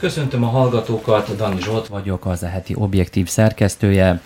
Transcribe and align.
Köszöntöm 0.00 0.44
a 0.44 0.46
hallgatókat, 0.46 1.36
Dani 1.36 1.60
Zsolt 1.60 1.86
vagyok, 1.86 2.26
az 2.26 2.42
eheti 2.42 2.74
objektív 2.76 3.28
szerkesztője. 3.28 4.20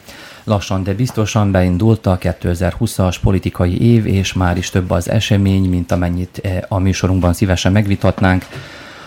Lassan, 0.45 0.83
de 0.83 0.95
biztosan 0.95 1.51
beindult 1.51 2.07
a 2.07 2.19
2020-as 2.19 3.17
politikai 3.23 3.93
év, 3.93 4.07
és 4.07 4.33
már 4.33 4.57
is 4.57 4.71
több 4.71 4.91
az 4.91 5.11
esemény, 5.11 5.69
mint 5.69 5.93
amennyit 5.93 6.41
eh, 6.43 6.59
a 6.69 6.79
műsorunkban 6.79 7.33
szívesen 7.33 7.73
megvitatnánk. 7.73 8.45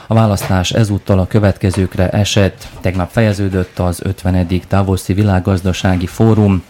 A 0.08 0.14
választás 0.14 0.72
ezúttal 0.72 1.20
a 1.20 1.28
következőkre 1.28 2.10
esett. 2.10 2.68
Tegnap 2.82 3.12
fejeződött 3.12 3.80
az 3.80 4.00
50. 4.04 4.48
Davoszi 4.70 5.14
Világgazdasági 5.14 6.08
Fórum. 6.08 6.64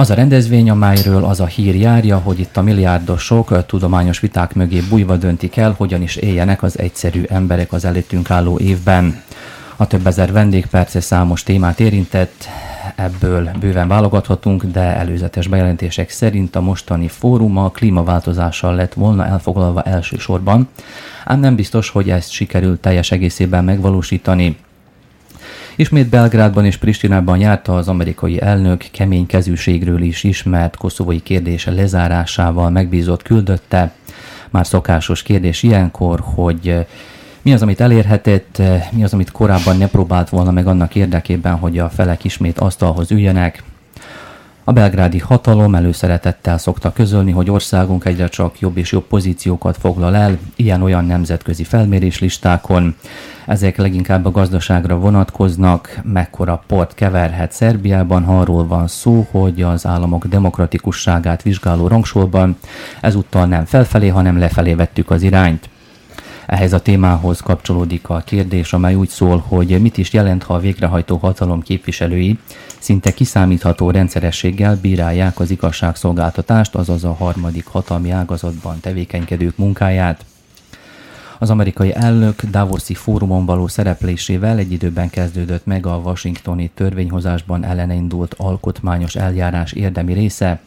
Az 0.00 0.10
a 0.10 0.14
rendezvény, 0.14 0.70
amelyről 0.70 1.24
az 1.24 1.40
a 1.40 1.46
hír 1.46 1.74
járja, 1.74 2.18
hogy 2.18 2.40
itt 2.40 2.56
a 2.56 2.62
milliárdosok 2.62 3.66
tudományos 3.66 4.20
viták 4.20 4.54
mögé 4.54 4.80
bújva 4.80 5.16
döntik 5.16 5.56
el, 5.56 5.74
hogyan 5.76 6.02
is 6.02 6.16
éljenek 6.16 6.62
az 6.62 6.78
egyszerű 6.78 7.22
emberek 7.28 7.72
az 7.72 7.84
előttünk 7.84 8.30
álló 8.30 8.58
évben. 8.58 9.22
A 9.76 9.86
több 9.86 10.06
ezer 10.06 10.32
vendég 10.32 10.66
persze 10.66 11.00
számos 11.00 11.42
témát 11.42 11.80
érintett, 11.80 12.48
ebből 12.94 13.50
bőven 13.60 13.88
válogathatunk, 13.88 14.64
de 14.64 14.80
előzetes 14.80 15.46
bejelentések 15.46 16.10
szerint 16.10 16.56
a 16.56 16.60
mostani 16.60 17.08
fórum 17.08 17.56
a 17.56 17.70
klímaváltozással 17.70 18.74
lett 18.74 18.94
volna 18.94 19.26
elfoglalva 19.26 19.82
elsősorban, 19.82 20.68
ám 21.24 21.40
nem 21.40 21.54
biztos, 21.54 21.88
hogy 21.90 22.10
ezt 22.10 22.30
sikerült 22.30 22.80
teljes 22.80 23.10
egészében 23.10 23.64
megvalósítani. 23.64 24.56
Ismét 25.76 26.08
Belgrádban 26.08 26.64
és 26.64 26.76
Pristinában 26.76 27.38
járta 27.38 27.76
az 27.76 27.88
amerikai 27.88 28.40
elnök 28.40 28.84
kemény 28.92 29.26
kezűségről 29.26 30.02
is 30.02 30.24
ismert 30.24 30.76
koszovói 30.76 31.22
kérdése 31.22 31.70
lezárásával 31.70 32.70
megbízott 32.70 33.22
küldötte. 33.22 33.92
Már 34.50 34.66
szokásos 34.66 35.22
kérdés 35.22 35.62
ilyenkor, 35.62 36.20
hogy 36.34 36.68
eh, 36.68 36.86
mi 37.42 37.52
az, 37.52 37.62
amit 37.62 37.80
elérhetett, 37.80 38.58
eh, 38.58 38.88
mi 38.92 39.04
az, 39.04 39.12
amit 39.12 39.30
korábban 39.30 39.76
ne 39.76 39.86
próbált 39.86 40.28
volna 40.28 40.50
meg 40.50 40.66
annak 40.66 40.94
érdekében, 40.94 41.54
hogy 41.56 41.78
a 41.78 41.88
felek 41.88 42.24
ismét 42.24 42.58
asztalhoz 42.58 43.10
üljenek. 43.10 43.62
A 44.70 44.72
belgrádi 44.72 45.18
hatalom 45.18 45.74
előszeretettel 45.74 46.58
szokta 46.58 46.92
közölni, 46.92 47.30
hogy 47.30 47.50
országunk 47.50 48.04
egyre 48.04 48.28
csak 48.28 48.60
jobb 48.60 48.76
és 48.76 48.92
jobb 48.92 49.04
pozíciókat 49.04 49.76
foglal 49.76 50.16
el 50.16 50.38
ilyen-olyan 50.56 51.04
nemzetközi 51.04 51.64
felméréslistákon. 51.64 52.94
Ezek 53.46 53.76
leginkább 53.76 54.24
a 54.24 54.30
gazdaságra 54.30 54.98
vonatkoznak, 54.98 56.00
mekkora 56.02 56.62
port 56.66 56.94
keverhet 56.94 57.52
Szerbiában, 57.52 58.24
ha 58.24 58.40
arról 58.40 58.66
van 58.66 58.86
szó, 58.86 59.26
hogy 59.30 59.62
az 59.62 59.86
államok 59.86 60.26
demokratikusságát 60.26 61.42
vizsgáló 61.42 61.86
rangsorban 61.88 62.56
ezúttal 63.00 63.46
nem 63.46 63.64
felfelé, 63.64 64.08
hanem 64.08 64.38
lefelé 64.38 64.74
vettük 64.74 65.10
az 65.10 65.22
irányt. 65.22 65.68
Ehhez 66.50 66.72
a 66.72 66.80
témához 66.80 67.40
kapcsolódik 67.40 68.08
a 68.08 68.22
kérdés, 68.26 68.72
amely 68.72 68.94
úgy 68.94 69.08
szól, 69.08 69.44
hogy 69.48 69.80
mit 69.80 69.98
is 69.98 70.12
jelent, 70.12 70.42
ha 70.42 70.54
a 70.54 70.58
végrehajtó 70.58 71.16
hatalom 71.16 71.62
képviselői 71.62 72.38
szinte 72.78 73.14
kiszámítható 73.14 73.90
rendszerességgel 73.90 74.78
bírálják 74.80 75.40
az 75.40 75.50
igazságszolgáltatást, 75.50 76.74
azaz 76.74 77.04
a 77.04 77.12
harmadik 77.12 77.66
hatalmi 77.66 78.10
ágazatban 78.10 78.80
tevékenykedők 78.80 79.56
munkáját. 79.56 80.24
Az 81.38 81.50
amerikai 81.50 81.94
elnök 81.94 82.42
Davoszi 82.42 82.94
fórumon 82.94 83.44
való 83.44 83.66
szereplésével 83.66 84.58
egy 84.58 84.72
időben 84.72 85.10
kezdődött 85.10 85.66
meg 85.66 85.86
a 85.86 85.96
washingtoni 86.04 86.70
törvényhozásban 86.74 87.64
ellene 87.64 87.94
indult 87.94 88.34
alkotmányos 88.38 89.14
eljárás 89.14 89.72
érdemi 89.72 90.12
része, 90.12 90.60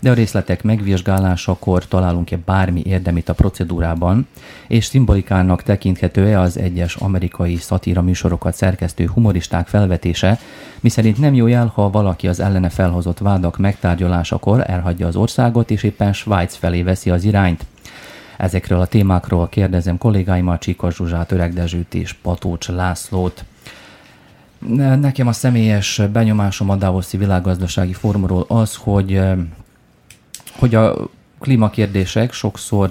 de 0.00 0.10
a 0.10 0.14
részletek 0.14 0.62
megvizsgálásakor 0.62 1.86
találunk-e 1.86 2.38
bármi 2.44 2.82
érdemit 2.84 3.28
a 3.28 3.34
procedúrában, 3.34 4.26
és 4.68 4.84
szimbolikának 4.84 5.62
tekinthető-e 5.62 6.40
az 6.40 6.58
egyes 6.58 6.94
amerikai 6.94 7.56
szatíra 7.56 8.02
műsorokat 8.02 8.54
szerkesztő 8.54 9.06
humoristák 9.06 9.66
felvetése, 9.66 10.38
miszerint 10.80 11.18
nem 11.18 11.34
jó 11.34 11.46
jel, 11.46 11.72
ha 11.74 11.90
valaki 11.90 12.28
az 12.28 12.40
ellene 12.40 12.68
felhozott 12.68 13.18
vádak 13.18 13.58
megtárgyalásakor 13.58 14.70
elhagyja 14.70 15.06
az 15.06 15.16
országot, 15.16 15.70
és 15.70 15.82
éppen 15.82 16.12
Svájc 16.12 16.54
felé 16.54 16.82
veszi 16.82 17.10
az 17.10 17.24
irányt. 17.24 17.66
Ezekről 18.36 18.80
a 18.80 18.86
témákról 18.86 19.48
kérdezem 19.48 19.98
kollégáimat, 19.98 20.60
Csíkos 20.60 20.94
Zsuzsát, 20.94 21.32
Öreg 21.32 21.52
Dezsőt 21.52 21.94
és 21.94 22.12
Patócs 22.12 22.68
Lászlót. 22.68 23.44
Nekem 24.98 25.26
a 25.26 25.32
személyes 25.32 26.00
benyomásom 26.12 26.70
a 26.70 26.76
Davoszi 26.76 27.16
világgazdasági 27.16 27.92
fórumról 27.92 28.44
az, 28.48 28.76
hogy, 28.76 29.20
hogy 30.58 30.74
a 30.74 31.08
klímakérdések 31.38 32.32
sokszor 32.32 32.90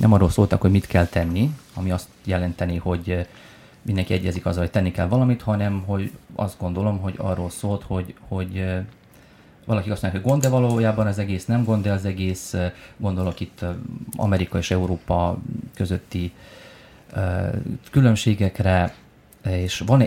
nem 0.00 0.12
arról 0.12 0.30
szóltak, 0.30 0.60
hogy 0.60 0.70
mit 0.70 0.86
kell 0.86 1.06
tenni, 1.06 1.50
ami 1.74 1.90
azt 1.90 2.08
jelenteni, 2.24 2.76
hogy 2.76 3.26
mindenki 3.82 4.12
egyezik 4.12 4.46
azzal, 4.46 4.62
hogy 4.62 4.70
tenni 4.70 4.90
kell 4.90 5.06
valamit, 5.06 5.42
hanem 5.42 5.82
hogy 5.86 6.10
azt 6.34 6.58
gondolom, 6.58 6.98
hogy 6.98 7.14
arról 7.16 7.50
szólt, 7.50 7.82
hogy, 7.86 8.14
hogy 8.28 8.64
valaki 9.66 9.90
azt 9.90 10.02
mondja, 10.02 10.20
hogy 10.20 10.30
gond, 10.30 10.42
de 10.42 10.48
valójában 10.48 11.06
az 11.06 11.18
egész 11.18 11.44
nem 11.44 11.64
gond, 11.64 11.82
de 11.82 11.92
az 11.92 12.04
egész, 12.04 12.54
gondolok 12.96 13.40
itt 13.40 13.64
Amerika 14.16 14.58
és 14.58 14.70
Európa 14.70 15.38
közötti 15.74 16.32
különbségekre, 17.90 18.94
és 19.42 19.82
van-e 19.86 20.06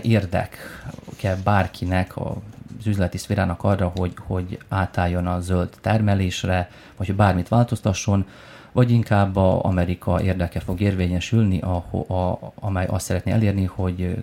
kell 1.16 1.36
bárkinek, 1.44 2.16
az 2.16 2.86
üzleti 2.86 3.18
szférának 3.18 3.64
arra, 3.64 3.92
hogy, 3.96 4.12
hogy 4.26 4.58
átálljon 4.68 5.26
a 5.26 5.40
zöld 5.40 5.68
termelésre, 5.80 6.70
vagy 6.96 7.06
hogy 7.06 7.16
bármit 7.16 7.48
változtasson, 7.48 8.26
vagy 8.72 8.90
inkább 8.90 9.36
a 9.36 9.64
Amerika 9.64 10.22
érdeke 10.22 10.60
fog 10.60 10.80
érvényesülni, 10.80 11.60
a, 11.60 11.76
a, 12.14 12.52
amely 12.54 12.86
azt 12.86 13.04
szeretné 13.04 13.32
elérni, 13.32 13.64
hogy 13.64 14.16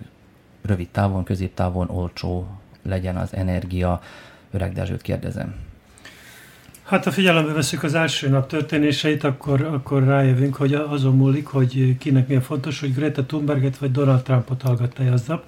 rövid 0.62 0.88
távon, 0.88 1.24
középtávon 1.24 1.90
olcsó 1.90 2.46
legyen 2.82 3.16
az 3.16 3.34
energia. 3.34 4.00
Öreg 4.50 4.72
Dezsőt 4.72 5.02
kérdezem. 5.02 5.71
Hát 6.82 7.04
ha 7.04 7.10
figyelembe 7.10 7.52
veszük 7.52 7.82
az 7.82 7.94
első 7.94 8.28
nap 8.28 8.48
történéseit, 8.48 9.24
akkor, 9.24 9.62
akkor 9.62 10.04
rájövünk, 10.04 10.54
hogy 10.54 10.74
azon 10.74 11.16
múlik, 11.16 11.46
hogy 11.46 11.98
kinek 11.98 12.26
milyen 12.26 12.42
fontos, 12.42 12.80
hogy 12.80 12.94
Greta 12.94 13.26
Thunberget 13.26 13.78
vagy 13.78 13.90
Donald 13.90 14.22
Trumpot 14.22 14.62
hallgatta 14.62 15.12
aznap, 15.12 15.44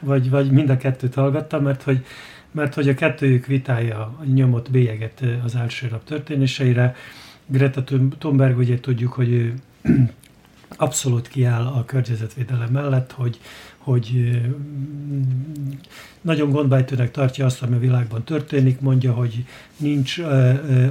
vagy, 0.00 0.30
vagy 0.30 0.50
mind 0.50 0.70
a 0.70 0.76
kettőt 0.76 1.14
hallgatta, 1.14 1.60
mert 1.60 1.82
hogy, 1.82 2.04
mert 2.50 2.74
hogy 2.74 2.88
a 2.88 2.94
kettőjük 2.94 3.46
vitája 3.46 4.18
nyomott 4.34 4.70
bélyeget 4.70 5.24
az 5.44 5.54
első 5.54 5.88
nap 5.90 6.04
történéseire. 6.04 6.94
Greta 7.46 7.84
Thunberg 8.18 8.58
ugye 8.58 8.80
tudjuk, 8.80 9.12
hogy 9.12 9.32
ő 9.32 9.54
abszolút 10.76 11.28
kiáll 11.28 11.66
a 11.66 11.84
környezetvédelem 11.84 12.72
mellett, 12.72 13.12
hogy, 13.12 13.40
hogy 13.90 14.40
nagyon 16.20 16.50
gondbájtőnek 16.50 17.10
tartja 17.10 17.44
azt, 17.44 17.62
ami 17.62 17.74
a 17.74 17.78
világban 17.78 18.24
történik, 18.24 18.80
mondja, 18.80 19.12
hogy 19.12 19.44
nincs 19.76 20.18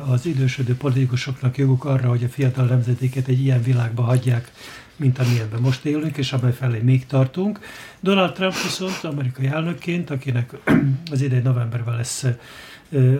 az 0.05 0.25
idősödő 0.25 0.75
politikusoknak 0.75 1.57
joguk 1.57 1.85
arra, 1.85 2.09
hogy 2.09 2.23
a 2.23 2.29
fiatal 2.29 2.65
nemzetéket 2.65 3.27
egy 3.27 3.41
ilyen 3.41 3.63
világba 3.63 4.01
hagyják, 4.01 4.51
mint 4.95 5.19
amilyenben 5.19 5.61
most 5.61 5.85
élünk, 5.85 6.17
és 6.17 6.33
amely 6.33 6.53
felé 6.53 6.79
még 6.79 7.05
tartunk. 7.05 7.59
Donald 7.99 8.33
Trump 8.33 8.53
viszont 8.63 9.03
amerikai 9.03 9.45
elnökként, 9.45 10.09
akinek 10.09 10.53
az 11.11 11.21
idei 11.21 11.41
novemberben 11.41 11.95
lesz 11.95 12.25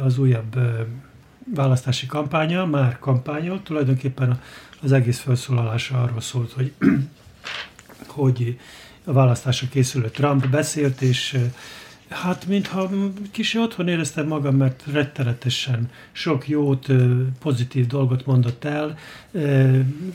az 0.03 0.17
újabb 0.17 0.59
választási 1.55 2.05
kampánya, 2.05 2.65
már 2.65 2.99
kampányol, 2.99 3.61
tulajdonképpen 3.63 4.41
az 4.81 4.91
egész 4.91 5.19
felszólalása 5.19 6.01
arról 6.01 6.21
szólt, 6.21 6.51
hogy, 6.51 6.73
hogy 8.07 8.57
a 9.09 9.13
választásra 9.13 9.67
készülő 9.67 10.09
Trump 10.09 10.47
beszélt, 10.47 11.01
és 11.01 11.37
hát 12.09 12.47
mintha 12.47 12.89
kicsi 13.31 13.59
otthon 13.59 13.87
éreztem 13.87 14.27
magam, 14.27 14.55
mert 14.55 14.83
rettenetesen 14.91 15.89
sok 16.11 16.47
jót, 16.47 16.87
pozitív 17.39 17.87
dolgot 17.87 18.25
mondott 18.25 18.65
el, 18.65 18.97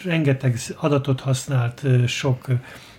rengeteg 0.05 0.58
adatot 0.76 1.20
használt, 1.20 1.82
sok, 2.06 2.46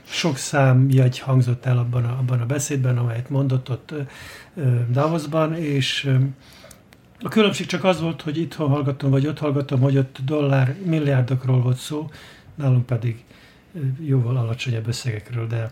sok 0.03 0.37
számjegy 0.37 1.19
hangzott 1.19 1.65
el 1.65 1.77
abban 1.77 2.05
a, 2.05 2.17
abban 2.19 2.41
a 2.41 2.45
beszédben, 2.45 2.97
amelyet 2.97 3.29
mondott 3.29 3.69
ott 3.69 3.93
Davosban, 4.91 5.55
és 5.55 6.09
A 7.19 7.27
különbség 7.27 7.65
csak 7.65 7.83
az 7.83 8.01
volt, 8.01 8.21
hogy 8.21 8.37
itthon 8.37 8.69
hallgattam, 8.69 9.09
vagy 9.09 9.27
ott 9.27 9.39
hallgattam, 9.39 9.79
hogy 9.79 9.97
ott 9.97 10.17
dollár 10.25 10.75
milliárdokról 10.85 11.61
volt 11.61 11.77
szó, 11.77 12.09
nálunk 12.55 12.85
pedig 12.85 13.23
jóval 13.99 14.37
alacsonyabb 14.37 14.87
összegekről, 14.87 15.47
de, 15.47 15.71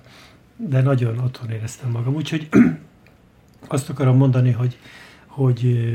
de 0.57 0.81
nagyon 0.81 1.19
otthon 1.19 1.49
éreztem 1.49 1.89
magam. 1.89 2.15
Úgyhogy 2.15 2.49
azt 3.67 3.89
akarom 3.89 4.17
mondani, 4.17 4.51
hogy, 4.51 4.77
hogy 5.25 5.89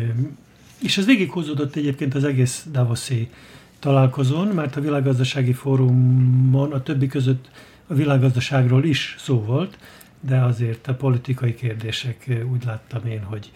és 0.82 0.98
ez 0.98 1.06
végighúzódott 1.06 1.76
egyébként 1.76 2.14
az 2.14 2.24
egész 2.24 2.66
Davoszi 2.70 3.30
találkozón, 3.78 4.46
mert 4.46 4.76
a 4.76 4.80
világgazdasági 4.80 5.52
fórumon 5.52 6.72
a 6.72 6.82
többi 6.82 7.06
között 7.06 7.50
a 7.86 7.94
világgazdaságról 7.94 8.84
is 8.84 9.16
szó 9.18 9.42
volt, 9.44 9.78
de 10.20 10.40
azért 10.40 10.86
a 10.86 10.94
politikai 10.94 11.54
kérdések 11.54 12.44
úgy 12.52 12.64
láttam 12.64 13.06
én, 13.06 13.22
hogy 13.22 13.52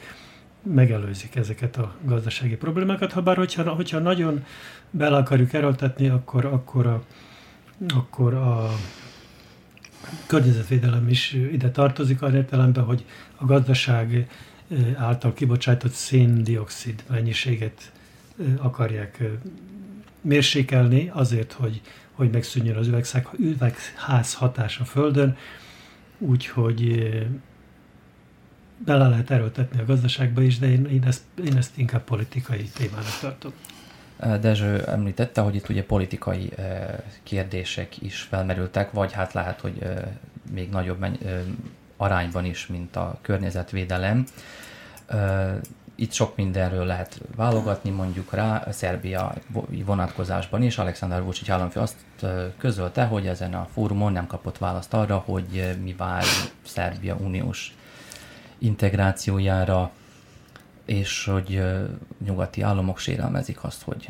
megelőzik 0.63 1.37
ezeket 1.37 1.77
a 1.77 1.95
gazdasági 2.05 2.57
problémákat, 2.57 3.13
ha 3.13 3.23
bár 3.23 3.37
hogyha, 3.37 3.75
hogyha 3.75 3.99
nagyon 3.99 4.45
bele 4.91 5.17
akarjuk 5.17 5.53
erőltetni, 5.53 6.09
akkor, 6.09 6.45
akkor, 6.45 6.87
a, 6.87 7.03
akkor 7.89 8.35
a 8.35 8.71
környezetvédelem 10.27 11.09
is 11.09 11.33
ide 11.33 11.71
tartozik, 11.71 12.23
arra 12.23 12.37
értelemben, 12.37 12.85
hogy 12.85 13.05
a 13.37 13.45
gazdaság 13.45 14.29
által 14.97 15.33
kibocsátott 15.33 15.93
széndiokszid 15.93 17.05
mennyiséget 17.11 17.93
akarják 18.57 19.23
mérsékelni 20.21 21.11
azért, 21.15 21.53
hogy, 21.53 21.81
hogy 22.13 22.31
megszűnjön 22.31 22.77
az 22.77 22.91
üvegház 23.39 24.35
hatás 24.35 24.79
a 24.79 24.85
Földön, 24.85 25.37
úgyhogy 26.19 27.11
bele 28.85 29.09
lehet 29.09 29.31
erőltetni 29.31 29.81
a 29.81 29.85
gazdaságba 29.85 30.43
is, 30.43 30.59
de 30.59 30.71
én, 30.71 30.87
én, 30.87 31.05
ezt, 31.05 31.23
én 31.45 31.57
ezt 31.57 31.79
inkább 31.79 32.05
politikai 32.05 32.63
témának 32.75 33.19
tartom. 33.21 33.53
Dezső 34.41 34.85
említette, 34.87 35.41
hogy 35.41 35.55
itt 35.55 35.69
ugye 35.69 35.85
politikai 35.85 36.53
kérdések 37.23 38.03
is 38.03 38.21
felmerültek, 38.21 38.91
vagy 38.91 39.13
hát 39.13 39.33
lehet, 39.33 39.61
hogy 39.61 39.83
még 40.53 40.71
nagyobb 40.71 41.07
arányban 41.97 42.45
is, 42.45 42.67
mint 42.67 42.97
a 42.97 43.19
környezetvédelem. 43.23 44.27
Itt 45.95 46.13
sok 46.13 46.37
mindenről 46.37 46.87
lehet 46.87 47.21
válogatni, 47.37 47.91
mondjuk 47.91 48.33
rá 48.33 48.57
a 48.57 48.73
Szerbia 48.73 49.35
vonatkozásban 49.69 50.63
is. 50.63 50.79
Alexander 50.79 51.23
Vucic 51.23 51.49
államfő 51.49 51.81
azt 51.81 51.97
közölte, 52.59 53.05
hogy 53.05 53.27
ezen 53.27 53.55
a 53.55 53.69
fórumon 53.73 54.13
nem 54.13 54.27
kapott 54.27 54.59
választ 54.59 54.95
arra, 54.95 55.17
hogy 55.17 55.77
mi 55.83 55.95
vár 55.99 56.25
Szerbia 56.63 57.15
uniós 57.15 57.75
integrációjára, 58.59 59.91
és 60.85 61.25
hogy 61.33 61.63
nyugati 62.25 62.63
államok 62.63 62.99
sérelmezik 62.99 63.65
azt, 63.65 63.83
hogy 63.83 64.09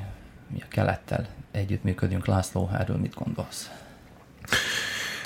mi 0.52 0.60
a 0.60 0.68
kelettel 0.68 1.26
együttműködünk. 1.50 2.26
László, 2.26 2.70
erről 2.78 2.96
mit 2.96 3.14
gondolsz? 3.14 3.70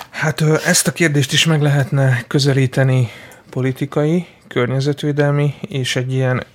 Hát 0.09 0.41
ezt 0.41 0.87
a 0.87 0.91
kérdést 0.91 1.33
is 1.33 1.45
meg 1.45 1.61
lehetne 1.61 2.23
közelíteni 2.27 3.09
politikai, 3.49 4.27
környezetvédelmi 4.47 5.53
és 5.61 5.95
egy 5.95 6.13
ilyen 6.13 6.45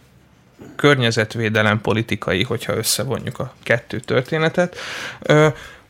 környezetvédelem 0.76 1.80
politikai, 1.80 2.42
hogyha 2.42 2.76
összevonjuk 2.76 3.38
a 3.38 3.54
kettő 3.62 4.00
történetet. 4.00 4.76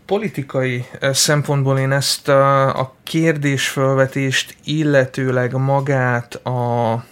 Politikai 0.07 0.85
szempontból 1.01 1.79
én 1.79 1.93
ezt 1.93 2.29
a, 2.29 2.79
a 2.79 2.95
kérdésfelvetést, 3.03 4.57
illetőleg 4.65 5.53
magát 5.53 6.35
a 6.35 7.05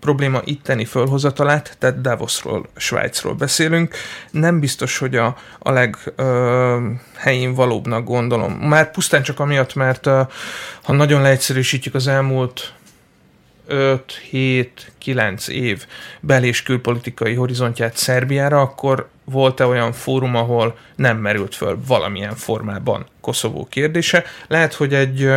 probléma 0.00 0.40
itteni 0.44 0.84
fölhozatalát, 0.84 1.76
tehát 1.78 2.00
Davosról, 2.00 2.66
Svájcról 2.76 3.34
beszélünk. 3.34 3.94
Nem 4.30 4.60
biztos, 4.60 4.98
hogy 4.98 5.16
a, 5.16 5.36
a 5.58 5.70
leghelyén 5.70 7.54
valóbbnak 7.54 8.04
gondolom. 8.04 8.52
Már 8.52 8.90
pusztán 8.90 9.22
csak 9.22 9.40
amiatt, 9.40 9.74
mert 9.74 10.06
a, 10.06 10.28
ha 10.82 10.92
nagyon 10.92 11.22
leegyszerűsítjük 11.22 11.94
az 11.94 12.06
elmúlt 12.06 12.72
5-7-9 13.68 15.48
év 15.48 15.86
bel- 16.20 16.44
és 16.44 16.62
külpolitikai 16.62 17.34
horizontját 17.34 17.96
Szerbiára, 17.96 18.60
akkor 18.60 19.08
volt-e 19.24 19.66
olyan 19.66 19.92
fórum, 19.92 20.34
ahol 20.34 20.76
nem 20.96 21.16
merült 21.16 21.54
föl 21.54 21.78
valamilyen 21.86 22.34
formában 22.34 23.06
Koszovó 23.20 23.66
kérdése. 23.70 24.24
Lehet, 24.46 24.74
hogy 24.74 24.94
egy 24.94 25.30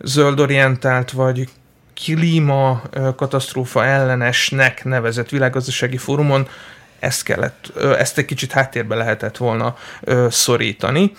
zöldorientált 0.00 1.10
vagy 1.10 1.48
klíma 1.94 2.82
katasztrófa 3.16 3.84
ellenesnek 3.84 4.84
nevezett 4.84 5.28
világgazdasági 5.28 5.96
fórumon 5.96 6.48
ezt 6.98 7.22
kellett, 7.22 7.72
ezt 7.98 8.18
egy 8.18 8.24
kicsit 8.24 8.52
háttérbe 8.52 8.94
lehetett 8.94 9.36
volna 9.36 9.76
szorítani. 10.28 11.12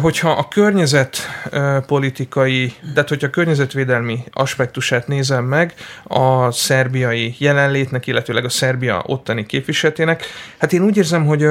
Hogyha 0.00 0.30
a 0.30 0.48
környezetpolitikai, 0.48 2.74
de 2.94 3.04
hogyha 3.08 3.26
a 3.26 3.30
környezetvédelmi 3.30 4.24
aspektusát 4.32 5.06
nézem 5.06 5.44
meg 5.44 5.74
a 6.02 6.50
szerbiai 6.50 7.34
jelenlétnek, 7.38 8.06
illetőleg 8.06 8.44
a 8.44 8.48
Szerbia 8.48 9.02
ottani 9.06 9.46
képviseletének, 9.46 10.24
hát 10.58 10.72
én 10.72 10.82
úgy 10.82 10.96
érzem, 10.96 11.26
hogy 11.26 11.46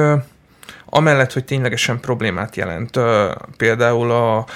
amellett, 0.86 1.32
hogy 1.32 1.44
ténylegesen 1.44 2.00
problémát 2.00 2.56
jelent. 2.56 2.98
Például 3.56 4.10
a 4.10 4.46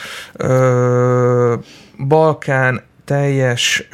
Balkán 2.09 2.83
teljes 3.07 3.89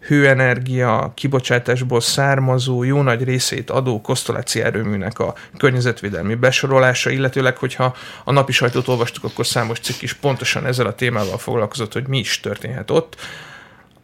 hőenergia 0.00 1.12
kibocsátásból 1.14 2.00
származó 2.00 2.82
jó 2.82 3.02
nagy 3.02 3.24
részét 3.24 3.70
adó 3.70 4.00
kosztoláci 4.00 4.62
erőműnek 4.62 5.18
a 5.18 5.34
környezetvédelmi 5.56 6.34
besorolása, 6.34 7.10
illetőleg, 7.10 7.56
hogyha 7.56 7.94
a 8.24 8.32
napi 8.32 8.52
sajtót 8.52 8.88
olvastuk, 8.88 9.24
akkor 9.24 9.46
számos 9.46 9.80
cikk 9.80 10.02
is 10.02 10.12
pontosan 10.12 10.66
ezzel 10.66 10.86
a 10.86 10.94
témával 10.94 11.38
foglalkozott, 11.38 11.92
hogy 11.92 12.06
mi 12.06 12.18
is 12.18 12.40
történhet 12.40 12.90
ott 12.90 13.16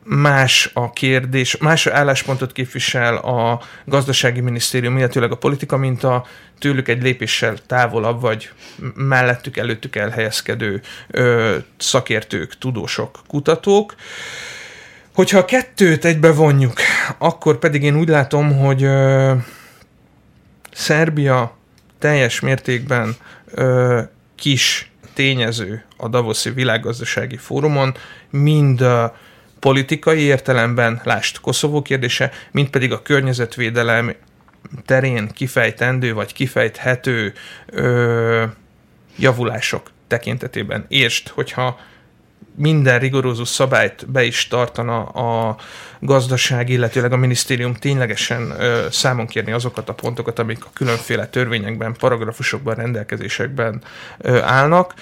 más 0.05 0.71
a 0.75 0.93
kérdés, 0.93 1.57
más 1.57 1.87
álláspontot 1.87 2.53
képvisel 2.53 3.17
a 3.17 3.63
gazdasági 3.85 4.41
minisztérium, 4.41 4.99
illetőleg 4.99 5.33
a 5.33 5.37
politika, 5.37 5.77
mint 5.77 6.05
a 6.05 6.27
tőlük 6.59 6.89
egy 6.89 7.03
lépéssel 7.03 7.57
távolabb, 7.67 8.21
vagy 8.21 8.51
mellettük, 8.95 9.57
előttük 9.57 9.97
elhelyezkedő 9.97 10.81
ö, 11.11 11.57
szakértők, 11.77 12.59
tudósok, 12.59 13.19
kutatók. 13.27 13.95
Hogyha 15.15 15.39
a 15.39 15.45
kettőt 15.45 16.05
egybe 16.05 16.33
vonjuk, 16.33 16.81
akkor 17.19 17.59
pedig 17.59 17.83
én 17.83 17.97
úgy 17.97 18.09
látom, 18.09 18.59
hogy 18.59 18.83
ö, 18.83 19.33
Szerbia 20.73 21.57
teljes 21.99 22.41
mértékben 22.41 23.17
ö, 23.51 24.01
kis 24.35 24.91
tényező 25.15 25.85
a 25.97 26.09
Davoszi 26.09 26.51
világgazdasági 26.51 27.37
fórumon, 27.37 27.95
mind 28.31 28.81
ö, 28.81 29.05
politikai 29.65 30.21
értelemben, 30.21 31.01
lást 31.05 31.41
Koszovó 31.41 31.83
kérdése, 31.83 32.33
mint 32.51 32.71
pedig 32.71 32.93
a 32.93 33.03
környezetvédelem 33.03 34.15
terén 34.87 35.29
kifejtendő 35.29 36.15
vagy 36.15 36.33
kifejthető 36.33 37.33
ö, 37.67 38.45
javulások 39.17 39.91
tekintetében. 40.07 40.85
Értsd, 40.89 41.29
hogyha 41.29 41.79
minden 42.57 42.99
rigorózus 42.99 43.49
szabályt 43.49 44.11
be 44.11 44.25
is 44.25 44.49
tartana 44.49 45.05
a 45.05 45.57
gazdaság, 46.01 46.69
illetőleg 46.69 47.13
a 47.13 47.17
minisztérium 47.17 47.75
ténylegesen 47.75 48.55
ö, 48.59 48.87
számon 48.91 49.27
kérni 49.27 49.53
azokat 49.53 49.89
a 49.89 49.95
pontokat, 49.95 50.39
amik 50.39 50.65
a 50.65 50.71
különféle 50.73 51.27
törvényekben, 51.27 51.95
paragrafusokban, 51.99 52.75
rendelkezésekben 52.75 53.83
ö, 54.19 54.41
állnak, 54.41 54.95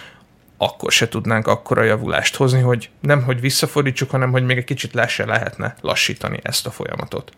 akkor 0.62 0.92
se 0.92 1.08
tudnánk 1.08 1.46
akkora 1.46 1.82
javulást 1.82 2.36
hozni, 2.36 2.60
hogy 2.60 2.90
nem, 3.00 3.22
hogy 3.22 3.40
visszafordítsuk, 3.40 4.10
hanem 4.10 4.30
hogy 4.30 4.44
még 4.44 4.56
egy 4.56 4.64
kicsit 4.64 4.94
lassan 4.94 5.26
lehetne 5.26 5.74
lassítani 5.80 6.38
ezt 6.42 6.66
a 6.66 6.70
folyamatot. 6.70 7.32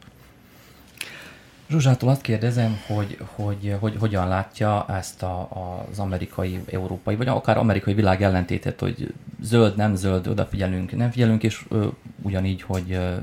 Zsuzsától 1.68 2.08
azt 2.08 2.20
kérdezem, 2.20 2.80
hogy, 2.86 3.18
hogy, 3.34 3.76
hogy 3.80 3.96
hogyan 3.98 4.28
látja 4.28 4.86
ezt 4.88 5.22
a, 5.22 5.48
az 5.90 5.98
amerikai, 5.98 6.60
európai, 6.70 7.16
vagy 7.16 7.28
akár 7.28 7.56
amerikai 7.56 7.94
világ 7.94 8.22
ellentétet, 8.22 8.80
hogy 8.80 9.14
zöld, 9.40 9.76
nem 9.76 9.94
zöld, 9.94 10.26
odafigyelünk, 10.26 10.96
nem 10.96 11.10
figyelünk, 11.10 11.42
és 11.42 11.64
ö, 11.68 11.86
ugyanígy, 12.22 12.62
hogy 12.62 12.92
ö, 12.92 13.14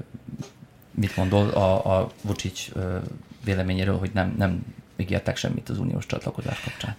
mit 0.91 1.15
gondol 1.15 1.49
a, 1.49 1.97
a 1.99 2.11
Vucic 2.21 2.69
véleményéről, 3.43 3.97
hogy 3.97 4.11
nem, 4.13 4.35
nem 4.37 4.65
ígértek 4.95 5.37
semmit 5.37 5.69
az 5.69 5.79
uniós 5.79 6.05
csatlakozás 6.05 6.59
kapcsán. 6.59 6.95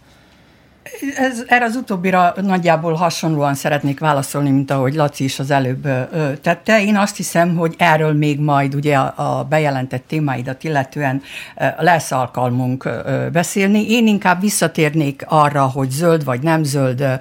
Ez, 1.16 1.44
erre 1.46 1.64
az 1.64 1.76
utóbbira 1.76 2.34
nagyjából 2.42 2.94
hasonlóan 2.94 3.54
szeretnék 3.54 4.00
válaszolni, 4.00 4.50
mint 4.50 4.70
ahogy 4.70 4.94
Laci 4.94 5.24
is 5.24 5.38
az 5.38 5.50
előbb 5.50 5.84
ö, 5.84 6.32
tette. 6.42 6.82
Én 6.82 6.96
azt 6.96 7.16
hiszem, 7.16 7.56
hogy 7.56 7.74
erről 7.78 8.12
még 8.12 8.40
majd 8.40 8.74
ugye 8.74 8.96
a, 8.96 9.38
a 9.38 9.44
bejelentett 9.44 10.04
témáidat 10.06 10.64
illetően 10.64 11.22
ö, 11.56 11.64
lesz 11.78 12.12
alkalmunk 12.12 12.84
ö, 12.84 13.26
beszélni. 13.32 13.90
Én 13.90 14.06
inkább 14.06 14.40
visszatérnék 14.40 15.24
arra, 15.26 15.62
hogy 15.62 15.90
zöld 15.90 16.24
vagy 16.24 16.42
nem 16.42 16.64
zöld, 16.64 17.00
ö, 17.00 17.14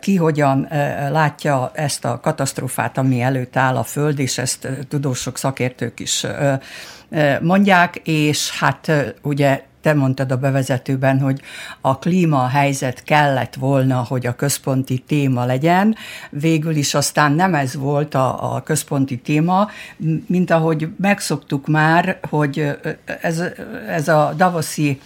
ki 0.00 0.16
hogyan 0.16 0.68
ö, 0.70 0.76
látja 1.10 1.70
ezt 1.74 2.04
a 2.04 2.20
katasztrófát, 2.20 2.98
ami 2.98 3.20
előtt 3.20 3.56
áll 3.56 3.76
a 3.76 3.82
Föld, 3.82 4.18
és 4.18 4.38
ezt 4.38 4.68
tudósok, 4.88 5.38
szakértők 5.38 6.00
is 6.00 6.24
ö, 6.24 6.52
mondják, 7.40 7.96
és 8.04 8.58
hát 8.58 8.92
ugye 9.22 9.62
te 9.82 9.94
mondtad 9.94 10.30
a 10.30 10.36
bevezetőben, 10.36 11.20
hogy 11.20 11.40
a 11.80 11.98
klímahelyzet 11.98 13.02
kellett 13.02 13.54
volna, 13.54 14.04
hogy 14.08 14.26
a 14.26 14.34
központi 14.34 14.98
téma 14.98 15.44
legyen. 15.44 15.96
Végül 16.30 16.76
is 16.76 16.94
aztán 16.94 17.32
nem 17.32 17.54
ez 17.54 17.74
volt 17.76 18.14
a, 18.14 18.54
a 18.54 18.62
központi 18.62 19.18
téma, 19.18 19.68
mint 20.26 20.50
ahogy 20.50 20.88
megszoktuk 21.00 21.66
már, 21.66 22.18
hogy 22.28 22.78
ez, 23.20 23.42
ez 23.88 24.08
a 24.08 24.34
Davoszi 24.36 25.00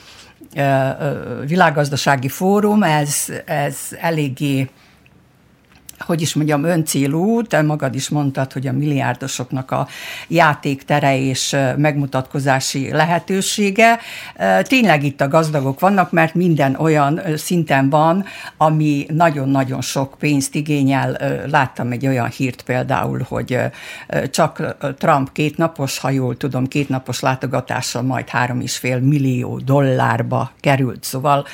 világgazdasági 1.46 2.28
fórum, 2.28 2.82
ez, 2.82 3.24
ez 3.44 3.78
eléggé 4.00 4.68
hogy 5.98 6.20
is 6.20 6.34
mondjam, 6.34 6.64
öncélú, 6.64 7.42
te 7.42 7.62
magad 7.62 7.94
is 7.94 8.08
mondtad, 8.08 8.52
hogy 8.52 8.66
a 8.66 8.72
milliárdosoknak 8.72 9.70
a 9.70 9.88
játéktere 10.28 11.18
és 11.18 11.56
megmutatkozási 11.76 12.90
lehetősége. 12.90 13.98
Tényleg 14.62 15.04
itt 15.04 15.20
a 15.20 15.28
gazdagok 15.28 15.80
vannak, 15.80 16.12
mert 16.12 16.34
minden 16.34 16.74
olyan 16.74 17.20
szinten 17.36 17.90
van, 17.90 18.24
ami 18.56 19.06
nagyon-nagyon 19.08 19.80
sok 19.80 20.14
pénzt 20.18 20.54
igényel. 20.54 21.16
Láttam 21.50 21.92
egy 21.92 22.06
olyan 22.06 22.28
hírt 22.28 22.62
például, 22.62 23.26
hogy 23.28 23.58
csak 24.30 24.76
Trump 24.98 25.32
kétnapos, 25.32 25.98
ha 25.98 26.10
jól 26.10 26.36
tudom, 26.36 26.66
kétnapos 26.66 27.20
látogatással 27.20 28.02
majd 28.02 28.28
három 28.28 28.60
és 28.60 28.76
fél 28.76 28.98
millió 28.98 29.58
dollárba 29.58 30.50
került. 30.60 31.04
Szóval, 31.04 31.46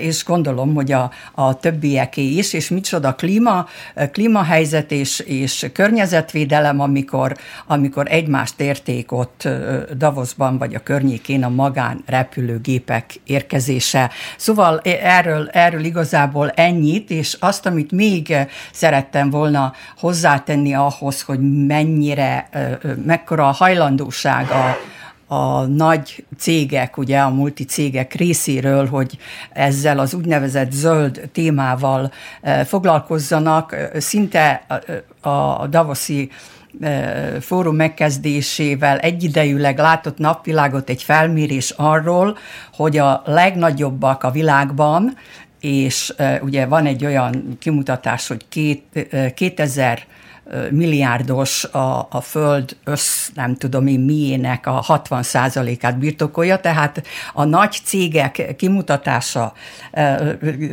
és 0.00 0.24
gondolom, 0.24 0.74
hogy 0.74 0.92
a, 0.92 1.10
a 1.34 1.54
többieké 1.54 2.22
is, 2.22 2.52
és 2.52 2.68
micsoda 2.68 3.14
klíma, 3.14 3.66
klímahelyzet 4.12 4.90
és, 4.92 5.18
és 5.18 5.66
környezetvédelem, 5.72 6.80
amikor, 6.80 7.36
amikor 7.66 8.06
egymást 8.10 8.60
érték 8.60 9.12
ott 9.12 9.48
Davosban 9.96 10.58
vagy 10.58 10.74
a 10.74 10.82
környékén 10.82 11.44
a 11.44 11.48
magán 11.48 12.02
repülőgépek 12.06 13.14
érkezése. 13.24 14.10
Szóval 14.36 14.80
erről, 15.02 15.48
erről 15.48 15.84
igazából 15.84 16.50
ennyit, 16.50 17.10
és 17.10 17.36
azt, 17.40 17.66
amit 17.66 17.92
még 17.92 18.34
szerettem 18.72 19.30
volna 19.30 19.72
hozzátenni 19.96 20.74
ahhoz, 20.74 21.22
hogy 21.22 21.66
mennyire, 21.66 22.48
mekkora 23.04 23.48
a 23.48 23.52
hajlandóság 23.52 24.50
a, 24.50 24.76
a 25.28 25.64
nagy 25.64 26.24
cégek, 26.38 26.96
ugye 26.96 27.18
a 27.18 27.30
multicégek 27.30 28.14
részéről, 28.14 28.86
hogy 28.86 29.18
ezzel 29.52 29.98
az 29.98 30.14
úgynevezett 30.14 30.72
zöld 30.72 31.28
témával 31.32 32.12
eh, 32.40 32.64
foglalkozzanak. 32.64 33.76
Szinte 33.98 34.66
a 35.20 35.66
Davoszi 35.66 36.30
eh, 36.80 37.34
fórum 37.40 37.76
megkezdésével 37.76 38.98
egyidejűleg 38.98 39.78
látott 39.78 40.18
napvilágot 40.18 40.88
egy 40.88 41.02
felmérés 41.02 41.70
arról, 41.70 42.36
hogy 42.72 42.98
a 42.98 43.22
legnagyobbak 43.24 44.22
a 44.22 44.30
világban, 44.30 45.16
és 45.60 46.14
eh, 46.16 46.42
ugye 46.42 46.66
van 46.66 46.86
egy 46.86 47.04
olyan 47.04 47.56
kimutatás, 47.58 48.28
hogy 48.28 48.44
két, 48.48 49.08
2000 49.34 50.06
milliárdos 50.70 51.64
a, 51.64 52.06
a 52.10 52.20
föld 52.20 52.76
össz, 52.84 53.28
nem 53.34 53.54
tudom 53.54 53.86
én 53.86 54.00
miének 54.00 54.66
a 54.66 54.70
60 54.70 55.24
át 55.80 55.98
birtokolja, 55.98 56.60
tehát 56.60 57.02
a 57.34 57.44
nagy 57.44 57.80
cégek 57.84 58.54
kimutatása 58.56 59.52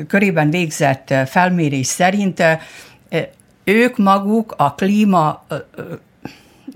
körében 0.08 0.50
végzett 0.50 1.14
felmérés 1.26 1.88
szerint 1.88 2.44
ők 3.64 3.98
maguk 3.98 4.54
a 4.58 4.74
klíma 4.74 5.46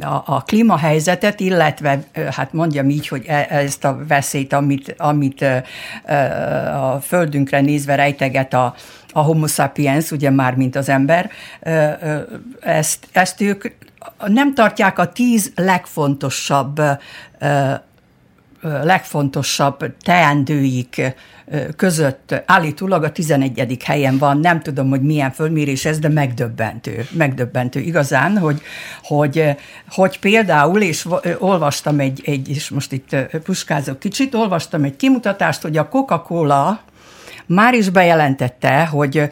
a, 0.01 0.24
a 0.25 0.44
klímahelyzetet, 0.46 1.39
illetve 1.39 2.00
hát 2.32 2.53
mondjam 2.53 2.89
így, 2.89 3.08
hogy 3.08 3.25
e, 3.27 3.48
ezt 3.50 3.86
a 3.86 4.00
veszélyt, 4.08 4.53
amit, 4.53 4.96
amit 4.98 5.41
a 6.82 7.00
földünkre 7.01 7.62
nézve 7.62 7.96
rejteget 7.96 8.53
a, 8.53 8.75
a 9.12 9.22
homo 9.22 9.48
sapiens, 9.48 10.12
ugye 10.12 10.29
már 10.29 10.56
mint 10.56 10.75
az 10.75 10.89
ember, 10.89 11.29
ezt, 12.60 13.08
ezt 13.12 13.41
ők 13.41 13.63
nem 14.27 14.53
tartják 14.53 15.00
a 15.00 15.12
tíz 15.12 15.51
legfontosabb 15.56 16.82
legfontosabb 18.62 19.96
teendőik 20.01 21.16
között 21.75 22.44
állítólag 22.46 23.04
a 23.04 23.12
11. 23.12 23.78
helyen 23.84 24.18
van, 24.18 24.39
nem 24.39 24.62
tudom, 24.62 24.89
hogy 24.89 25.01
milyen 25.01 25.32
fölmérés 25.32 25.86
ez, 25.86 26.00
de 26.00 26.10
megdöbbentő, 26.10 27.08
megdöbbentő 27.12 27.80
igazán, 27.80 28.38
hogy, 28.38 28.62
hogy, 29.04 29.56
hogy 29.89 30.20
például, 30.20 30.82
és 30.82 31.08
olvastam 31.38 32.00
egy, 32.00 32.22
egy, 32.25 32.50
és 32.50 32.70
most 32.70 32.92
itt 32.92 33.16
puskázok 33.44 34.00
kicsit, 34.00 34.36
olvastam 34.36 34.84
egy 34.84 34.96
kimutatást, 34.96 35.62
hogy 35.62 35.78
a 35.78 35.89
Coca-Cola 35.89 36.82
már 37.46 37.74
is 37.74 37.89
bejelentette, 37.89 38.86
hogy 38.86 39.30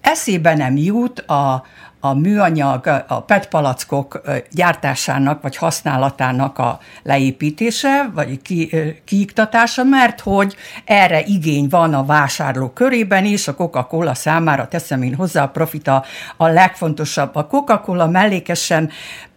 eszébe 0.00 0.54
nem 0.54 0.76
jut 0.76 1.18
a, 1.18 1.64
a 2.04 2.14
műanyag, 2.14 3.04
a 3.08 3.22
PET 3.22 3.48
palackok 3.48 4.20
gyártásának 4.50 5.42
vagy 5.42 5.56
használatának 5.56 6.58
a 6.58 6.78
leépítése, 7.02 8.10
vagy 8.14 8.42
ki, 8.42 8.70
kiiktatása, 9.04 9.84
mert 9.84 10.20
hogy 10.20 10.56
erre 10.84 11.20
igény 11.20 11.66
van 11.68 11.94
a 11.94 12.04
vásárló 12.04 12.68
körében 12.68 13.24
is, 13.24 13.48
a 13.48 13.54
Coca-Cola 13.54 14.14
számára 14.14 14.68
teszem 14.68 15.02
én 15.02 15.14
hozzá 15.14 15.42
a 15.42 15.48
profita 15.48 16.04
a 16.36 16.46
legfontosabb. 16.46 17.36
A 17.36 17.46
Coca-Cola 17.46 18.06
mellékesen 18.06 18.90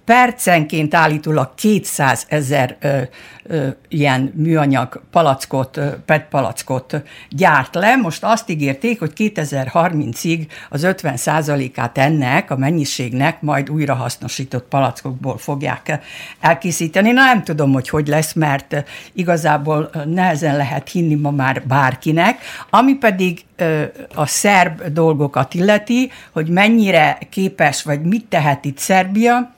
percenként 0.05 0.93
állítólag 0.93 1.55
200 1.55 2.25
ezer 2.29 2.77
ilyen 3.87 4.31
műanyag 4.35 5.01
palackot, 5.11 5.79
PET 6.05 6.25
palackot 6.29 7.01
gyárt 7.29 7.75
le. 7.75 7.95
Most 7.95 8.23
azt 8.23 8.49
ígérték, 8.49 8.99
hogy 8.99 9.11
2030-ig 9.15 10.47
az 10.69 10.83
50 10.83 11.17
át 11.75 11.97
ennek 11.97 12.51
a 12.51 12.57
mennyiségnek 12.57 13.41
majd 13.41 13.69
újrahasznosított 13.69 14.67
palackokból 14.67 15.37
fogják 15.37 15.99
elkészíteni. 16.39 17.11
Na 17.11 17.23
nem 17.23 17.43
tudom, 17.43 17.71
hogy 17.71 17.89
hogy 17.89 18.07
lesz, 18.07 18.33
mert 18.33 18.83
igazából 19.13 19.89
nehezen 20.05 20.57
lehet 20.57 20.89
hinni 20.89 21.15
ma 21.15 21.31
már 21.31 21.63
bárkinek. 21.67 22.39
Ami 22.69 22.93
pedig 22.93 23.45
a 24.15 24.25
szerb 24.25 24.81
dolgokat 24.83 25.53
illeti, 25.53 26.11
hogy 26.31 26.47
mennyire 26.47 27.17
képes, 27.29 27.83
vagy 27.83 28.01
mit 28.01 28.25
tehet 28.25 28.65
itt 28.65 28.77
Szerbia, 28.77 29.53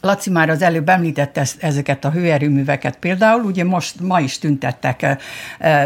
Laci 0.00 0.30
már 0.30 0.50
az 0.50 0.62
előbb 0.62 0.88
említette 0.88 1.46
ezeket 1.58 2.04
a 2.04 2.10
hőerőműveket. 2.10 2.96
Például, 2.96 3.42
ugye 3.42 3.64
most 3.64 4.00
ma 4.00 4.20
is 4.20 4.38
tüntettek 4.38 5.02
eh, 5.02 5.16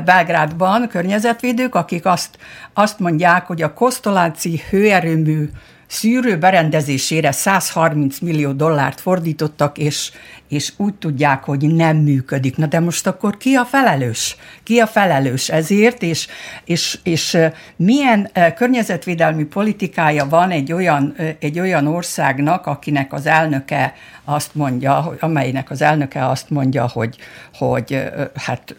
Belgrádban 0.05 0.89
környezetvédők, 0.89 1.75
akik 1.75 2.07
azt, 2.07 2.39
azt 2.73 2.99
mondják, 2.99 3.47
hogy 3.47 3.63
a 3.63 3.75
Kosztoláci 3.75 4.61
hőerőmű 4.71 5.49
szűrő 5.93 6.39
berendezésére 6.39 7.33
130 7.33 8.19
millió 8.19 8.53
dollárt 8.53 9.01
fordítottak, 9.01 9.79
és, 9.79 10.11
és 10.49 10.73
úgy 10.77 10.95
tudják, 10.95 11.45
hogy 11.45 11.75
nem 11.75 11.97
működik. 11.97 12.57
Na 12.57 12.67
de 12.67 12.81
most 12.81 13.07
akkor 13.07 13.37
ki 13.37 13.55
a 13.55 13.65
felelős? 13.65 14.37
Ki 14.63 14.79
a 14.79 14.87
felelős 14.87 15.49
ezért, 15.49 16.03
és, 16.03 16.27
és, 16.65 16.99
és 17.03 17.39
milyen 17.77 18.31
környezetvédelmi 18.57 19.45
politikája 19.45 20.29
van 20.29 20.51
egy 20.51 20.73
olyan, 20.73 21.15
egy 21.39 21.61
olyan 21.61 21.87
országnak, 21.87 22.67
akinek 22.67 23.13
az 23.13 23.27
elnöke 23.27 23.95
azt 24.25 24.55
mondja, 24.55 25.17
amelynek 25.21 25.71
az 25.71 25.83
elnöke 25.83 26.29
azt 26.29 26.51
mondja, 26.51 26.89
hogy, 26.89 27.17
hogy 27.53 28.03
hát 28.35 28.77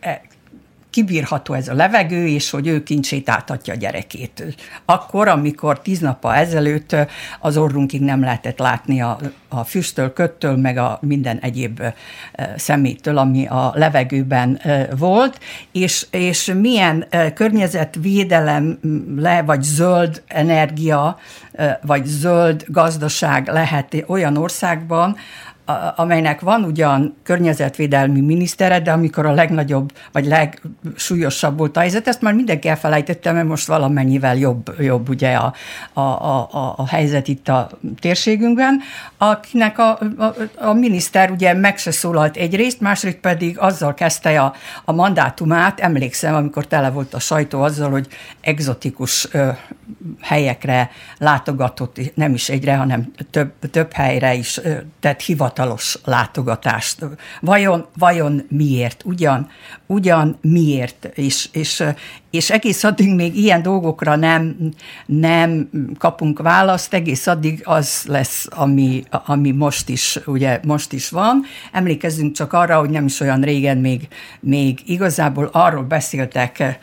e, 0.00 0.20
kibírható 0.92 1.54
ez 1.54 1.68
a 1.68 1.74
levegő, 1.74 2.26
és 2.26 2.50
hogy 2.50 2.66
ő 2.66 2.82
kincsét 2.82 3.28
átadja 3.28 3.74
a 3.74 3.76
gyerekét. 3.76 4.56
Akkor, 4.84 5.28
amikor 5.28 5.80
tíz 5.80 5.98
nappal 5.98 6.34
ezelőtt 6.34 6.96
az 7.40 7.56
orrunkig 7.56 8.00
nem 8.00 8.20
lehetett 8.20 8.58
látni 8.58 9.00
a, 9.00 9.18
a 9.48 9.64
füsttől, 9.64 10.12
köttől, 10.12 10.56
meg 10.56 10.76
a 10.76 10.98
minden 11.02 11.38
egyéb 11.38 11.82
szemétől, 12.56 13.18
ami 13.18 13.46
a 13.46 13.72
levegőben 13.74 14.60
volt, 14.98 15.40
és, 15.72 16.06
és 16.10 16.52
milyen 16.60 17.06
környezetvédelem 17.34 18.78
le, 19.16 19.42
vagy 19.42 19.62
zöld 19.62 20.22
energia, 20.26 21.18
vagy 21.82 22.04
zöld 22.04 22.64
gazdaság 22.68 23.48
lehet 23.48 24.04
olyan 24.06 24.36
országban, 24.36 25.16
amelynek 25.96 26.40
van 26.40 26.64
ugyan 26.64 27.16
környezetvédelmi 27.22 28.20
minisztere, 28.20 28.80
de 28.80 28.92
amikor 28.92 29.26
a 29.26 29.32
legnagyobb, 29.32 29.92
vagy 30.12 30.26
legsúlyosabb 30.26 31.58
volt 31.58 31.76
a 31.76 31.80
helyzet, 31.80 32.08
ezt 32.08 32.20
már 32.20 32.34
mindenki 32.34 32.68
elfelejtette, 32.68 33.32
mert 33.32 33.46
most 33.46 33.66
valamennyivel 33.66 34.36
jobb, 34.36 34.74
jobb 34.78 35.08
ugye 35.08 35.34
a, 35.34 35.54
a, 35.92 36.00
a, 36.00 36.74
a 36.76 36.88
helyzet 36.88 37.28
itt 37.28 37.48
a 37.48 37.70
térségünkben, 38.00 38.80
akinek 39.18 39.78
a, 39.78 39.98
a, 40.18 40.34
a 40.58 40.72
miniszter 40.72 41.30
ugye 41.30 41.54
meg 41.54 41.78
se 41.78 41.90
szólalt 41.90 42.36
egyrészt, 42.36 42.80
másrészt 42.80 43.16
pedig 43.16 43.58
azzal 43.58 43.94
kezdte 43.94 44.40
a, 44.40 44.54
a 44.84 44.92
mandátumát, 44.92 45.80
emlékszem, 45.80 46.34
amikor 46.34 46.66
tele 46.66 46.90
volt 46.90 47.14
a 47.14 47.18
sajtó 47.18 47.62
azzal, 47.62 47.90
hogy 47.90 48.06
egzotikus 48.40 49.28
ö, 49.32 49.48
helyekre 50.20 50.90
látogatott, 51.18 52.14
nem 52.14 52.34
is 52.34 52.48
egyre, 52.48 52.76
hanem 52.76 53.12
több, 53.30 53.52
több 53.70 53.92
helyre 53.92 54.34
is 54.34 54.58
ö, 54.58 54.74
tett 55.00 55.20
hivatalos 55.62 55.98
látogatást. 56.04 57.06
Vajon, 57.40 57.86
vajon 57.98 58.42
miért? 58.48 59.02
Ugyan, 59.04 59.48
ugyan 59.86 60.38
miért? 60.40 61.04
És, 61.14 61.48
és, 61.52 61.84
és 62.30 62.50
egész 62.50 62.84
addig 62.84 63.14
még 63.14 63.36
ilyen 63.36 63.62
dolgokra 63.62 64.16
nem, 64.16 64.56
nem 65.06 65.68
kapunk 65.98 66.38
választ, 66.38 66.94
egész 66.94 67.26
addig 67.26 67.60
az 67.64 68.04
lesz, 68.06 68.46
ami, 68.50 69.04
ami 69.10 69.50
most, 69.50 69.88
is, 69.88 70.18
ugye, 70.26 70.60
most 70.64 70.92
is 70.92 71.10
van. 71.10 71.42
Emlékezzünk 71.72 72.34
csak 72.34 72.52
arra, 72.52 72.78
hogy 72.78 72.90
nem 72.90 73.04
is 73.04 73.20
olyan 73.20 73.40
régen 73.40 73.78
még, 73.78 74.08
még 74.40 74.80
igazából 74.86 75.48
arról 75.52 75.82
beszéltek 75.82 76.80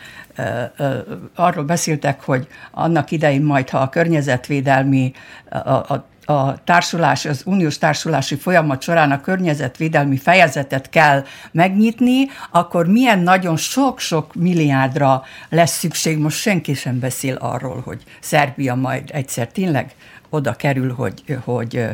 arról 1.36 1.64
beszéltek, 1.64 2.24
hogy 2.24 2.48
annak 2.72 3.12
idején 3.12 3.42
majd, 3.42 3.70
ha 3.70 3.78
a 3.78 3.90
környezetvédelmi, 3.90 5.12
a, 5.50 5.70
a 5.70 6.08
a 6.30 6.64
társulás, 6.64 7.26
az 7.26 7.42
uniós 7.46 7.78
társulási 7.78 8.36
folyamat 8.36 8.82
során 8.82 9.12
a 9.12 9.22
környezetvédelmi 9.22 10.18
fejezetet 10.18 10.90
kell 10.90 11.26
megnyitni, 11.52 12.28
akkor 12.52 12.88
milyen 12.88 13.20
nagyon 13.20 13.58
sok-sok 13.58 14.36
milliárdra 14.36 15.24
lesz 15.50 15.78
szükség. 15.78 16.18
Most 16.18 16.38
senki 16.38 16.74
sem 16.74 17.00
beszél 17.00 17.36
arról, 17.36 17.82
hogy 17.86 18.04
Szerbia 18.20 18.76
majd 18.76 19.10
egyszer 19.14 19.48
tényleg 19.48 19.96
oda 20.30 20.54
kerül, 20.54 20.94
hogy, 20.94 21.38
hogy, 21.44 21.86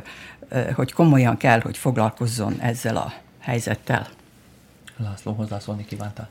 hogy 0.75 0.93
komolyan 0.93 1.37
kell, 1.37 1.59
hogy 1.61 1.77
foglalkozzon 1.77 2.55
ezzel 2.59 2.97
a 2.97 3.13
helyzettel. 3.39 4.07
László, 4.97 5.33
hozzászólni 5.33 5.85
kívántál? 5.85 6.27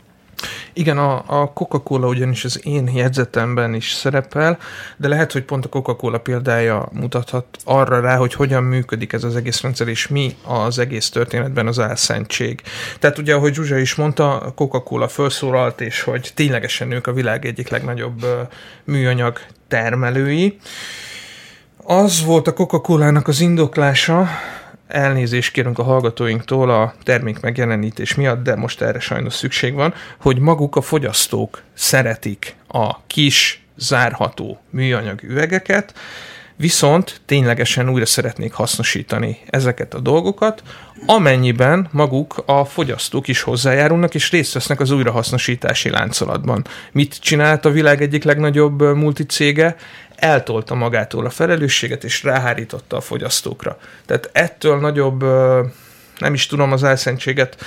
Igen, 0.72 0.98
a, 0.98 1.24
a 1.26 1.52
Coca-Cola 1.52 2.06
ugyanis 2.06 2.44
az 2.44 2.66
én 2.66 2.90
jegyzetemben 2.94 3.74
is 3.74 3.92
szerepel, 3.92 4.58
de 4.96 5.08
lehet, 5.08 5.32
hogy 5.32 5.42
pont 5.42 5.64
a 5.64 5.68
Coca-Cola 5.68 6.18
példája 6.18 6.88
mutathat 6.92 7.46
arra 7.64 8.00
rá, 8.00 8.16
hogy 8.16 8.34
hogyan 8.34 8.62
működik 8.62 9.12
ez 9.12 9.24
az 9.24 9.36
egész 9.36 9.60
rendszer, 9.60 9.88
és 9.88 10.08
mi 10.08 10.36
az 10.42 10.78
egész 10.78 11.08
történetben 11.08 11.66
az 11.66 11.78
álszentség. 11.78 12.62
Tehát 12.98 13.18
ugye, 13.18 13.34
ahogy 13.34 13.54
Zsuzsa 13.54 13.78
is 13.78 13.94
mondta, 13.94 14.52
Coca-Cola 14.54 15.08
felszólalt, 15.08 15.80
és 15.80 16.02
hogy 16.02 16.30
ténylegesen 16.34 16.90
ők 16.90 17.06
a 17.06 17.12
világ 17.12 17.46
egyik 17.46 17.68
legnagyobb 17.68 18.26
műanyag 18.84 19.38
termelői. 19.68 20.58
Az 21.76 22.24
volt 22.24 22.46
a 22.46 22.52
Coca-Cola-nak 22.52 23.28
az 23.28 23.40
indoklása, 23.40 24.28
elnézést 24.94 25.52
kérünk 25.52 25.78
a 25.78 25.82
hallgatóinktól 25.82 26.70
a 26.70 26.94
termék 27.02 27.40
megjelenítés 27.40 28.14
miatt, 28.14 28.42
de 28.42 28.56
most 28.56 28.80
erre 28.80 29.00
sajnos 29.00 29.34
szükség 29.34 29.74
van, 29.74 29.94
hogy 30.20 30.38
maguk 30.38 30.76
a 30.76 30.80
fogyasztók 30.80 31.62
szeretik 31.74 32.56
a 32.68 33.04
kis, 33.06 33.64
zárható 33.76 34.60
műanyag 34.70 35.22
üvegeket, 35.22 35.94
viszont 36.56 37.20
ténylegesen 37.26 37.88
újra 37.88 38.06
szeretnék 38.06 38.52
hasznosítani 38.52 39.38
ezeket 39.50 39.94
a 39.94 40.00
dolgokat, 40.00 40.62
amennyiben 41.06 41.88
maguk 41.90 42.42
a 42.46 42.64
fogyasztók 42.64 43.28
is 43.28 43.42
hozzájárulnak 43.42 44.14
és 44.14 44.30
részt 44.30 44.54
vesznek 44.54 44.80
az 44.80 44.90
újrahasznosítási 44.90 45.90
láncolatban. 45.90 46.64
Mit 46.92 47.20
csinált 47.20 47.64
a 47.64 47.70
világ 47.70 48.02
egyik 48.02 48.24
legnagyobb 48.24 48.96
multicége? 48.96 49.76
Eltolta 50.24 50.74
magától 50.74 51.26
a 51.26 51.30
felelősséget, 51.30 52.04
és 52.04 52.22
ráhárította 52.22 52.96
a 52.96 53.00
fogyasztókra. 53.00 53.78
Tehát 54.06 54.30
ettől 54.32 54.80
nagyobb, 54.80 55.22
nem 56.18 56.34
is 56.34 56.46
tudom 56.46 56.72
az 56.72 56.82
elszentséget, 56.82 57.64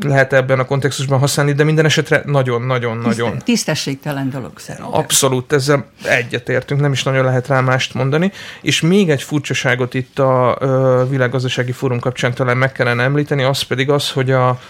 lehet 0.00 0.32
ebben 0.32 0.58
a 0.58 0.64
kontextusban 0.64 1.18
használni, 1.18 1.52
de 1.52 1.64
minden 1.64 1.84
esetre 1.84 2.22
nagyon-nagyon-nagyon... 2.24 3.38
Tisztességtelen 3.38 4.30
dolog 4.30 4.58
szerintem. 4.58 4.94
Abszolút, 4.94 5.52
ezzel 5.52 5.86
egyetértünk, 6.04 6.80
nem 6.80 6.92
is 6.92 7.02
nagyon 7.02 7.24
lehet 7.24 7.46
rá 7.46 7.60
mást 7.60 7.94
mondani. 7.94 8.32
És 8.62 8.80
még 8.80 9.10
egy 9.10 9.22
furcsaságot 9.22 9.94
itt 9.94 10.18
a 10.18 11.06
világgazdasági 11.08 11.72
fórum 11.72 11.98
kapcsán 11.98 12.34
talán 12.34 12.56
meg 12.56 12.72
kellene 12.72 13.02
említeni, 13.02 13.42
az 13.42 13.62
pedig 13.62 13.90
az, 13.90 14.10
hogy 14.10 14.30
a 14.30 14.60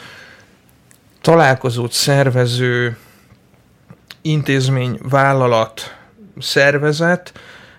találkozót 1.21 1.93
szervező 1.93 2.97
intézmény, 4.23 4.99
vállalat, 5.03 5.96
szervezet 6.39 7.33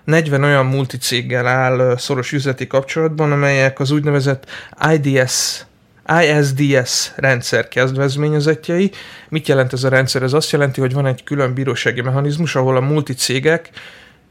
40 0.04 0.44
olyan 0.44 0.66
multicéggel 0.66 1.48
áll 1.48 1.96
szoros 1.98 2.32
üzleti 2.32 2.68
kapcsolatban, 2.68 3.32
amelyek 3.32 3.80
az 3.80 3.92
úgynevezett 3.92 4.46
IDS 4.94 5.66
ISDS 6.22 7.12
rendszer 7.16 7.68
kezdvezményezetjei. 7.68 8.92
Mit 9.30 9.48
jelent 9.48 9.74
ez 9.74 9.84
a 9.84 9.90
rendszer? 9.90 10.24
Ez 10.24 10.34
azt 10.34 10.52
jelenti, 10.52 10.80
hogy 10.80 10.94
van 10.94 11.06
egy 11.06 11.24
külön 11.24 11.54
bírósági 11.54 12.02
mechanizmus, 12.02 12.56
ahol 12.56 12.76
a 12.76 12.82
multicégek 12.82 13.70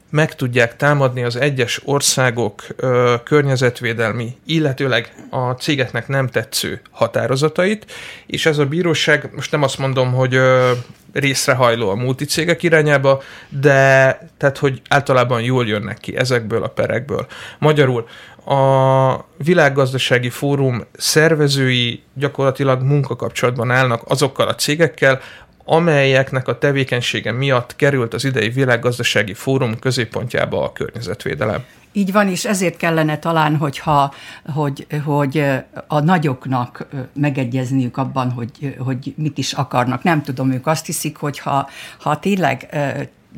meg 0.09 0.35
tudják 0.35 0.75
támadni 0.75 1.23
az 1.23 1.35
egyes 1.35 1.81
országok 1.85 2.63
ö, 2.75 3.15
környezetvédelmi, 3.23 4.37
illetőleg 4.45 5.13
a 5.29 5.51
cégeknek 5.51 6.07
nem 6.07 6.27
tetsző 6.27 6.81
határozatait, 6.91 7.91
és 8.25 8.45
ez 8.45 8.57
a 8.57 8.65
bíróság, 8.65 9.29
most 9.35 9.51
nem 9.51 9.63
azt 9.63 9.77
mondom, 9.77 10.13
hogy 10.13 10.35
ö, 10.35 10.71
részrehajló 11.13 11.89
a 11.89 11.95
multicégek 11.95 12.63
irányába, 12.63 13.21
de 13.49 14.19
tehát, 14.37 14.57
hogy 14.57 14.81
általában 14.89 15.41
jól 15.41 15.67
jönnek 15.67 15.97
ki 15.97 16.17
ezekből 16.17 16.63
a 16.63 16.67
perekből. 16.67 17.27
Magyarul 17.59 18.07
a 18.47 19.25
világgazdasági 19.37 20.29
fórum 20.29 20.83
szervezői 20.97 22.03
gyakorlatilag 22.13 22.81
munkakapcsolatban 22.81 23.71
állnak 23.71 24.01
azokkal 24.07 24.47
a 24.47 24.55
cégekkel, 24.55 25.21
amelyeknek 25.69 26.47
a 26.47 26.57
tevékenysége 26.57 27.31
miatt 27.31 27.75
került 27.75 28.13
az 28.13 28.25
idei 28.25 28.49
világgazdasági 28.49 29.33
fórum 29.33 29.79
középpontjába 29.79 30.63
a 30.63 30.71
környezetvédelem. 30.71 31.63
Így 31.91 32.11
van, 32.11 32.27
és 32.27 32.45
ezért 32.45 32.77
kellene 32.77 33.19
talán, 33.19 33.55
hogyha, 33.55 34.13
hogy, 34.53 34.87
hogy 35.05 35.43
a 35.87 35.99
nagyoknak 35.99 36.87
megegyezniük 37.13 37.97
abban, 37.97 38.31
hogy, 38.31 38.75
hogy 38.77 39.13
mit 39.17 39.37
is 39.37 39.53
akarnak. 39.53 40.03
Nem 40.03 40.23
tudom, 40.23 40.51
ők 40.51 40.67
azt 40.67 40.85
hiszik, 40.85 41.17
hogy 41.17 41.39
ha, 41.39 41.69
ha 41.99 42.19
tényleg 42.19 42.69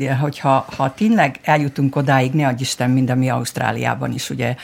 hogyha 0.07 0.65
ha 0.75 0.93
tényleg 0.93 1.39
eljutunk 1.41 1.95
odáig, 1.95 2.31
ne 2.33 2.47
adj 2.47 2.61
Isten, 2.61 2.89
mind 2.89 3.09
ami 3.09 3.29
Ausztráliában 3.29 4.13
is 4.13 4.29
ugye 4.29 4.55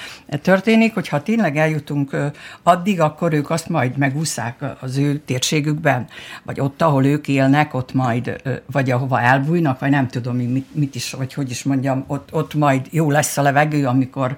történik, 0.41 0.93
hogyha 0.93 1.23
tényleg 1.23 1.57
eljutunk 1.57 2.15
addig, 2.63 2.99
akkor 3.01 3.33
ők 3.33 3.49
azt 3.49 3.69
majd 3.69 3.97
megúszák 3.97 4.63
az 4.79 4.97
ő 4.97 5.17
térségükben, 5.25 6.07
vagy 6.43 6.59
ott, 6.59 6.81
ahol 6.81 7.05
ők 7.05 7.27
élnek, 7.27 7.73
ott 7.73 7.93
majd, 7.93 8.41
vagy 8.71 8.91
ahova 8.91 9.21
elbújnak, 9.21 9.79
vagy 9.79 9.89
nem 9.89 10.07
tudom, 10.07 10.35
mit, 10.35 10.75
mit 10.75 10.95
is, 10.95 11.11
vagy 11.11 11.33
hogy 11.33 11.49
is 11.49 11.63
mondjam, 11.63 12.03
ott, 12.07 12.33
ott 12.33 12.53
majd 12.53 12.87
jó 12.89 13.11
lesz 13.11 13.37
a 13.37 13.41
levegő, 13.41 13.85
amikor, 13.85 14.37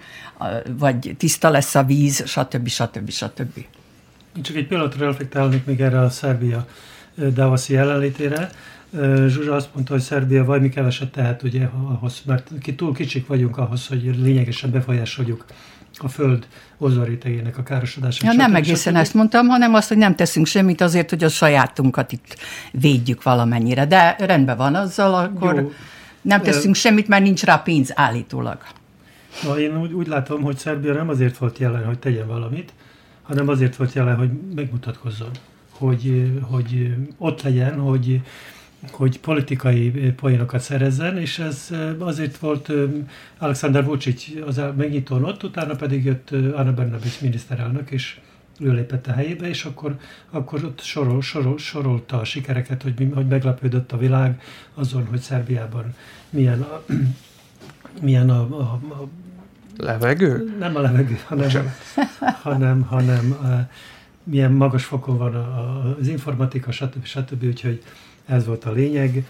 vagy 0.78 1.16
tiszta 1.18 1.50
lesz 1.50 1.76
a 1.76 1.84
víz, 1.84 2.24
stb. 2.26 2.68
stb. 2.68 3.10
stb. 3.10 3.66
Csak 4.42 4.56
egy 4.56 4.68
pillanatra 4.68 5.06
reflektálnék 5.06 5.66
még 5.66 5.82
erre 5.82 6.00
a 6.00 6.10
Szerbia 6.10 6.68
Davoszi 7.34 7.74
jelenlétére. 7.74 8.50
Zsuzsa 9.28 9.54
azt 9.54 9.70
mondta, 9.74 9.94
hogy 9.94 10.02
Szerbia 10.02 10.46
valami 10.46 10.70
keveset 10.70 11.12
tehet, 11.12 11.44
ugye, 11.44 11.70
ahhoz, 11.88 12.22
mert 12.26 12.52
ki 12.62 12.76
túl 12.76 12.94
kicsik 12.94 13.28
vagyunk 13.28 13.58
ahhoz, 13.58 13.88
hogy 13.88 14.16
lényegesen 14.22 14.72
befolyásoljuk 14.72 15.46
a 15.98 16.08
föld 16.08 16.48
ozonrétegének 16.78 17.58
a 17.58 17.64
károsodását. 17.64 18.34
Ja, 18.34 18.38
nem 18.38 18.56
egészen 18.56 18.96
ezt 18.96 19.14
mondtam, 19.14 19.48
hanem 19.48 19.74
azt, 19.74 19.88
hogy 19.88 19.98
nem 19.98 20.16
teszünk 20.16 20.46
semmit 20.46 20.82
azért, 20.82 21.10
hogy 21.10 21.24
a 21.24 21.30
sajátunkat 21.30 22.12
itt 22.12 22.38
védjük 22.72 23.24
valamennyire. 23.24 23.86
De 23.86 24.16
rendben 24.20 24.58
van 24.58 24.76
azzal, 24.76 25.14
akkor 25.14 25.56
Jó. 25.56 25.72
nem 26.22 26.42
teszünk 26.42 26.76
uh, 26.76 26.82
semmit, 26.82 27.08
mert 27.08 27.24
nincs 27.24 27.44
rá 27.44 27.58
pénz 27.58 27.92
állítólag. 27.96 28.58
Na, 29.44 29.60
én 29.60 29.82
úgy, 29.82 29.94
úgy 29.94 30.08
látom, 30.08 30.42
hogy 30.42 30.58
Szerbia 30.58 30.94
nem 30.94 31.10
azért 31.10 31.38
volt 31.38 31.58
jelen, 31.58 31.86
hogy 31.86 32.00
tegyen 32.00 32.28
valamit, 32.28 32.74
hanem 33.22 33.48
azért 33.48 33.76
volt 33.76 33.94
jelen, 33.94 34.16
hogy 34.16 34.30
megmutatkozzon. 34.56 35.32
Hogy, 35.70 36.32
hogy 36.42 36.96
ott 37.18 37.42
legyen, 37.42 37.80
hogy 37.80 38.22
hogy 38.92 39.20
politikai 39.20 39.92
poénokat 40.16 40.62
szerezzen, 40.62 41.18
és 41.18 41.40
ez 41.40 41.70
azért 42.00 42.38
volt 42.38 42.72
Alexander 43.38 43.86
Vucic 43.86 44.26
az 44.46 44.62
megnyitón 44.78 45.24
ott, 45.24 45.44
utána 45.44 45.76
pedig 45.76 46.06
jött 46.06 46.32
Anna 46.32 46.74
Bernabic 46.74 47.22
miniszterelnök, 47.22 47.92
és 47.92 48.20
ő 48.60 48.72
lépett 48.72 49.08
a 49.08 49.12
helyébe, 49.12 49.48
és 49.48 49.66
akkor, 49.66 49.98
akkor 50.30 50.64
ott 50.64 50.82
sorol, 50.82 51.22
sorol, 51.22 51.58
sorolta 51.58 52.20
a 52.20 52.24
sikereket, 52.24 52.84
hogy, 52.84 53.08
hogy 53.14 53.28
meglepődött 53.28 53.92
a 53.92 53.98
világ 53.98 54.42
azon, 54.74 55.06
hogy 55.06 55.20
Szerbiában 55.20 55.96
milyen 56.30 56.62
a, 56.62 56.84
milyen 58.02 58.30
a, 58.30 58.40
a, 58.40 58.62
a 58.74 59.08
Levegő? 59.78 60.56
Nem 60.60 60.76
a 60.76 60.82
levegő, 60.82 61.20
hanem, 61.26 61.74
hanem, 62.44 62.82
hanem 62.82 63.38
uh, 63.42 63.60
milyen 64.24 64.52
magas 64.52 64.84
fokon 64.84 65.18
van 65.18 65.36
a, 65.36 65.40
a, 65.40 65.96
az 66.00 66.08
informatika, 66.08 66.72
stb. 66.72 67.06
stb. 67.06 67.44
Úgyhogy 67.44 67.84
ez 68.28 68.46
volt 68.46 68.66
a 68.66 68.72
lényeg. 68.72 69.26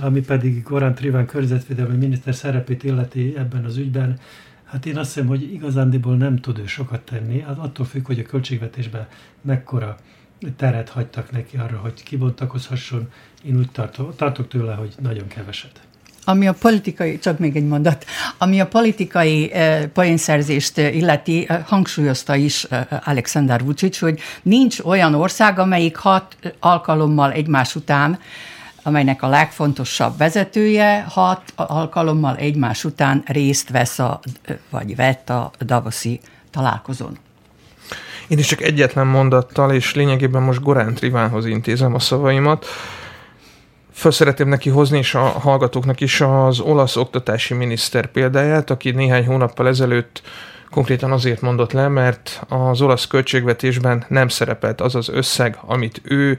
Ami 0.00 0.20
pedig 0.20 0.62
Gorán 0.62 0.94
Triván 0.94 1.26
környezetvédelmi 1.26 1.96
miniszter 1.96 2.34
szerepét 2.34 2.84
illeti 2.84 3.36
ebben 3.36 3.64
az 3.64 3.76
ügyben, 3.76 4.18
hát 4.64 4.86
én 4.86 4.96
azt 4.96 5.14
hiszem, 5.14 5.28
hogy 5.28 5.52
igazándiból 5.52 6.16
nem 6.16 6.36
tud 6.36 6.58
ő 6.58 6.66
sokat 6.66 7.00
tenni, 7.00 7.40
hát 7.40 7.58
attól 7.58 7.86
függ, 7.86 8.06
hogy 8.06 8.18
a 8.18 8.22
költségvetésben 8.22 9.06
mekkora 9.40 9.96
teret 10.56 10.88
hagytak 10.88 11.30
neki 11.30 11.56
arra, 11.56 11.76
hogy 11.76 12.02
kibontakozhasson. 12.02 13.10
Én 13.44 13.56
úgy 13.56 13.70
tartok, 13.70 14.16
tartok 14.16 14.48
tőle, 14.48 14.74
hogy 14.74 14.94
nagyon 15.00 15.26
keveset. 15.26 15.80
Ami 16.24 16.48
a 16.48 16.52
politikai, 16.52 17.18
csak 17.18 17.38
még 17.38 17.56
egy 17.56 17.66
mondat, 17.66 18.04
ami 18.38 18.60
a 18.60 18.66
politikai 18.66 19.52
eh, 19.52 19.84
poénszerzést 19.86 20.78
illeti, 20.78 21.46
eh, 21.48 21.62
hangsúlyozta 21.66 22.34
is 22.34 22.64
eh, 22.64 22.86
Alexander 23.04 23.64
Vucic, 23.64 23.98
hogy 23.98 24.20
nincs 24.42 24.80
olyan 24.80 25.14
ország, 25.14 25.58
amelyik 25.58 25.96
hat 25.96 26.36
alkalommal 26.60 27.32
egymás 27.32 27.74
után 27.74 28.18
amelynek 28.86 29.22
a 29.22 29.28
legfontosabb 29.28 30.16
vezetője 30.16 31.04
hat 31.08 31.42
alkalommal 31.56 32.36
egymás 32.36 32.84
után 32.84 33.22
részt 33.26 33.70
vesz, 33.70 33.98
a, 33.98 34.20
vagy 34.70 34.96
vett 34.96 35.30
a 35.30 35.50
Davoszi 35.60 36.20
találkozón. 36.50 37.18
Én 38.28 38.38
is 38.38 38.46
csak 38.46 38.62
egyetlen 38.62 39.06
mondattal, 39.06 39.72
és 39.72 39.94
lényegében 39.94 40.42
most 40.42 40.62
Gorán 40.62 40.94
Trivánhoz 40.94 41.46
intézem 41.46 41.94
a 41.94 41.98
szavaimat. 41.98 42.66
Föl 43.94 44.10
szeretném 44.10 44.48
neki 44.48 44.70
hozni, 44.70 44.98
és 44.98 45.14
a 45.14 45.22
hallgatóknak 45.22 46.00
is 46.00 46.20
az 46.20 46.60
olasz 46.60 46.96
oktatási 46.96 47.54
miniszter 47.54 48.06
példáját, 48.06 48.70
aki 48.70 48.90
néhány 48.90 49.26
hónappal 49.26 49.68
ezelőtt 49.68 50.22
konkrétan 50.70 51.12
azért 51.12 51.40
mondott 51.40 51.72
le, 51.72 51.88
mert 51.88 52.42
az 52.48 52.80
olasz 52.80 53.06
költségvetésben 53.06 54.04
nem 54.08 54.28
szerepelt 54.28 54.80
az 54.80 54.94
az 54.94 55.08
összeg, 55.08 55.58
amit 55.60 56.00
ő 56.04 56.38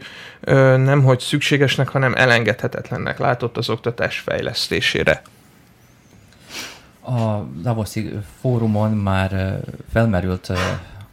nem 0.77 1.03
hogy 1.03 1.19
szükségesnek, 1.19 1.87
hanem 1.87 2.13
elengedhetetlennek 2.15 3.19
látott 3.19 3.57
az 3.57 3.69
oktatás 3.69 4.19
fejlesztésére. 4.19 5.21
A 7.01 7.39
Davoszi 7.61 8.13
fórumon 8.41 8.91
már 8.91 9.59
felmerült 9.91 10.51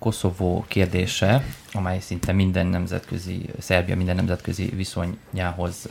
Koszovó 0.03 0.65
kérdése, 0.69 1.45
amely 1.73 2.01
szinte 2.01 2.33
minden 2.33 2.67
nemzetközi, 2.67 3.49
Szerbia 3.59 3.97
minden 3.97 4.17
nemzetközi 4.17 4.65
viszonyához 4.65 5.87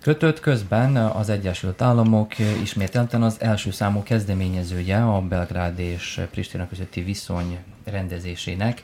kötött. 0.00 0.40
Közben 0.40 0.96
az 0.96 1.28
Egyesült 1.28 1.82
Államok 1.82 2.38
ismételten 2.38 3.22
az 3.22 3.36
első 3.40 3.70
számú 3.70 4.02
kezdeményezője 4.02 5.04
a 5.04 5.20
Belgrád 5.20 5.78
és 5.78 6.20
Pristina 6.30 6.68
közötti 6.68 7.02
viszony 7.02 7.58
rendezésének. 7.84 8.82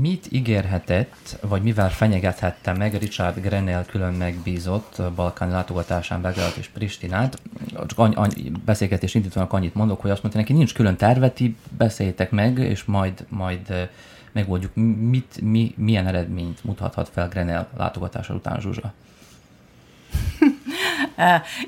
Mit 0.00 0.26
ígérhetett, 0.30 1.38
vagy 1.40 1.62
mivel 1.62 1.90
fenyegethette 1.90 2.72
meg 2.72 2.94
Richard 2.94 3.40
Grenell 3.40 3.84
külön 3.84 4.12
megbízott 4.12 5.02
Balkán 5.14 5.50
látogatásán 5.50 6.20
Belgrád 6.20 6.52
és 6.58 6.68
Pristinát? 6.68 7.40
Csak 7.86 7.98
any, 7.98 8.12
any, 8.12 8.52
beszélgetés 8.64 9.14
indítanak 9.14 9.52
annyit 9.52 9.74
mondok, 9.74 10.00
hogy 10.00 10.10
azt 10.10 10.22
mondta 10.22 10.40
neki, 10.40 10.52
nincs 10.52 10.74
külön 10.74 10.96
terveti, 10.96 11.56
beszéljétek 11.76 12.30
meg, 12.30 12.58
és 12.58 12.84
majd, 12.84 13.26
majd 13.28 13.90
megoldjuk, 14.32 14.74
mit, 15.10 15.40
mi, 15.42 15.74
milyen 15.76 16.06
eredményt 16.06 16.64
mutathat 16.64 17.08
fel 17.08 17.28
Grenell 17.28 17.66
látogatása 17.76 18.34
után 18.34 18.60
Zsuzsa. 18.60 18.92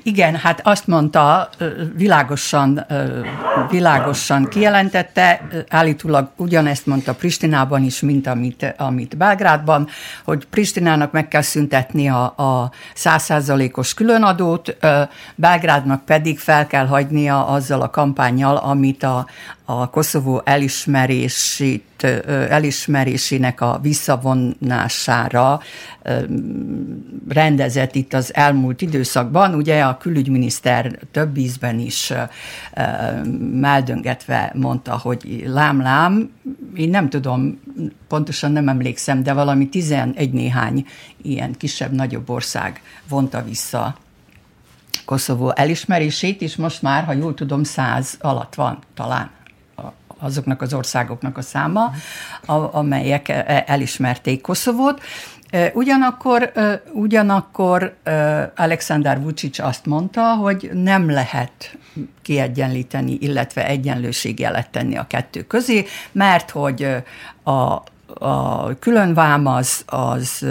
Igen, 0.03 0.35
hát 0.35 0.61
azt 0.63 0.87
mondta, 0.87 1.49
világosan, 1.95 2.85
világosan 3.69 4.47
kijelentette, 4.47 5.41
állítólag 5.69 6.29
ugyanezt 6.35 6.85
mondta 6.85 7.13
Pristinában 7.13 7.83
is, 7.83 7.99
mint 7.99 8.27
amit, 8.27 8.73
amit 8.77 9.17
Belgrádban, 9.17 9.87
hogy 10.23 10.45
Pristinának 10.45 11.11
meg 11.11 11.27
kell 11.27 11.41
szüntetni 11.41 12.09
a, 12.09 12.23
a 12.23 12.71
százszázalékos 12.93 13.93
különadót, 13.93 14.77
Belgrádnak 15.35 16.05
pedig 16.05 16.39
fel 16.39 16.67
kell 16.67 16.85
hagynia 16.85 17.47
azzal 17.47 17.81
a 17.81 17.89
kampányjal, 17.89 18.55
amit 18.55 19.03
a, 19.03 19.27
a 19.71 19.89
Koszovó 19.89 20.41
elismerését, 20.45 22.03
elismerésének 22.49 23.61
a 23.61 23.79
visszavonására 23.81 25.59
rendezett 27.27 27.95
itt 27.95 28.13
az 28.13 28.33
elmúlt 28.35 28.81
időszakban. 28.81 29.53
Ugye 29.53 29.81
a 29.81 29.97
külügyminiszter 29.97 30.99
több 31.11 31.37
ízben 31.37 31.79
is 31.79 32.13
meldöngetve 33.51 34.51
mondta, 34.55 34.97
hogy 34.97 35.43
lám-lám, 35.45 36.31
én 36.75 36.89
nem 36.89 37.09
tudom, 37.09 37.59
pontosan 38.07 38.51
nem 38.51 38.67
emlékszem, 38.67 39.23
de 39.23 39.33
valami 39.33 39.69
11 39.69 40.31
néhány 40.31 40.85
ilyen 41.21 41.53
kisebb-nagyobb 41.57 42.29
ország 42.29 42.81
vonta 43.09 43.43
vissza 43.43 43.95
Koszovó 45.05 45.51
elismerését, 45.55 46.41
és 46.41 46.55
most 46.55 46.81
már, 46.81 47.03
ha 47.03 47.13
jól 47.13 47.33
tudom, 47.33 47.63
száz 47.63 48.17
alatt 48.19 48.55
van 48.55 48.79
talán 48.93 49.37
azoknak 50.19 50.61
az 50.61 50.73
országoknak 50.73 51.37
a 51.37 51.41
száma, 51.41 51.91
amelyek 52.71 53.29
e, 53.29 53.43
e, 53.47 53.63
elismerték 53.67 54.41
Koszovót. 54.41 55.01
E, 55.49 55.71
ugyanakkor, 55.73 56.51
ugyanakkor 56.93 57.95
Alexander 58.55 59.21
Vucic 59.21 59.59
azt 59.59 59.85
mondta, 59.85 60.35
hogy 60.35 60.69
nem 60.73 61.09
lehet 61.09 61.77
kiegyenlíteni, 62.21 63.17
illetve 63.19 63.67
egyenlőségjelet 63.67 64.69
tenni 64.69 64.97
a 64.97 65.07
kettő 65.07 65.41
közé, 65.47 65.85
mert 66.11 66.49
hogy 66.49 66.87
a, 67.43 67.83
a 68.25 68.79
különvám 68.79 69.45
az, 69.45 69.83
az 69.85 70.45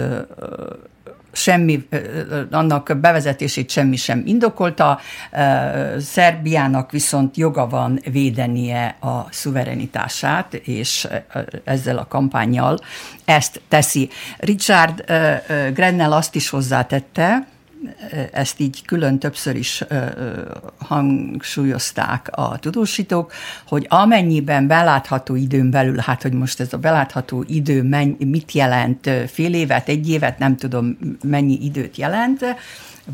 semmi, 1.31 1.87
annak 2.51 2.97
bevezetését 2.99 3.69
semmi 3.69 3.95
sem 3.95 4.23
indokolta, 4.25 4.99
Szerbiának 5.99 6.91
viszont 6.91 7.37
joga 7.37 7.67
van 7.67 7.99
védenie 8.11 8.95
a 8.99 9.27
szuverenitását, 9.31 10.53
és 10.53 11.07
ezzel 11.63 11.97
a 11.97 12.07
kampányjal 12.07 12.79
ezt 13.25 13.61
teszi. 13.67 14.09
Richard 14.37 15.03
Grennel 15.73 16.11
azt 16.11 16.35
is 16.35 16.49
hozzátette, 16.49 17.47
ezt 18.31 18.59
így 18.59 18.85
külön 18.85 19.19
többször 19.19 19.55
is 19.55 19.83
hangsúlyozták 20.77 22.29
a 22.31 22.57
tudósítók, 22.59 23.31
hogy 23.67 23.85
amennyiben 23.89 24.67
belátható 24.67 25.35
időn 25.35 25.71
belül, 25.71 25.97
hát 25.97 26.21
hogy 26.21 26.33
most 26.33 26.59
ez 26.59 26.73
a 26.73 26.77
belátható 26.77 27.43
idő 27.47 27.83
menny, 27.83 28.13
mit 28.17 28.51
jelent, 28.51 29.09
fél 29.27 29.53
évet, 29.53 29.89
egy 29.89 30.09
évet, 30.09 30.39
nem 30.39 30.57
tudom 30.57 30.97
mennyi 31.23 31.57
időt 31.61 31.97
jelent, 31.97 32.45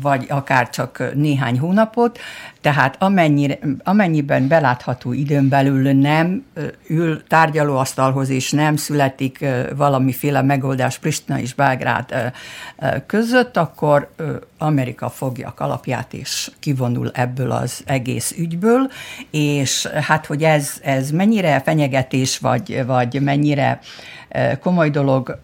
vagy 0.00 0.26
akár 0.28 0.70
csak 0.70 1.12
néhány 1.14 1.58
hónapot, 1.58 2.18
tehát 2.60 2.96
amennyire, 2.98 3.58
amennyiben 3.84 4.48
belátható 4.48 5.12
időn 5.12 5.48
belül 5.48 5.92
nem 5.92 6.44
ül 6.88 7.22
tárgyalóasztalhoz, 7.26 8.28
és 8.28 8.50
nem 8.50 8.76
születik 8.76 9.44
valamiféle 9.76 10.42
megoldás 10.42 10.98
Pristina 10.98 11.38
és 11.38 11.54
Belgrád 11.54 12.32
között, 13.06 13.56
akkor 13.56 14.10
Amerika 14.58 15.10
fogja 15.10 15.48
a 15.48 15.54
kalapját, 15.54 16.12
és 16.14 16.50
kivonul 16.60 17.10
ebből 17.14 17.50
az 17.50 17.82
egész 17.86 18.34
ügyből, 18.38 18.90
és 19.30 19.86
hát, 19.86 20.26
hogy 20.26 20.42
ez, 20.42 20.72
ez 20.82 21.10
mennyire 21.10 21.60
fenyegetés, 21.60 22.38
vagy, 22.38 22.86
vagy 22.86 23.22
mennyire 23.22 23.80
komoly 24.60 24.90
dolog, 24.90 25.38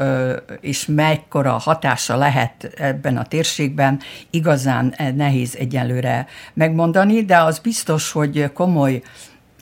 és 0.61 0.87
mekkora 0.87 1.53
hatása 1.53 2.17
lehet 2.17 2.73
ebben 2.77 3.17
a 3.17 3.25
térségben, 3.25 4.01
igazán 4.31 4.95
nehéz 5.17 5.57
egyelőre 5.59 6.27
megmondani, 6.55 7.25
de 7.25 7.39
az 7.39 7.59
biztos, 7.59 8.13
hogy 8.13 8.53
komoly 8.53 9.03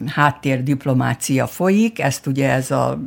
háttérdiplomácia 0.07 1.47
folyik, 1.47 1.99
ezt 1.99 2.27
ugye 2.27 2.51
ez 2.51 2.71
a 2.71 3.01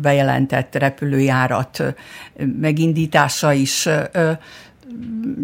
bejelentett 0.00 0.74
repülőjárat 0.74 1.94
megindítása 2.60 3.52
is 3.52 3.88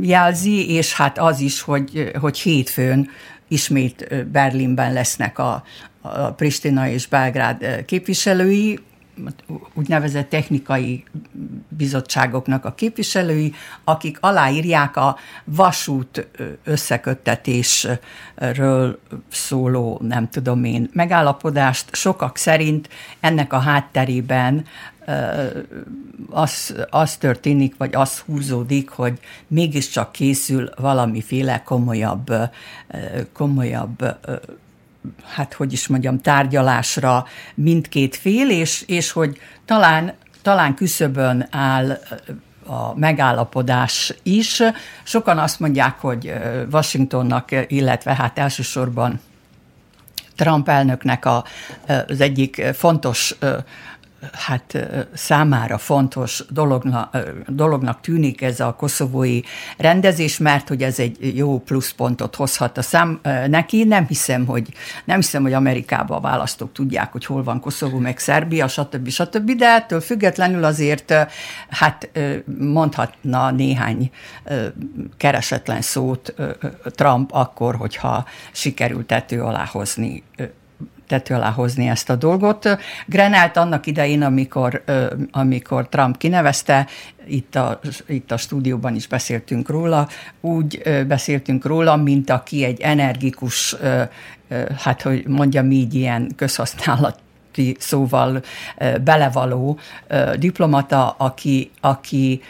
jelzi, 0.01 0.71
és 0.71 0.95
hát 0.95 1.19
az 1.19 1.41
is, 1.41 1.61
hogy, 1.61 2.11
hogy 2.21 2.39
hétfőn 2.39 3.09
ismét 3.49 4.27
Berlinben 4.33 4.93
lesznek 4.93 5.39
a, 5.39 5.65
a 6.01 6.33
Pristina 6.33 6.89
és 6.89 7.07
Belgrád 7.07 7.85
képviselői, 7.85 8.79
úgynevezett 9.75 10.29
technikai 10.29 11.05
bizottságoknak 11.69 12.65
a 12.65 12.75
képviselői, 12.75 13.53
akik 13.85 14.19
aláírják 14.21 14.97
a 14.97 15.17
vasút 15.45 16.29
összeköttetésről 16.65 18.99
szóló, 19.31 20.01
nem 20.03 20.29
tudom 20.29 20.65
én, 20.65 20.91
megállapodást. 20.93 21.95
Sokak 21.95 22.37
szerint 22.37 22.89
ennek 23.21 23.53
a 23.53 23.59
hátterében 23.59 24.65
az, 26.31 26.75
az 26.91 27.17
történik, 27.17 27.75
vagy 27.77 27.95
az 27.95 28.19
húzódik, 28.19 28.89
hogy 28.89 29.19
mégiscsak 29.47 30.13
készül 30.13 30.71
valamiféle 30.77 31.63
komolyabb, 31.63 32.33
komolyabb 33.33 34.17
hát 35.25 35.53
hogy 35.55 35.73
is 35.73 35.87
mondjam, 35.87 36.21
tárgyalásra 36.21 37.27
mindkét 37.55 38.17
fél, 38.17 38.51
és, 38.51 38.83
és 38.87 39.13
hogy 39.13 39.39
talán, 39.65 40.13
talán 40.43 40.75
küszöbön 40.75 41.47
áll 41.51 41.99
a 42.67 42.99
megállapodás 42.99 44.15
is. 44.23 44.63
Sokan 45.03 45.39
azt 45.39 45.61
mondják, 45.61 46.01
hogy 46.01 46.33
Washingtonnak, 46.73 47.49
illetve 47.67 48.15
hát 48.15 48.39
elsősorban 48.39 49.21
Trump 50.37 50.69
elnöknek 50.69 51.25
a, 51.25 51.45
az 52.07 52.21
egyik 52.21 52.63
fontos 52.75 53.35
hát 54.33 54.89
számára 55.15 55.79
fontos 55.79 56.45
dologna, 56.51 57.11
dolognak 57.47 58.01
tűnik 58.01 58.43
ez 58.43 58.61
a 58.61 58.75
koszovói 58.75 59.41
rendezés, 59.77 60.39
mert 60.39 60.69
hogy 60.69 60.83
ez 60.83 60.99
egy 60.99 61.37
jó 61.37 61.59
pluszpontot 61.59 62.35
hozhat 62.35 62.79
a 62.79 62.83
szám 62.83 63.21
neki. 63.47 63.85
Nem 63.85 64.07
hiszem, 64.07 64.47
hogy, 64.47 64.69
nem 65.05 65.17
hiszem, 65.17 65.43
hogy 65.43 65.53
Amerikában 65.53 66.17
a 66.17 66.21
választók 66.21 66.73
tudják, 66.73 67.13
hogy 67.13 67.25
hol 67.25 67.43
van 67.43 67.61
Koszovó, 67.61 67.99
meg 67.99 68.19
Szerbia, 68.19 68.69
stb. 68.69 69.09
stb. 69.09 69.51
De 69.51 69.67
ettől 69.67 70.01
függetlenül 70.01 70.65
azért 70.65 71.15
hát 71.69 72.11
mondhatna 72.59 73.51
néhány 73.51 74.11
keresetlen 75.17 75.81
szót 75.81 76.35
Trump 76.85 77.31
akkor, 77.33 77.77
hogyha 77.77 78.25
sikerült 78.53 79.07
tető 79.07 79.43
alá 79.43 79.65
hozni 79.65 80.23
tető 81.09 81.35
alá 81.35 81.51
hozni 81.51 81.89
ezt 81.89 82.11
a 82.11 82.17
dolgot. 82.17 82.79
Grenált 83.07 83.57
annak 83.57 83.87
idején, 83.87 84.23
amikor, 84.23 84.85
amikor 85.31 85.89
Trump 85.89 86.17
kinevezte, 86.17 86.87
itt 87.27 87.55
a, 87.55 87.81
itt 88.07 88.31
a 88.31 88.37
stúdióban 88.37 88.95
is 88.95 89.07
beszéltünk 89.07 89.69
róla, 89.69 90.09
úgy 90.41 90.83
beszéltünk 91.07 91.65
róla, 91.65 91.97
mint 91.97 92.31
aki 92.31 92.65
egy 92.65 92.81
energikus, 92.81 93.77
hát 94.77 95.03
hogy 95.03 95.27
mondjam 95.27 95.71
így, 95.71 95.95
ilyen 95.95 96.31
közhasználat 96.37 97.19
közötti 97.59 97.77
szóval 97.79 98.43
belevaló 99.05 99.79
diplomata, 100.37 101.11
aki, 101.11 101.71
aki 101.81 102.43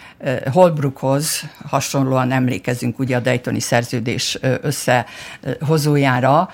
Holbrookhoz 0.53 1.43
hasonlóan 1.69 2.33
emlékezünk 2.33 2.99
ugye 2.99 3.17
a 3.17 3.21
Daytoni 3.21 3.61
szerződés 3.61 4.39
összehozójára, 4.63 6.51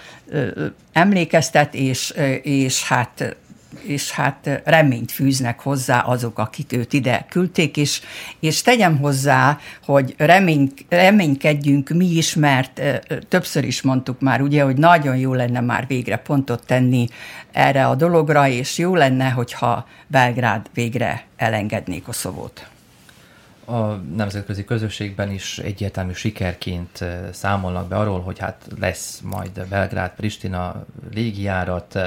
emlékeztet, 0.93 1.75
és, 1.75 2.15
és 2.43 2.85
hát 2.85 3.37
és 3.83 4.11
hát 4.11 4.63
reményt 4.65 5.13
fűznek 5.13 5.61
hozzá 5.61 5.99
azok, 6.01 6.39
akik 6.39 6.73
őt 6.73 6.93
ide 6.93 7.27
küldték, 7.31 7.77
és, 7.77 8.01
és 8.41 8.63
tegyem 8.63 8.99
hozzá, 8.99 9.59
hogy 9.85 10.15
remény, 10.17 10.73
reménykedjünk 10.89 11.89
mi 11.89 12.07
is, 12.07 12.35
mert 12.35 12.81
többször 13.29 13.65
is 13.65 13.83
mondtuk 13.83 14.21
már, 14.21 14.41
ugye, 14.41 14.63
hogy 14.63 14.77
nagyon 14.77 15.17
jó 15.17 15.35
lenne 15.35 15.61
már 15.61 15.87
végre 15.87 16.17
pontot 16.17 16.67
tenni 16.67 17.09
erre 17.55 17.87
a 17.87 17.95
dologra, 17.95 18.49
és 18.49 18.79
jó 18.79 18.95
lenne, 18.95 19.31
hogyha 19.31 19.87
Belgrád 20.07 20.71
végre 20.75 21.25
elengedné 21.37 22.01
Koszovót. 22.01 22.69
A 23.65 23.81
nemzetközi 23.95 24.65
közösségben 24.65 25.31
is 25.31 25.59
egyértelmű 25.59 26.13
sikerként 26.13 27.05
számolnak 27.33 27.89
be 27.89 27.97
arról, 27.97 28.21
hogy 28.21 28.39
hát 28.39 28.67
lesz 28.81 29.21
majd 29.21 29.67
Belgrád-Pristina 29.69 30.85
légijárat, 31.15 31.99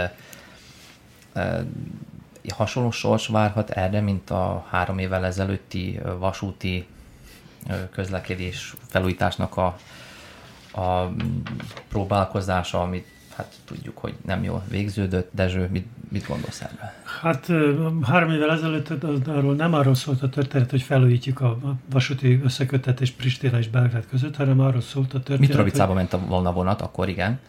hasonló 2.49 2.91
sors 2.91 3.27
várhat 3.27 3.69
erre, 3.69 4.01
mint 4.01 4.29
a 4.29 4.65
három 4.69 4.97
évvel 4.97 5.25
ezelőtti 5.25 5.99
vasúti 6.17 6.87
közlekedés 7.91 8.73
felújításnak 8.87 9.57
a, 9.57 9.77
a 10.81 11.11
próbálkozása, 11.89 12.81
amit 12.81 13.16
hát 13.37 13.53
tudjuk, 13.65 13.97
hogy 13.97 14.13
nem 14.25 14.43
jól 14.43 14.63
végződött. 14.69 15.29
Dezső, 15.33 15.67
mit, 15.71 15.85
mit 16.09 16.27
gondolsz 16.27 16.61
erről? 16.61 16.91
Hát 17.21 17.47
három 18.01 18.31
évvel 18.31 18.51
ezelőtt 18.51 18.89
arról 19.27 19.55
nem 19.55 19.73
arról 19.73 19.95
szólt 19.95 20.23
a 20.23 20.29
történet, 20.29 20.69
hogy 20.69 20.81
felújítjuk 20.81 21.41
a 21.41 21.59
vasúti 21.91 22.41
összekötetés 22.43 23.11
Pristina 23.11 23.57
és 23.57 23.69
Belgrád 23.69 24.05
között, 24.09 24.35
hanem 24.35 24.59
arról 24.59 24.81
szólt 24.81 25.07
a 25.07 25.17
történet, 25.17 25.39
Mitrovicába 25.39 25.93
hogy... 25.93 26.07
ment 26.11 26.27
volna 26.27 26.51
vonat, 26.51 26.81
akkor 26.81 27.09
igen 27.09 27.39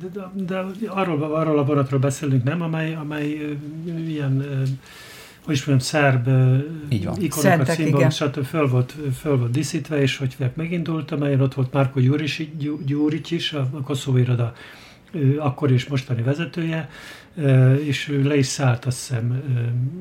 de, 0.00 0.30
de, 0.34 0.64
de 0.80 0.90
arról, 0.90 1.34
arról 1.34 1.58
a 1.58 1.64
vonatról 1.64 2.00
beszélünk, 2.00 2.44
nem, 2.44 2.62
amely, 2.62 2.94
amely 2.94 3.56
ilyen 4.06 4.44
hogy 5.44 5.54
is 5.54 5.64
mondjam, 5.64 5.88
szerb 5.88 6.28
ikonokat, 7.18 7.70
szimbólum, 7.70 8.10
stb. 8.10 8.44
Föl 8.44 8.68
volt, 8.68 8.94
föl 9.20 9.36
volt 9.36 9.50
díszítve, 9.50 10.00
és 10.00 10.16
hogy 10.16 10.36
megindult, 10.54 11.10
amelyen 11.10 11.40
ott 11.40 11.54
volt 11.54 11.72
Márko 11.72 12.00
Gyurics 12.84 13.30
is, 13.30 13.52
a 13.52 13.68
Koszovó 13.84 14.16
iroda 14.16 14.52
akkor 15.38 15.70
és 15.70 15.86
mostani 15.86 16.22
vezetője, 16.22 16.88
és 17.84 18.08
ő 18.08 18.22
le 18.22 18.36
is 18.36 18.46
szállt, 18.46 18.84
azt 18.84 19.08
hiszem, 19.08 19.42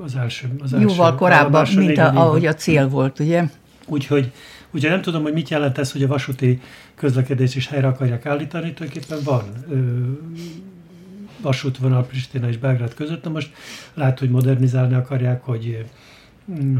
az 0.03 0.15
első... 0.15 0.49
Az 0.63 0.71
Jóval 0.71 1.05
első, 1.05 1.17
korábban, 1.17 1.67
mint 1.75 1.97
a, 1.97 2.07
ahogy 2.15 2.45
a 2.45 2.53
cél 2.53 2.87
volt, 2.87 3.19
ugye? 3.19 3.43
Úgyhogy 3.85 4.31
Ugye 4.73 4.89
nem 4.89 5.01
tudom, 5.01 5.21
hogy 5.21 5.33
mit 5.33 5.49
jelent 5.49 5.77
ez, 5.77 5.91
hogy 5.91 6.03
a 6.03 6.07
vasúti 6.07 6.61
közlekedés 6.95 7.55
is 7.55 7.67
helyre 7.67 7.87
akarják 7.87 8.25
állítani, 8.25 8.73
tulajdonképpen 8.73 9.19
van 9.23 9.43
vasútvonal 11.41 12.05
Pristina 12.05 12.47
és 12.47 12.57
Belgrád 12.57 12.93
között, 12.93 13.23
na 13.23 13.29
most 13.29 13.51
lehet, 13.93 14.19
hogy 14.19 14.29
modernizálni 14.29 14.93
akarják, 14.93 15.43
hogy, 15.43 15.85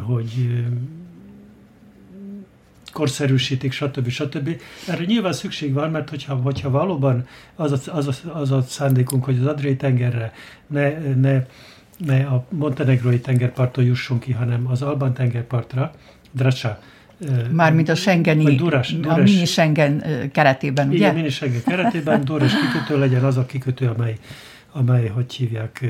hogy 0.06 0.64
korszerűsítik, 2.92 3.72
stb. 3.72 4.10
stb. 4.10 4.62
Erre 4.88 5.04
nyilván 5.04 5.34
szükség 5.34 5.74
van, 5.74 5.92
mert 5.92 6.10
hogyha, 6.10 6.36
hogyha 6.36 6.70
valóban 6.70 7.28
az 7.56 7.72
a, 7.72 7.96
az, 7.96 8.08
a, 8.08 8.40
az 8.40 8.52
a 8.52 8.62
szándékunk, 8.62 9.24
hogy 9.24 9.38
az 9.40 9.46
Adriai 9.46 9.76
tengerre 9.76 10.34
ne, 10.68 10.90
ne, 11.14 11.46
ne 11.98 12.26
a 12.26 12.46
montenegrói 12.50 13.20
tengerparton 13.20 13.84
jusson 13.84 14.20
ki, 14.20 14.32
hanem 14.32 14.68
az 14.68 14.82
Albán 14.82 15.14
tengerpartra, 15.14 15.94
Dracsa 16.32 16.80
Mármint 17.52 17.90
a 17.90 17.96
Schengeni, 17.96 18.56
Duras, 18.56 18.96
Duras, 19.00 19.18
a 19.18 19.22
mini 19.22 19.46
Schengen 19.46 20.04
keretében, 20.32 20.88
ugye? 20.88 20.98
Igen, 20.98 21.16
mini 21.16 21.30
Schengen 21.30 21.62
keretében 21.64 22.26
Duras 22.26 22.54
kikötő 22.54 23.00
legyen 23.00 23.24
az 23.24 23.38
a 23.38 23.46
kikötő, 23.46 23.88
amely 23.88 24.16
amely, 24.72 25.08
hogy 25.08 25.34
hívják, 25.34 25.86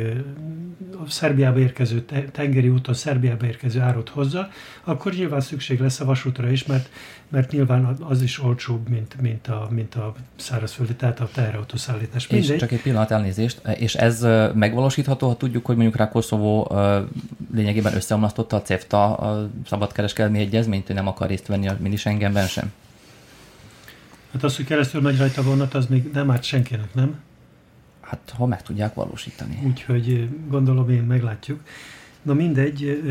a 1.06 1.10
Szerbiába 1.10 1.60
érkező, 1.60 2.06
tengeri 2.32 2.70
úton 2.70 2.94
Szerbiába 2.94 3.46
érkező 3.46 3.80
árut 3.80 4.10
hozza, 4.10 4.50
akkor 4.84 5.14
nyilván 5.14 5.42
szükség 5.42 5.80
lesz 5.80 6.00
a 6.00 6.06
vasútra 6.06 6.50
is, 6.50 6.66
mert, 6.66 6.90
mert 7.30 7.52
nyilván 7.52 7.86
az 7.86 8.22
is 8.22 8.44
olcsóbb, 8.44 8.90
mint, 8.90 9.22
mint, 9.22 9.48
a, 9.48 9.68
mint 9.72 9.96
a 9.96 10.14
szárazföldi, 10.36 10.94
tehát 10.94 11.20
a 11.20 11.30
teherautószállítás. 11.34 12.28
És 12.28 12.56
csak 12.56 12.72
egy 12.72 12.82
pillanat 12.82 13.12
elnézést, 13.12 13.62
és 13.78 13.96
ez 13.96 14.22
megvalósítható, 14.54 15.28
ha 15.28 15.38
tudjuk, 15.38 15.66
hogy 15.66 15.76
mondjuk 15.76 15.98
rá 15.98 16.10
Koszovó 16.10 16.72
lényegében 17.54 17.96
összeomlasztotta 17.96 18.56
a 18.56 18.62
CEFTA 18.62 19.16
a 19.16 19.50
szabadkereskedelmi 19.66 20.40
egyezményt, 20.40 20.88
hogy 20.88 20.96
nem 20.96 21.08
akar 21.08 21.28
részt 21.28 21.48
venni 21.48 21.68
a 21.68 21.78
mini 21.80 21.96
Schengenben 21.96 22.48
sem? 22.48 22.72
Hát 24.34 24.44
az, 24.44 24.56
hogy 24.56 24.66
keresztül 24.66 25.02
megy 25.02 25.18
rajta 25.18 25.42
vonat, 25.42 25.74
az 25.74 25.86
még 25.86 26.10
nem 26.14 26.32
árt 26.32 26.44
senkinek, 26.44 26.94
nem? 26.94 27.20
Hát 28.12 28.34
ha 28.38 28.46
meg 28.46 28.62
tudják 28.62 28.94
valósítani. 28.94 29.60
Úgyhogy 29.66 30.30
gondolom 30.50 30.90
én 30.90 31.04
meglátjuk. 31.04 31.60
Na 32.22 32.34
mindegy, 32.34 33.02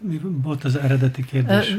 mi 0.00 0.20
volt 0.42 0.64
az 0.64 0.76
eredeti 0.76 1.24
kérdés? 1.24 1.76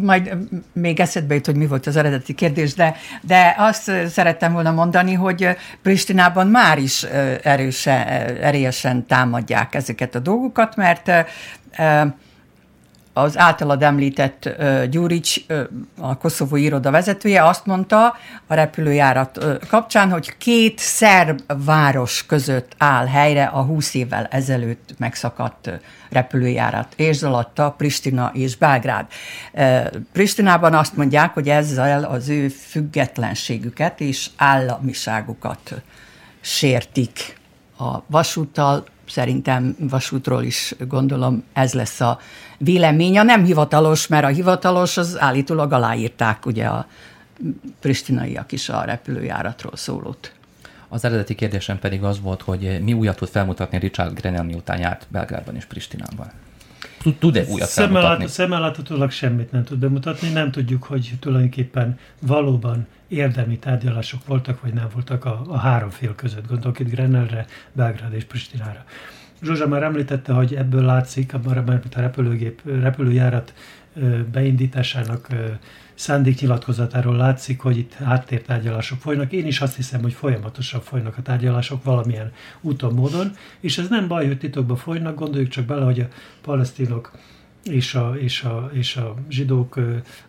Majd 0.00 0.36
még 0.72 1.00
eszedbe 1.00 1.34
jut, 1.34 1.46
hogy 1.46 1.56
mi 1.56 1.66
volt 1.66 1.86
az 1.86 1.96
eredeti 1.96 2.34
kérdés, 2.34 2.74
de, 2.74 2.96
de 3.22 3.54
azt 3.58 3.90
szerettem 4.08 4.52
volna 4.52 4.70
mondani, 4.70 5.12
hogy 5.12 5.48
Pristinában 5.82 6.46
már 6.46 6.78
is 6.78 7.02
erősen, 7.42 8.06
erélyesen 8.40 9.06
támadják 9.06 9.74
ezeket 9.74 10.14
a 10.14 10.18
dolgokat, 10.18 10.76
mert 10.76 11.10
az 13.18 13.38
általad 13.38 13.82
említett 13.82 14.48
Gyurics, 14.90 15.36
a 16.00 16.16
koszovó 16.18 16.56
iroda 16.56 16.90
vezetője 16.90 17.44
azt 17.44 17.66
mondta 17.66 18.16
a 18.46 18.54
repülőjárat 18.54 19.58
kapcsán, 19.68 20.10
hogy 20.10 20.36
két 20.36 20.78
szerb 20.78 21.40
város 21.64 22.26
között 22.26 22.72
áll 22.78 23.06
helyre 23.06 23.44
a 23.44 23.62
20 23.62 23.94
évvel 23.94 24.26
ezelőtt 24.30 24.94
megszakadt 24.98 25.70
repülőjárat. 26.10 26.94
És 26.96 27.22
alatta 27.22 27.74
Pristina 27.76 28.30
és 28.34 28.56
Belgrád. 28.56 29.06
Pristinában 30.12 30.74
azt 30.74 30.96
mondják, 30.96 31.34
hogy 31.34 31.48
ezzel 31.48 32.04
az 32.04 32.28
ő 32.28 32.48
függetlenségüket 32.48 34.00
és 34.00 34.30
államiságukat 34.36 35.74
sértik 36.40 37.36
a 37.78 38.02
vasúttal, 38.06 38.84
szerintem 39.08 39.76
vasútról 39.78 40.42
is 40.42 40.74
gondolom 40.88 41.44
ez 41.52 41.72
lesz 41.72 42.00
a 42.00 42.18
véleménye. 42.58 43.22
Nem 43.22 43.44
hivatalos, 43.44 44.06
mert 44.06 44.24
a 44.24 44.28
hivatalos 44.28 44.96
az 44.96 45.20
állítólag 45.20 45.72
aláírták 45.72 46.46
ugye 46.46 46.66
a 46.66 46.86
pristinaiak 47.80 48.52
is 48.52 48.68
a 48.68 48.82
repülőjáratról 48.84 49.76
szólót. 49.76 50.32
Az 50.88 51.04
eredeti 51.04 51.34
kérdésem 51.34 51.78
pedig 51.78 52.02
az 52.02 52.20
volt, 52.20 52.42
hogy 52.42 52.78
mi 52.82 52.92
újat 52.92 53.16
tud 53.16 53.28
felmutatni 53.28 53.78
Richard 53.78 54.20
Grenell 54.20 54.44
miután 54.44 54.78
járt 54.78 55.06
Belgrádban 55.10 55.56
és 55.56 55.64
Pristinában. 55.64 56.30
Tud-e 57.18 57.44
újat 57.48 57.68
felmutatni? 57.68 58.26
Szemmellátatólag 58.26 59.10
semmit 59.10 59.52
nem 59.52 59.64
tud 59.64 59.78
bemutatni, 59.78 60.28
nem 60.28 60.50
tudjuk, 60.50 60.84
hogy 60.84 61.12
tulajdonképpen 61.20 61.98
valóban 62.20 62.86
érdemi 63.08 63.58
tárgyalások 63.58 64.26
voltak, 64.26 64.60
vagy 64.60 64.72
nem 64.72 64.86
voltak 64.92 65.24
a, 65.24 65.42
a 65.48 65.56
három 65.56 65.90
fél 65.90 66.14
között. 66.14 66.48
Gondolok 66.48 66.78
itt 66.78 66.90
Grenelre, 66.90 67.46
Belgrád 67.72 68.12
és 68.12 68.24
Pristinára. 68.24 68.84
Zsuzsa 69.42 69.68
már 69.68 69.82
említette, 69.82 70.32
hogy 70.32 70.54
ebből 70.54 70.84
látszik, 70.84 71.34
abban 71.34 71.80
a 71.94 72.00
repülőgép, 72.00 72.60
repülőjárat 72.64 73.52
beindításának 74.32 75.28
szándéknyilatkozatáról 75.98 77.16
látszik, 77.16 77.60
hogy 77.60 77.78
itt 77.78 77.92
háttértárgyalások 77.92 79.00
folynak. 79.00 79.32
Én 79.32 79.46
is 79.46 79.60
azt 79.60 79.76
hiszem, 79.76 80.02
hogy 80.02 80.12
folyamatosan 80.12 80.80
folynak 80.80 81.18
a 81.18 81.22
tárgyalások 81.22 81.84
valamilyen 81.84 82.32
úton, 82.60 82.94
módon, 82.94 83.30
és 83.60 83.78
ez 83.78 83.88
nem 83.88 84.08
baj, 84.08 84.26
hogy 84.26 84.38
titokban 84.38 84.76
folynak, 84.76 85.14
gondoljuk 85.14 85.48
csak 85.48 85.64
bele, 85.64 85.84
hogy 85.84 86.00
a 86.00 86.08
palesztinok 86.40 87.12
és 87.64 87.94
a, 87.94 88.14
és 88.18 88.42
a, 88.42 88.70
és 88.72 88.96
a 88.96 89.14
zsidók 89.28 89.78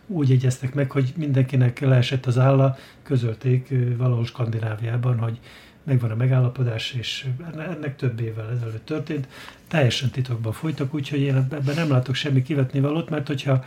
úgy 0.06 0.30
egyeztek 0.30 0.74
meg, 0.74 0.90
hogy 0.90 1.12
mindenkinek 1.16 1.80
leesett 1.80 2.26
az 2.26 2.38
álla, 2.38 2.76
közölték 3.02 3.74
valahol 3.96 4.24
Skandináviában, 4.24 5.18
hogy 5.18 5.38
megvan 5.84 6.10
a 6.10 6.14
megállapodás, 6.14 6.92
és 6.92 7.26
ennek 7.58 7.96
több 7.96 8.20
évvel 8.20 8.50
ezelőtt 8.50 8.84
történt. 8.84 9.28
Teljesen 9.68 10.10
titokban 10.10 10.52
folytak, 10.52 10.94
úgyhogy 10.94 11.20
én 11.20 11.36
ebben 11.36 11.74
nem 11.74 11.90
látok 11.90 12.14
semmi 12.14 12.42
kivetni 12.42 12.80
valót, 12.80 13.10
mert 13.10 13.26
hogyha 13.26 13.64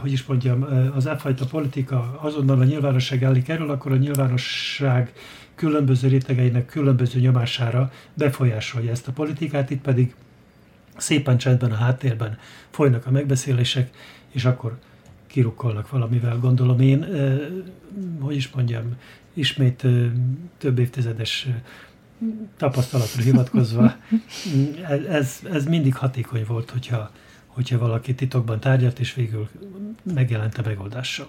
hogy 0.00 0.12
is 0.12 0.24
mondjam, 0.24 0.66
az 0.94 1.06
e 1.06 1.16
fajta 1.16 1.46
politika 1.46 2.18
azonnal 2.20 2.60
a 2.60 2.64
nyilvánosság 2.64 3.22
elé 3.22 3.42
kerül, 3.42 3.70
akkor 3.70 3.92
a 3.92 3.96
nyilvánosság 3.96 5.12
különböző 5.54 6.08
rétegeinek 6.08 6.66
különböző 6.66 7.20
nyomására 7.20 7.92
befolyásolja 8.14 8.90
ezt 8.90 9.08
a 9.08 9.12
politikát, 9.12 9.70
itt 9.70 9.80
pedig 9.80 10.14
szépen 10.96 11.38
csendben 11.38 11.72
a 11.72 11.74
háttérben 11.74 12.38
folynak 12.70 13.06
a 13.06 13.10
megbeszélések, 13.10 13.90
és 14.30 14.44
akkor 14.44 14.78
kirukkolnak 15.26 15.90
valamivel, 15.90 16.38
gondolom 16.38 16.80
én, 16.80 17.06
hogy 18.20 18.36
is 18.36 18.50
mondjam, 18.50 18.96
ismét 19.34 19.86
több 20.58 20.78
évtizedes 20.78 21.48
tapasztalatra 22.56 23.22
hivatkozva, 23.22 23.94
ez, 25.08 25.40
ez 25.52 25.64
mindig 25.64 25.94
hatékony 25.94 26.44
volt, 26.46 26.70
hogyha, 26.70 27.10
hogyha 27.58 27.78
valaki 27.78 28.14
titokban 28.14 28.60
tárgyalt, 28.60 28.98
és 28.98 29.14
végül 29.14 29.48
megjelent 30.14 30.58
a 30.58 30.62
megoldással. 30.64 31.28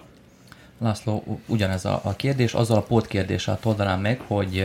László, 0.78 1.40
ugyanez 1.46 1.84
a, 1.84 2.00
a 2.04 2.16
kérdés, 2.16 2.54
azzal 2.54 2.76
a 2.76 2.82
pótkérdéssel 2.82 3.58
toldanám 3.60 4.00
meg, 4.00 4.20
hogy, 4.26 4.64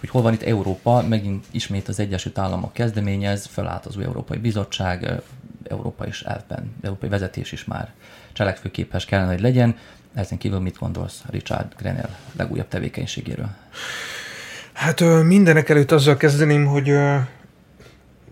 hogy 0.00 0.08
hol 0.08 0.22
van 0.22 0.32
itt 0.32 0.42
Európa, 0.42 1.02
megint 1.02 1.46
ismét 1.50 1.88
az 1.88 1.98
Egyesült 2.00 2.38
Államok 2.38 2.72
kezdeményez, 2.72 3.46
felállt 3.46 3.86
az 3.86 3.96
új 3.96 4.04
Európai 4.04 4.38
Bizottság, 4.38 5.22
Európa 5.68 6.06
is 6.06 6.22
elvben, 6.22 6.72
európai 6.82 7.08
vezetés 7.08 7.52
is 7.52 7.64
már 7.64 7.92
cselekvőképes 8.32 9.04
kellene, 9.04 9.32
hogy 9.32 9.40
legyen. 9.40 9.76
Ezen 10.14 10.38
kívül 10.38 10.58
mit 10.60 10.78
gondolsz 10.78 11.22
Richard 11.30 11.74
Grenell 11.78 12.10
legújabb 12.36 12.68
tevékenységéről? 12.68 13.48
Hát 14.72 15.00
mindenek 15.22 15.68
előtt 15.68 15.90
azzal 15.92 16.16
kezdeném, 16.16 16.66
hogy 16.66 16.92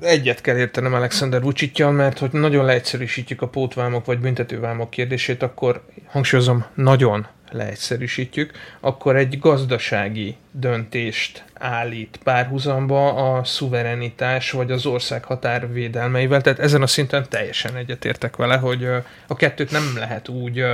egyet 0.00 0.40
kell 0.40 0.56
értenem 0.56 0.94
Alexander 0.94 1.42
Vucicjal, 1.42 1.92
mert 1.92 2.18
hogy 2.18 2.30
nagyon 2.32 2.64
leegyszerűsítjük 2.64 3.42
a 3.42 3.48
pótvámok 3.48 4.04
vagy 4.04 4.18
büntetővámok 4.18 4.90
kérdését, 4.90 5.42
akkor 5.42 5.82
hangsúlyozom, 6.06 6.64
nagyon 6.74 7.26
leegyszerűsítjük, 7.50 8.52
akkor 8.80 9.16
egy 9.16 9.38
gazdasági 9.38 10.36
döntést 10.50 11.44
állít 11.54 12.18
párhuzamba 12.22 13.34
a 13.34 13.44
szuverenitás 13.44 14.50
vagy 14.50 14.70
az 14.70 14.86
ország 14.86 15.24
határvédelmeivel. 15.24 16.40
Tehát 16.40 16.58
ezen 16.58 16.82
a 16.82 16.86
szinten 16.86 17.26
teljesen 17.28 17.76
egyetértek 17.76 18.36
vele, 18.36 18.56
hogy 18.56 18.88
a 19.26 19.36
kettőt 19.36 19.70
nem 19.70 19.92
lehet 19.96 20.28
úgy 20.28 20.64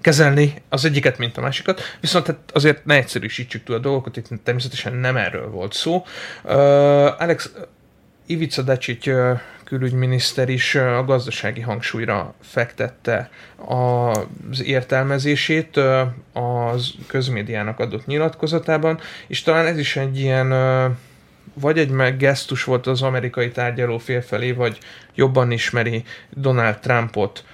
kezelni 0.00 0.54
az 0.68 0.84
egyiket, 0.84 1.18
mint 1.18 1.36
a 1.36 1.40
másikat, 1.40 1.80
viszont 2.00 2.26
hát 2.26 2.38
azért 2.52 2.84
ne 2.84 2.94
egyszerűsítsük 2.94 3.64
túl 3.64 3.76
a 3.76 3.78
dolgokat, 3.78 4.16
itt 4.16 4.28
természetesen 4.42 4.94
nem 4.94 5.16
erről 5.16 5.50
volt 5.50 5.72
szó. 5.72 6.04
Uh, 6.42 6.52
Alex 7.22 7.52
Ivica 8.26 8.62
Dacsics 8.62 9.10
külügyminiszter 9.64 10.48
is 10.48 10.74
a 10.74 11.04
gazdasági 11.04 11.60
hangsúlyra 11.60 12.34
fektette 12.40 13.30
az 13.56 14.62
értelmezését 14.62 15.80
az 16.32 16.90
közmédiának 17.06 17.78
adott 17.80 18.06
nyilatkozatában, 18.06 19.00
és 19.26 19.42
talán 19.42 19.66
ez 19.66 19.78
is 19.78 19.96
egy 19.96 20.18
ilyen 20.18 20.52
vagy 21.54 21.78
egy 21.78 21.90
meg 21.90 22.16
gesztus 22.16 22.64
volt 22.64 22.86
az 22.86 23.02
amerikai 23.02 23.50
tárgyaló 23.50 23.98
fél 23.98 24.22
felé, 24.22 24.52
vagy 24.52 24.78
jobban 25.14 25.50
ismeri 25.50 26.04
Donald 26.30 26.78
Trumpot, 26.78 27.44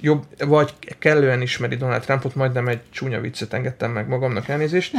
jobb, 0.00 0.24
vagy 0.38 0.74
kellően 0.98 1.42
ismeri 1.42 1.76
Donald 1.76 2.02
Trumpot, 2.02 2.34
majdnem 2.34 2.68
egy 2.68 2.80
csúnya 2.90 3.20
viccet 3.20 3.52
engedtem 3.52 3.90
meg 3.90 4.08
magamnak 4.08 4.48
elnézést, 4.48 4.96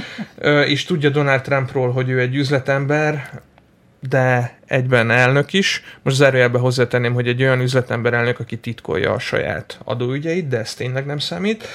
és 0.65 0.85
tudja 0.85 1.09
Donald 1.09 1.41
Trumpról, 1.41 1.91
hogy 1.91 2.09
ő 2.09 2.19
egy 2.19 2.35
üzletember, 2.35 3.41
de 4.09 4.57
egyben 4.65 5.11
elnök 5.11 5.53
is. 5.53 5.83
Most 6.03 6.15
zárójelben 6.15 6.61
hozzátenném, 6.61 7.13
hogy 7.13 7.27
egy 7.27 7.41
olyan 7.41 7.61
üzletember 7.61 8.13
elnök, 8.13 8.39
aki 8.39 8.57
titkolja 8.57 9.11
a 9.11 9.19
saját 9.19 9.79
adóügyeit, 9.83 10.47
de 10.47 10.57
ez 10.57 10.73
tényleg 10.73 11.05
nem 11.05 11.17
számít. 11.17 11.67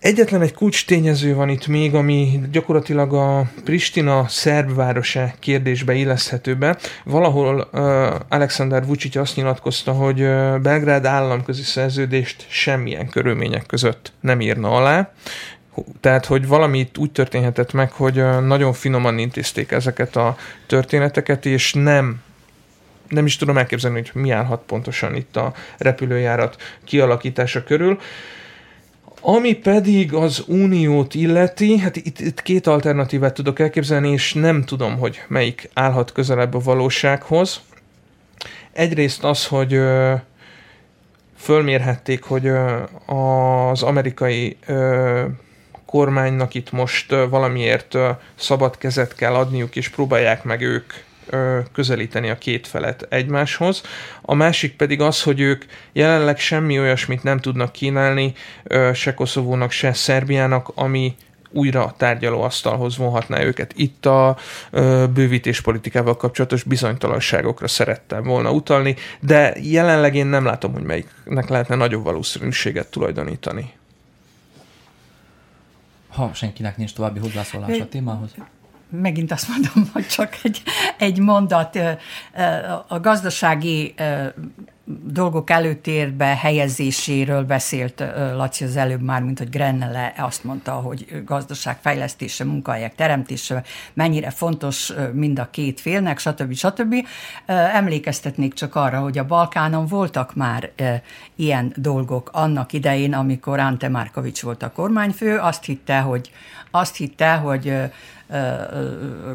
Egyetlen 0.00 0.40
egy 0.40 0.54
kulcs 0.54 0.86
tényező 0.86 1.34
van 1.34 1.48
itt 1.48 1.66
még, 1.66 1.94
ami 1.94 2.40
gyakorlatilag 2.52 3.14
a 3.14 3.50
Pristina 3.64 4.28
szerb 4.28 4.80
kérdésbe 5.38 5.94
illeszthető 5.94 6.54
be. 6.54 6.78
Valahol 7.04 7.68
uh, 7.72 7.80
Alexander 8.28 8.86
Vucic 8.86 9.16
azt 9.16 9.36
nyilatkozta, 9.36 9.92
hogy 9.92 10.20
uh, 10.20 10.58
Belgrád 10.58 11.04
államközi 11.04 11.62
szerződést 11.62 12.46
semmilyen 12.48 13.08
körülmények 13.08 13.66
között 13.66 14.12
nem 14.20 14.40
írna 14.40 14.70
alá, 14.70 15.12
tehát, 16.00 16.26
hogy 16.26 16.46
valami 16.46 16.88
úgy 16.96 17.12
történhetett 17.12 17.72
meg, 17.72 17.92
hogy 17.92 18.40
nagyon 18.40 18.72
finoman 18.72 19.18
intézték 19.18 19.70
ezeket 19.70 20.16
a 20.16 20.36
történeteket, 20.66 21.46
és 21.46 21.72
nem 21.72 22.20
nem 23.08 23.26
is 23.26 23.36
tudom 23.36 23.58
elképzelni, 23.58 23.96
hogy 23.96 24.22
mi 24.22 24.30
állhat 24.30 24.62
pontosan 24.66 25.14
itt 25.14 25.36
a 25.36 25.54
repülőjárat 25.78 26.56
kialakítása 26.84 27.64
körül. 27.64 27.98
Ami 29.20 29.54
pedig 29.54 30.14
az 30.14 30.44
uniót 30.46 31.14
illeti, 31.14 31.78
hát 31.78 31.96
itt, 31.96 32.20
itt 32.20 32.42
két 32.42 32.66
alternatívát 32.66 33.34
tudok 33.34 33.58
elképzelni, 33.58 34.10
és 34.10 34.34
nem 34.34 34.64
tudom, 34.64 34.98
hogy 34.98 35.22
melyik 35.28 35.70
állhat 35.74 36.12
közelebb 36.12 36.54
a 36.54 36.58
valósághoz. 36.58 37.60
Egyrészt 38.72 39.24
az, 39.24 39.46
hogy 39.46 39.74
ö, 39.74 40.14
fölmérhették, 41.36 42.22
hogy 42.22 42.46
ö, 42.46 42.82
az 43.06 43.82
amerikai 43.82 44.56
ö, 44.66 45.24
kormánynak 45.90 46.54
itt 46.54 46.72
most 46.72 47.10
valamiért 47.30 47.98
szabad 48.34 48.78
kezet 48.78 49.14
kell 49.14 49.34
adniuk, 49.34 49.76
és 49.76 49.88
próbálják 49.88 50.44
meg 50.44 50.60
ők 50.60 50.92
közelíteni 51.72 52.30
a 52.30 52.38
két 52.38 52.66
felet 52.66 53.06
egymáshoz. 53.08 53.82
A 54.22 54.34
másik 54.34 54.76
pedig 54.76 55.00
az, 55.00 55.22
hogy 55.22 55.40
ők 55.40 55.64
jelenleg 55.92 56.38
semmi 56.38 56.78
olyasmit 56.78 57.22
nem 57.22 57.38
tudnak 57.38 57.72
kínálni 57.72 58.32
se 58.92 59.14
Koszovónak, 59.14 59.70
se 59.70 59.92
Szerbiának, 59.92 60.70
ami 60.74 61.14
újra 61.50 61.94
tárgyaló 61.96 62.42
asztalhoz 62.42 62.96
vonhatná 62.96 63.42
őket. 63.42 63.72
Itt 63.76 64.06
a 64.06 64.36
ö, 64.70 65.04
bővítéspolitikával 65.14 66.16
kapcsolatos 66.16 66.62
bizonytalanságokra 66.62 67.68
szerettem 67.68 68.22
volna 68.22 68.52
utalni, 68.52 68.96
de 69.20 69.54
jelenleg 69.62 70.14
én 70.14 70.26
nem 70.26 70.44
látom, 70.44 70.72
hogy 70.72 70.82
melyiknek 70.82 71.48
lehetne 71.48 71.74
nagyobb 71.74 72.04
valószínűséget 72.04 72.90
tulajdonítani 72.90 73.77
ha 76.18 76.30
senkinek 76.34 76.76
nincs 76.76 76.92
további 76.92 77.18
hozzászólás 77.18 77.78
a 77.78 77.88
témához. 77.88 78.34
Megint 78.90 79.32
azt 79.32 79.48
mondom, 79.48 79.90
hogy 79.92 80.06
csak 80.06 80.36
egy, 80.42 80.62
egy 80.98 81.18
mondat. 81.18 81.78
A 82.88 83.00
gazdasági 83.00 83.94
dolgok 85.04 85.50
előtérbe 85.50 86.24
helyezéséről 86.24 87.44
beszélt 87.44 88.04
Laci 88.34 88.64
az 88.64 88.76
előbb 88.76 89.00
már, 89.00 89.22
mint 89.22 89.38
hogy 89.38 89.50
Grennele 89.50 90.14
azt 90.16 90.44
mondta, 90.44 90.72
hogy 90.72 91.22
gazdaságfejlesztése, 91.24 92.44
munkahelyek 92.44 92.94
teremtése 92.94 93.62
mennyire 93.94 94.30
fontos 94.30 94.92
mind 95.12 95.38
a 95.38 95.48
két 95.50 95.80
félnek, 95.80 96.18
stb. 96.18 96.54
stb. 96.54 96.94
Emlékeztetnék 97.46 98.54
csak 98.54 98.74
arra, 98.74 99.00
hogy 99.00 99.18
a 99.18 99.26
Balkánon 99.26 99.86
voltak 99.86 100.34
már 100.34 100.70
ilyen 101.36 101.72
dolgok 101.76 102.30
annak 102.32 102.72
idején, 102.72 103.14
amikor 103.14 103.58
Ante 103.58 103.88
Márkovics 103.88 104.42
volt 104.42 104.62
a 104.62 104.72
kormányfő, 104.72 105.38
azt 105.38 105.64
hitte, 105.64 105.98
hogy, 105.98 106.30
azt 106.70 106.96
hitte, 106.96 107.34
hogy 107.34 107.72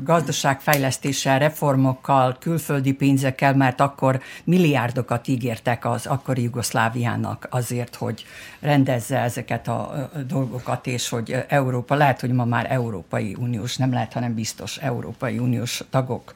gazdaságfejlesztéssel, 0.03 1.39
reformokkal, 1.39 2.37
külföldi 2.39 2.93
pénzekkel, 2.93 3.55
mert 3.55 3.79
akkor 3.79 4.21
milliárdokat 4.43 5.27
ígértek 5.27 5.85
az 5.85 6.05
akkori 6.05 6.41
Jugoszláviának 6.41 7.47
azért, 7.49 7.95
hogy 7.95 8.25
rendezze 8.59 9.19
ezeket 9.19 9.67
a 9.67 10.09
dolgokat, 10.27 10.87
és 10.87 11.09
hogy 11.09 11.45
Európa, 11.47 11.95
lehet, 11.95 12.19
hogy 12.19 12.31
ma 12.31 12.45
már 12.45 12.71
Európai 12.71 13.35
Uniós, 13.39 13.77
nem 13.77 13.93
lehet, 13.93 14.13
hanem 14.13 14.33
biztos 14.33 14.77
Európai 14.77 15.37
Uniós 15.37 15.83
tagok, 15.89 16.33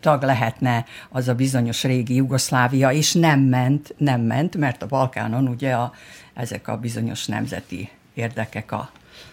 tag 0.00 0.22
lehetne 0.22 0.84
az 1.08 1.28
a 1.28 1.34
bizonyos 1.34 1.82
régi 1.82 2.14
Jugoszlávia, 2.14 2.90
és 2.90 3.12
nem 3.12 3.40
ment, 3.40 3.94
nem 3.96 4.20
ment, 4.20 4.56
mert 4.56 4.82
a 4.82 4.86
Balkánon 4.86 5.48
ugye 5.48 5.72
a, 5.72 5.92
ezek 6.34 6.68
a 6.68 6.76
bizonyos 6.76 7.26
nemzeti 7.26 7.90
érdekek 8.14 8.72
a, 8.72 8.90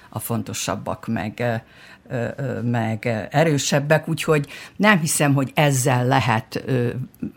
a 0.09 0.19
fontosabbak, 0.19 1.07
meg, 1.07 1.63
meg 2.63 3.27
erősebbek, 3.31 4.07
úgyhogy 4.07 4.47
nem 4.75 4.99
hiszem, 4.99 5.33
hogy 5.33 5.51
ezzel 5.53 6.07
lehet 6.07 6.63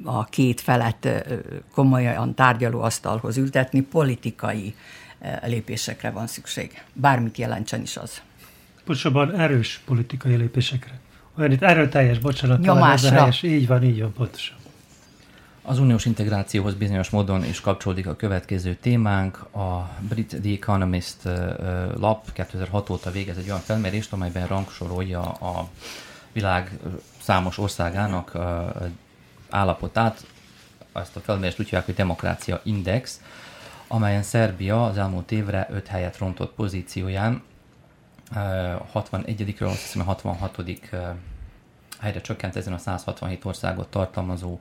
a 0.05 0.25
két 0.25 0.61
felet 0.61 1.09
komolyan 1.75 2.35
tárgyalóasztalhoz 2.35 3.37
ültetni, 3.37 3.81
politikai 3.81 4.75
lépésekre 5.43 6.11
van 6.11 6.27
szükség. 6.27 6.83
Bármit 6.93 7.39
jelentsen 7.39 7.81
is 7.81 7.97
az. 7.97 8.23
Pontosabban 8.85 9.41
erős 9.41 9.81
politikai 9.85 10.35
lépésekre. 10.35 11.01
Olyan 11.39 11.53
itt 11.53 11.62
erőteljes, 11.62 12.18
bocsánat, 12.18 12.61
Nyomásra. 12.61 13.09
ez 13.09 13.14
a 13.14 13.18
helyes. 13.18 13.43
Így 13.43 13.66
van, 13.66 13.85
így 13.85 14.01
van, 14.01 14.12
pontosan. 14.12 14.57
Az 15.64 15.78
uniós 15.78 16.04
integrációhoz 16.04 16.74
bizonyos 16.74 17.10
módon 17.10 17.44
is 17.44 17.60
kapcsolódik 17.60 18.06
a 18.06 18.16
következő 18.16 18.74
témánk. 18.74 19.36
A 19.54 19.90
brit 20.00 20.40
The 20.42 20.52
Economist 20.52 21.16
lap 21.96 22.32
2006 22.32 22.90
óta 22.90 23.10
végez 23.10 23.36
egy 23.36 23.48
olyan 23.48 23.60
felmérést, 23.60 24.12
amelyben 24.12 24.46
rangsorolja 24.46 25.20
a 25.20 25.68
világ 26.32 26.78
számos 27.20 27.58
országának 27.58 28.38
állapotát. 29.50 30.26
Ezt 30.92 31.16
a 31.16 31.20
felmérést 31.20 31.58
úgy 31.58 31.64
hívják, 31.64 31.84
hogy 31.84 31.94
Demokrácia 31.94 32.60
Index, 32.64 33.20
amelyen 33.88 34.22
Szerbia 34.22 34.86
az 34.86 34.98
elmúlt 34.98 35.32
évre 35.32 35.68
5 35.70 35.86
helyet 35.86 36.18
rontott 36.18 36.54
pozícióján, 36.54 37.42
61-ről 38.94 39.68
azt 39.68 39.82
hiszem 39.82 40.00
a 40.00 40.04
66. 40.04 40.56
helyre 42.00 42.20
csökkent 42.20 42.56
ezen 42.56 42.72
a 42.72 42.78
167 42.78 43.44
országot 43.44 43.90
tartalmazó 43.90 44.60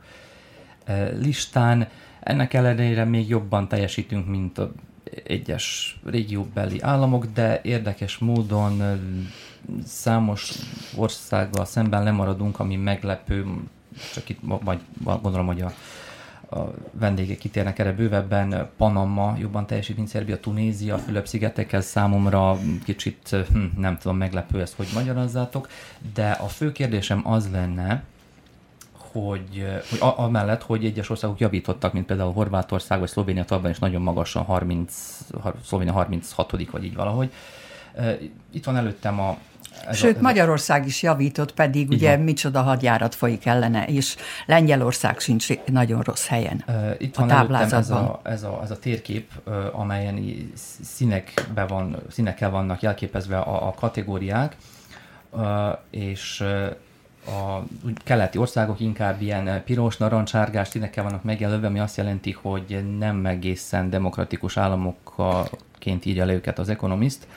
listán. 1.19 1.87
Ennek 2.19 2.53
ellenére 2.53 3.03
még 3.05 3.29
jobban 3.29 3.67
teljesítünk, 3.67 4.27
mint 4.27 4.57
a 4.57 4.71
egyes 5.23 5.99
régióbeli 6.05 6.81
államok, 6.81 7.25
de 7.25 7.59
érdekes 7.63 8.17
módon 8.17 8.81
számos 9.85 10.51
országgal 10.95 11.65
szemben 11.65 12.03
lemaradunk, 12.03 12.59
ami 12.59 12.75
meglepő, 12.75 13.45
csak 14.13 14.29
itt 14.29 14.39
vagy 14.63 14.79
gondolom, 15.01 15.45
hogy 15.45 15.61
a, 15.61 15.73
a 16.55 16.73
vendégek 16.91 17.37
kitérnek 17.37 17.79
erre 17.79 17.91
bővebben, 17.91 18.69
Panama 18.77 19.35
jobban 19.39 19.67
teljesít, 19.67 19.95
mint 19.95 20.07
Szerbia, 20.07 20.39
Tunézia, 20.39 20.97
Fülöp-szigetekkel 20.97 21.81
számomra 21.81 22.57
kicsit, 22.83 23.29
hm, 23.29 23.63
nem 23.77 23.97
tudom, 23.97 24.17
meglepő 24.17 24.61
ezt, 24.61 24.75
hogy 24.75 24.87
magyarázzátok, 24.93 25.69
de 26.13 26.31
a 26.31 26.47
fő 26.47 26.71
kérdésem 26.71 27.21
az 27.27 27.51
lenne, 27.51 28.03
hogy, 29.11 29.65
hogy 29.89 29.99
amellett, 30.15 30.63
hogy 30.63 30.85
egyes 30.85 31.09
országok 31.09 31.39
javítottak, 31.39 31.93
mint 31.93 32.05
például 32.05 32.33
Horvátország 32.33 32.99
vagy 32.99 33.09
Szlovénia 33.09 33.45
abban 33.47 33.69
is 33.69 33.79
nagyon 33.79 34.01
magasan 34.01 34.43
30, 34.43 34.93
Szlovénia 35.65 35.93
36 35.93 36.51
vagy 36.71 36.83
így 36.83 36.95
valahogy. 36.95 37.31
Itt 38.51 38.65
van 38.65 38.77
előttem 38.77 39.19
a, 39.19 39.37
ez 39.87 39.97
Sőt, 39.97 40.13
a, 40.13 40.17
ez 40.17 40.21
Magyarország 40.21 40.85
is 40.85 41.03
javított, 41.03 41.53
pedig 41.53 41.89
ugye 41.89 42.15
van. 42.15 42.23
micsoda 42.23 42.61
hadjárat 42.61 43.15
folyik 43.15 43.45
ellene, 43.45 43.85
és 43.85 44.15
Lengyelország 44.45 45.19
sincs 45.19 45.47
nagyon 45.65 46.01
rossz 46.01 46.27
helyen 46.27 46.63
Itt 46.97 47.15
van 47.15 47.29
a 47.29 47.33
táblázatban. 47.33 48.03
Ez 48.03 48.09
a, 48.09 48.19
ez, 48.23 48.43
a, 48.43 48.59
ez 48.63 48.71
a 48.71 48.79
térkép, 48.79 49.31
amelyen 49.71 50.51
színekbe 50.81 51.65
van, 51.65 51.95
színekkel 52.09 52.49
vannak 52.49 52.81
jelképezve 52.81 53.37
a, 53.37 53.67
a 53.67 53.73
kategóriák, 53.73 54.55
és 55.89 56.43
a 57.25 57.63
keleti 58.03 58.37
országok 58.37 58.79
inkább 58.79 59.21
ilyen 59.21 59.63
piros, 59.63 59.97
narancsárgás 59.97 60.67
színekkel 60.67 61.03
vannak 61.03 61.23
megjelölve, 61.23 61.67
ami 61.67 61.79
azt 61.79 61.97
jelenti, 61.97 62.31
hogy 62.31 62.97
nem 62.97 63.25
egészen 63.25 63.89
demokratikus 63.89 64.57
államokként 64.57 66.05
írja 66.05 66.25
le 66.25 66.33
őket 66.33 66.59
az 66.59 66.69
Economist. 66.69 67.27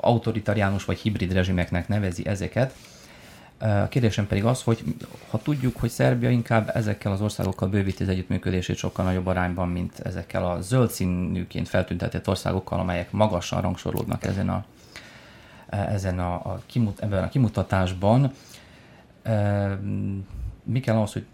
Autoritariánus 0.00 0.84
vagy 0.84 0.98
hibrid 0.98 1.32
rezsimeknek 1.32 1.88
nevezi 1.88 2.26
ezeket. 2.26 2.74
A 3.58 3.88
kérdésem 3.88 4.26
pedig 4.26 4.44
az, 4.44 4.62
hogy 4.62 4.84
ha 5.30 5.38
tudjuk, 5.38 5.76
hogy 5.76 5.90
Szerbia 5.90 6.30
inkább 6.30 6.70
ezekkel 6.74 7.12
az 7.12 7.20
országokkal 7.20 7.68
bővíti 7.68 8.02
az 8.02 8.08
együttműködését 8.08 8.76
sokkal 8.76 9.04
nagyobb 9.04 9.26
arányban, 9.26 9.68
mint 9.68 9.98
ezekkel 9.98 10.46
a 10.46 10.60
zöld 10.60 10.90
színűként 10.90 11.68
feltüntetett 11.68 12.28
országokkal, 12.28 12.80
amelyek 12.80 13.10
magasan 13.10 13.60
rangsorolódnak 13.60 14.24
ezen 14.24 14.48
a, 14.48 14.64
ezen 15.68 16.18
a, 16.18 16.34
a 16.34 16.60
kimut, 16.66 17.00
ebben 17.00 17.22
a 17.22 17.28
kimutatásban, 17.28 18.32
mi 20.62 20.80
kell 20.80 20.96
ahhoz, 20.96 21.12
hogy, 21.12 21.24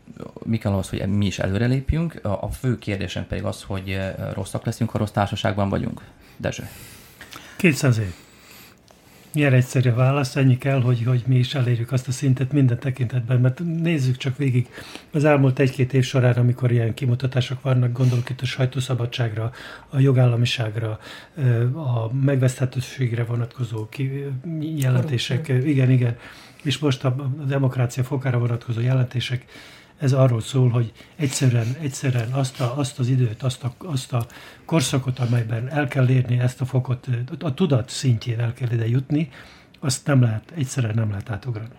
mi 0.45 0.59
kell 0.59 0.72
ahhoz, 0.72 0.88
hogy 0.88 1.07
mi 1.07 1.26
is 1.26 1.38
előrelépjünk. 1.38 2.20
A 2.22 2.49
fő 2.51 2.78
kérdésem 2.78 3.26
pedig 3.26 3.45
az, 3.45 3.62
hogy 3.62 3.99
rosszak 4.32 4.64
leszünk, 4.64 4.90
ha 4.90 4.99
rossz 4.99 5.11
társaságban 5.11 5.68
vagyunk. 5.68 6.03
Dezső. 6.36 6.68
200 7.57 7.99
év. 7.99 8.14
Milyen 9.35 9.53
egyszerű 9.53 9.91
a 9.91 9.95
válasz, 9.95 10.37
ennyi 10.37 10.59
kell, 10.59 10.80
hogy, 10.80 11.03
hogy 11.05 11.22
mi 11.26 11.39
is 11.39 11.55
elérjük 11.55 11.93
azt 11.93 12.09
a 12.09 12.12
szintet 12.12 12.53
minden 12.53 12.78
tekintetben, 12.78 13.41
mert 13.41 13.61
nézzük 13.64 14.16
csak 14.16 14.37
végig. 14.37 14.68
Az 15.12 15.24
elmúlt 15.24 15.59
egy-két 15.59 15.93
év 15.93 16.05
során, 16.05 16.35
amikor 16.35 16.72
ilyen 16.72 16.95
kimutatások 16.95 17.62
vannak, 17.62 17.93
gondolok 17.93 18.30
itt 18.30 18.41
a 18.41 18.45
sajtószabadságra, 18.45 19.53
a 19.89 19.99
jogállamiságra, 19.99 20.99
a 21.74 22.12
megveszthetőségre 22.14 23.24
vonatkozó 23.24 23.89
jelentések, 24.76 25.49
igen, 25.49 25.91
igen, 25.91 26.16
és 26.62 26.78
most 26.78 27.05
a 27.05 27.33
demokrácia 27.47 28.05
fokára 28.05 28.39
vonatkozó 28.39 28.80
jelentések, 28.80 29.45
ez 29.99 30.12
arról 30.12 30.40
szól, 30.40 30.68
hogy 30.68 30.93
egyszerűen, 31.16 31.76
egyszerűen 31.80 32.32
azt, 32.32 32.61
a, 32.61 32.78
azt 32.78 32.99
az 32.99 33.09
időt, 33.09 33.43
azt 33.43 33.64
a, 33.64 33.74
azt 33.78 34.12
a 34.12 34.26
korszakot, 34.64 35.18
amelyben 35.18 35.68
el 35.68 35.88
kell 35.88 36.09
érni 36.09 36.38
ezt 36.38 36.61
a 36.61 36.64
fokot, 36.64 37.09
a 37.40 37.55
tudat 37.55 37.88
szintjén 37.88 38.40
el 38.40 38.53
kell 38.53 38.70
ide 38.72 38.88
jutni, 38.88 39.30
azt 39.80 40.07
nem 40.07 40.22
lehet, 40.22 40.53
egyszerűen 40.55 40.95
nem 40.95 41.11
lehet 41.11 41.30
átugrani. 41.30 41.74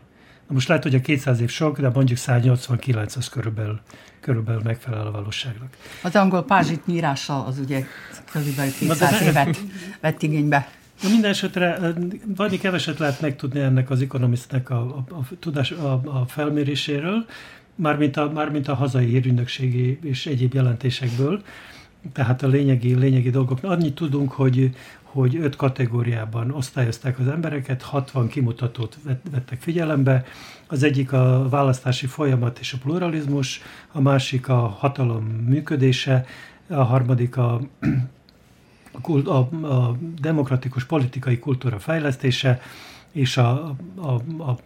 Na 0.47 0.53
most 0.53 0.67
lehet, 0.67 0.83
hogy 0.83 0.95
a 0.95 1.01
200 1.01 1.39
év 1.39 1.49
sok, 1.49 1.79
de 1.79 1.89
mondjuk 1.89 2.17
189 2.17 3.15
az 3.15 3.29
körülbelül, 3.29 3.79
körülbelül 4.19 4.61
megfelel 4.63 5.07
a 5.07 5.11
valóságnak. 5.11 5.77
Az 6.03 6.15
angol 6.15 6.43
pázsit 6.43 6.85
nyírása 6.85 7.45
az 7.45 7.59
ugye 7.59 7.85
körülbelül 8.31 8.71
200 8.71 9.21
évet 9.21 9.61
vett 10.01 10.21
igénybe. 10.21 10.69
Na 11.01 11.09
minden 11.09 11.31
esetre 11.31 11.93
vagy 12.35 12.59
keveset 12.59 12.99
lehet 12.99 13.21
megtudni 13.21 13.59
ennek 13.59 13.89
az 13.89 14.01
ekonomisztnek 14.01 14.69
a, 14.69 14.75
a, 14.75 15.13
a, 15.13 15.23
tudás, 15.39 15.71
a, 15.71 15.91
a 15.91 16.25
felméréséről, 16.27 17.25
mármint 17.75 18.17
a, 18.17 18.31
mármint 18.33 18.67
a 18.67 18.73
hazai 18.73 19.05
hírügynökségi 19.05 19.99
és 20.01 20.25
egyéb 20.25 20.53
jelentésekből. 20.53 21.41
Tehát 22.13 22.43
a 22.43 22.47
lényegi, 22.47 22.95
lényegi 22.95 23.29
dolgok. 23.29 23.63
Annyit 23.63 23.95
tudunk, 23.95 24.31
hogy, 24.31 24.75
hogy 25.01 25.35
öt 25.35 25.55
kategóriában 25.55 26.51
osztályozták 26.51 27.19
az 27.19 27.27
embereket, 27.27 27.81
60 27.81 28.27
kimutatót 28.27 28.97
vettek 29.31 29.61
figyelembe. 29.61 30.25
Az 30.67 30.83
egyik 30.83 31.13
a 31.13 31.49
választási 31.49 32.05
folyamat 32.05 32.59
és 32.59 32.73
a 32.73 32.77
pluralizmus, 32.77 33.61
a 33.91 34.01
másik 34.01 34.49
a 34.49 34.67
hatalom 34.67 35.25
működése, 35.25 36.25
a 36.67 36.83
harmadik 36.83 37.37
a, 37.37 37.61
a, 39.25 39.37
a 39.67 39.97
demokratikus 40.21 40.83
politikai 40.85 41.39
kultúra 41.39 41.79
fejlesztése, 41.79 42.61
és 43.13 43.37
a, 43.37 43.75
a, 43.95 44.21
a, 44.37 44.57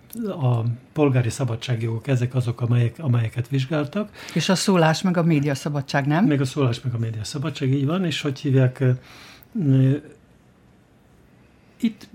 a 0.46 0.66
polgári 0.94 1.30
szabadságjogok, 1.30 2.08
ezek 2.08 2.36
azok, 2.36 2.62
amelyek, 2.62 2.96
amelyeket 3.00 3.48
vizsgáltak. 3.48 4.10
És 4.34 4.50
a 4.50 4.56
szólás 4.56 5.02
meg 5.02 5.18
a 5.18 5.24
média 5.24 5.56
szabadság, 5.56 6.08
nem? 6.08 6.26
Meg 6.26 6.42
a 6.42 6.46
szólás 6.46 6.82
meg 6.82 6.94
a 6.94 6.98
média 6.98 7.24
szabadság, 7.24 7.74
így 7.74 7.86
van, 7.86 8.06
és 8.06 8.22
hogy 8.22 8.40
hívják, 8.40 8.84
itt 11.80 12.08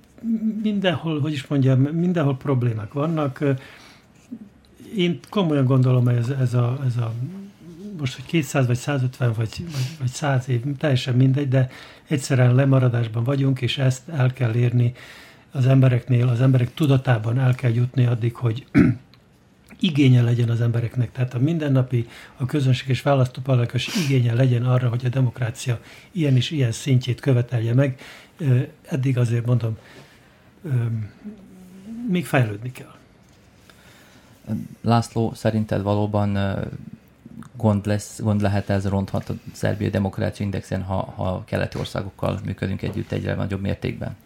mindenhol, 0.62 1.20
hogy 1.20 1.32
is 1.32 1.46
mondjam, 1.46 1.80
mindenhol 1.80 2.36
problémák 2.36 2.92
vannak. 2.92 3.44
Én 4.96 5.18
komolyan 5.28 5.64
gondolom, 5.64 6.08
ez, 6.08 6.28
ez, 6.28 6.54
a, 6.54 6.78
ez 6.86 6.96
a 6.96 7.12
most, 7.98 8.14
hogy 8.14 8.24
200 8.24 8.66
vagy 8.66 8.76
150 8.76 9.32
vagy, 9.32 9.48
vagy, 9.58 9.96
vagy 9.98 10.08
100 10.08 10.48
év, 10.48 10.62
teljesen 10.78 11.14
mindegy, 11.14 11.48
de 11.48 11.70
egyszerűen 12.06 12.54
lemaradásban 12.54 13.24
vagyunk, 13.24 13.60
és 13.60 13.78
ezt 13.78 14.08
el 14.08 14.32
kell 14.32 14.54
érni 14.54 14.94
az 15.52 15.66
embereknél, 15.66 16.28
az 16.28 16.40
emberek 16.40 16.74
tudatában 16.74 17.38
el 17.38 17.54
kell 17.54 17.72
jutni 17.72 18.06
addig, 18.06 18.34
hogy 18.34 18.66
igénye 19.80 20.22
legyen 20.22 20.48
az 20.48 20.60
embereknek, 20.60 21.12
tehát 21.12 21.34
a 21.34 21.38
mindennapi, 21.38 22.08
a 22.36 22.46
közönség 22.46 22.88
és 22.88 23.02
választópolgárokos 23.02 23.88
igénye 24.04 24.34
legyen 24.34 24.64
arra, 24.64 24.88
hogy 24.88 25.04
a 25.04 25.08
demokrácia 25.08 25.80
ilyen 26.10 26.36
és 26.36 26.50
ilyen 26.50 26.72
szintjét 26.72 27.20
követelje 27.20 27.74
meg. 27.74 28.00
Eddig 28.82 29.18
azért 29.18 29.46
mondom, 29.46 29.76
még 32.08 32.26
fejlődni 32.26 32.72
kell. 32.72 32.94
László, 34.80 35.32
szerinted 35.34 35.82
valóban 35.82 36.58
gond, 37.56 37.86
lesz, 37.86 38.20
gond 38.20 38.40
lehet 38.40 38.70
ez, 38.70 38.88
ronthat 38.88 39.28
a 39.28 39.34
Szerbia 39.52 39.90
Demokrácia 39.90 40.44
Indexen, 40.44 40.82
ha, 40.82 41.12
ha 41.16 41.44
keleti 41.44 41.78
országokkal 41.78 42.40
működünk 42.44 42.82
együtt 42.82 43.12
egyre 43.12 43.34
nagyobb 43.34 43.60
mértékben? 43.60 44.16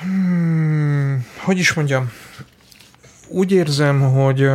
Hmm, 0.00 1.26
hogy 1.36 1.58
is 1.58 1.72
mondjam? 1.72 2.12
Úgy 3.28 3.52
érzem, 3.52 4.00
hogy 4.00 4.48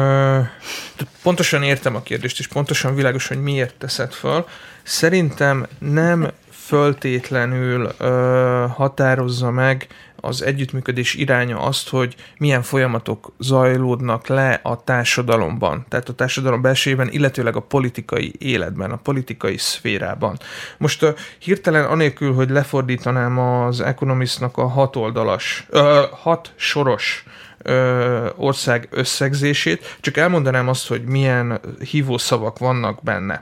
pontosan 1.22 1.64
értem 1.64 1.96
a 1.96 2.02
kérdést, 2.02 2.40
és 2.40 2.48
pontosan 2.48 2.96
világos, 2.96 3.28
hogy 3.28 3.42
miért 3.42 3.76
teszed 3.76 4.14
föl. 4.14 4.46
Szerintem 4.84 5.68
nem 5.80 6.32
föltétlenül 6.70 7.90
ö, 7.98 8.66
határozza 8.76 9.52
meg 9.52 9.88
az 10.16 10.42
együttműködés 10.42 11.14
iránya 11.14 11.60
azt, 11.60 11.90
hogy 11.90 12.16
milyen 12.38 12.62
folyamatok 12.62 13.32
zajlódnak 13.40 14.28
le 14.28 14.60
a 14.64 14.84
társadalomban, 14.84 15.86
tehát 15.88 16.10
a 16.10 16.14
társadalom 16.14 16.62
belsejében, 16.62 17.10
illetőleg 17.12 17.56
a 17.56 17.60
politikai 17.60 18.34
életben, 18.40 18.92
a 18.92 18.96
politikai 18.96 19.58
szférában. 19.58 20.38
Most 20.78 21.04
uh, 21.04 21.16
hirtelen 21.40 21.86
anélkül, 21.86 22.34
hogy 22.34 22.50
lefordítanám 22.50 23.40
az 23.40 23.82
Economistnak 23.82 24.58
a 24.58 24.68
hat 24.68 24.96
oldalas, 24.96 25.68
uh, 25.70 25.82
hat 26.12 26.54
soros 26.56 27.24
ö, 27.64 28.30
ország 28.36 28.88
összegzését, 28.92 29.98
csak 30.00 30.18
elmondanám 30.18 30.68
azt, 30.68 30.88
hogy 30.88 31.04
milyen 31.04 31.60
hívószavak 31.92 32.58
vannak 32.58 33.04
benne. 33.04 33.42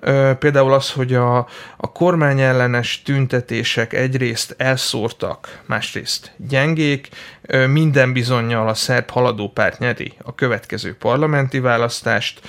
Ö, 0.00 0.30
például 0.38 0.72
az, 0.72 0.90
hogy 0.90 1.14
a, 1.14 1.36
a 1.76 1.92
kormányellenes 1.92 3.02
tüntetések 3.02 3.92
egyrészt 3.92 4.54
elszórtak, 4.58 5.60
másrészt 5.66 6.32
gyengék, 6.36 7.08
ö, 7.42 7.66
minden 7.66 8.12
bizonyal 8.12 8.68
a 8.68 8.74
szerb 8.74 9.10
haladópárt 9.10 9.78
nyeri 9.78 10.12
a 10.22 10.34
következő 10.34 10.94
parlamenti 10.94 11.58
választást, 11.58 12.40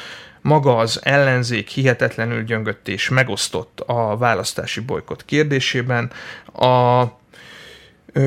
maga 0.42 0.78
az 0.78 1.00
ellenzék 1.04 1.70
hihetetlenül 1.70 2.44
gyöngött 2.44 2.88
és 2.88 3.10
megosztott 3.10 3.80
a 3.86 4.18
választási 4.18 4.80
bolykot 4.80 5.26
kérdésében. 5.26 6.12
A 6.54 7.04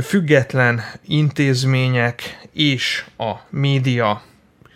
független 0.02 0.82
intézmények 1.06 2.38
és 2.52 3.04
a 3.18 3.32
média 3.48 4.22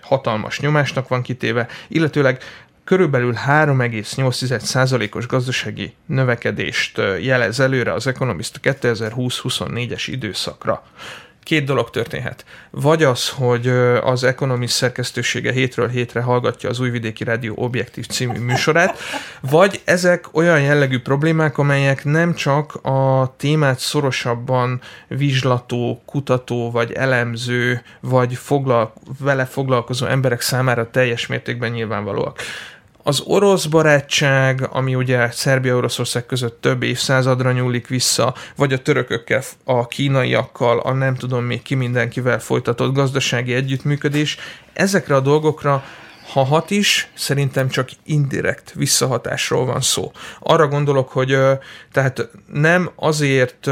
hatalmas 0.01 0.61
nyomásnak 0.61 1.09
van 1.09 1.23
kitéve, 1.23 1.69
illetőleg 1.89 2.43
körülbelül 2.85 3.35
3,8%-os 3.47 5.27
gazdasági 5.27 5.95
növekedést 6.07 7.01
jelez 7.21 7.61
előre 7.61 7.93
az 7.93 8.07
Economist 8.07 8.61
2020-24-es 8.63 10.05
időszakra 10.07 10.83
két 11.45 11.65
dolog 11.65 11.91
történhet. 11.91 12.45
Vagy 12.71 13.03
az, 13.03 13.29
hogy 13.29 13.69
az 14.03 14.25
Economist 14.25 14.75
szerkesztősége 14.75 15.53
hétről 15.53 15.89
hétre 15.89 16.21
hallgatja 16.21 16.69
az 16.69 16.81
Újvidéki 16.81 17.25
Rádió 17.25 17.55
Objektív 17.57 18.07
című 18.07 18.39
műsorát, 18.39 18.99
vagy 19.41 19.81
ezek 19.85 20.29
olyan 20.33 20.61
jellegű 20.61 20.99
problémák, 20.99 21.59
amelyek 21.59 22.05
nem 22.05 22.35
csak 22.35 22.75
a 22.75 23.35
témát 23.37 23.79
szorosabban 23.79 24.81
vizslató, 25.09 26.03
kutató, 26.07 26.71
vagy 26.71 26.93
elemző, 26.93 27.83
vagy 28.01 28.35
foglal, 28.35 28.93
vele 29.19 29.45
foglalkozó 29.45 30.07
emberek 30.07 30.41
számára 30.41 30.91
teljes 30.91 31.27
mértékben 31.27 31.71
nyilvánvalóak. 31.71 32.39
Az 33.07 33.21
orosz 33.21 33.65
barátság, 33.65 34.69
ami 34.71 34.95
ugye 34.95 35.31
Szerbia-Oroszország 35.31 36.27
között 36.27 36.61
több 36.61 36.83
évszázadra 36.83 37.53
nyúlik 37.53 37.87
vissza, 37.87 38.35
vagy 38.57 38.73
a 38.73 38.83
törökökkel, 38.83 39.43
a 39.65 39.87
kínaiakkal, 39.87 40.79
a 40.79 40.93
nem 40.93 41.15
tudom 41.15 41.45
még 41.45 41.63
ki 41.63 41.75
mindenkivel 41.75 42.41
folytatott 42.41 42.95
gazdasági 42.95 43.55
együttműködés, 43.55 44.37
ezekre 44.73 45.15
a 45.15 45.21
dolgokra 45.21 45.85
ha 46.33 46.45
hat 46.45 46.71
is, 46.71 47.11
szerintem 47.15 47.69
csak 47.69 47.89
indirekt 48.05 48.73
visszahatásról 48.73 49.65
van 49.65 49.81
szó. 49.81 50.13
Arra 50.41 50.69
gondolok, 50.69 51.09
hogy 51.09 51.39
tehát 51.93 52.29
nem 52.53 52.91
azért 52.97 53.71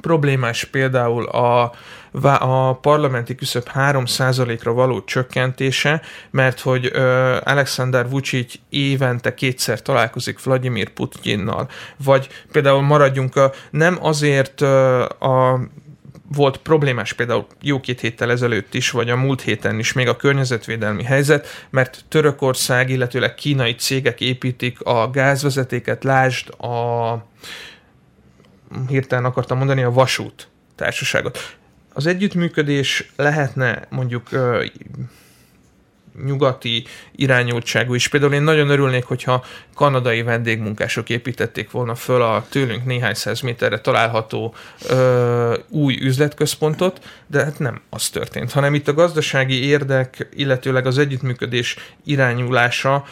problémás 0.00 0.64
például 0.64 1.24
a, 1.24 1.72
a 2.40 2.74
parlamenti 2.74 3.34
küszöb 3.34 3.68
3%-ra 3.74 4.72
való 4.72 5.04
csökkentése, 5.04 6.02
mert 6.30 6.60
hogy 6.60 6.86
Alexander 7.42 8.08
Vucic 8.08 8.54
évente 8.68 9.34
kétszer 9.34 9.82
találkozik 9.82 10.42
Vladimir 10.42 10.88
Putyinnal, 10.88 11.68
vagy 12.04 12.28
például 12.52 12.82
maradjunk 12.82 13.36
a, 13.36 13.52
nem 13.70 13.98
azért 14.00 14.60
a 14.60 15.60
volt 16.34 16.56
problémás 16.56 17.12
például 17.12 17.46
jó 17.62 17.80
két 17.80 18.00
héttel 18.00 18.30
ezelőtt 18.30 18.74
is, 18.74 18.90
vagy 18.90 19.10
a 19.10 19.16
múlt 19.16 19.40
héten 19.40 19.78
is 19.78 19.92
még 19.92 20.08
a 20.08 20.16
környezetvédelmi 20.16 21.02
helyzet, 21.02 21.46
mert 21.70 22.04
Törökország, 22.08 22.90
illetőleg 22.90 23.34
kínai 23.34 23.74
cégek 23.74 24.20
építik 24.20 24.80
a 24.80 25.10
gázvezetéket, 25.10 26.04
lásd 26.04 26.48
a 26.48 27.14
hirtelen 28.88 29.24
akartam 29.24 29.58
mondani, 29.58 29.82
a 29.82 29.90
vasút 29.90 30.48
társaságot. 30.74 31.56
Az 31.92 32.06
együttműködés 32.06 33.12
lehetne 33.16 33.86
mondjuk 33.88 34.28
nyugati 36.24 36.84
irányultságú 37.12 37.94
is. 37.94 38.08
Például 38.08 38.32
én 38.32 38.42
nagyon 38.42 38.68
örülnék, 38.68 39.04
hogyha 39.04 39.44
kanadai 39.74 40.22
vendégmunkások 40.22 41.08
építették 41.08 41.70
volna 41.70 41.94
föl 41.94 42.22
a 42.22 42.46
tőlünk 42.48 42.84
néhány 42.84 43.14
száz 43.14 43.40
méterre 43.40 43.80
található 43.80 44.54
ö, 44.88 45.56
új 45.68 45.98
üzletközpontot, 46.00 47.04
de 47.26 47.44
hát 47.44 47.58
nem 47.58 47.80
az 47.90 48.08
történt, 48.08 48.52
hanem 48.52 48.74
itt 48.74 48.88
a 48.88 48.94
gazdasági 48.94 49.64
érdek, 49.64 50.28
illetőleg 50.34 50.86
az 50.86 50.98
együttműködés 50.98 51.76
irányulása 52.04 53.04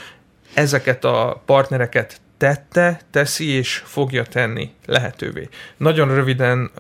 ezeket 0.54 1.04
a 1.04 1.42
partnereket 1.46 2.20
tette, 2.37 3.01
teszi 3.11 3.47
és 3.47 3.82
fogja 3.84 4.24
tenni 4.24 4.70
lehetővé. 4.87 5.49
Nagyon 5.76 6.14
röviden 6.14 6.70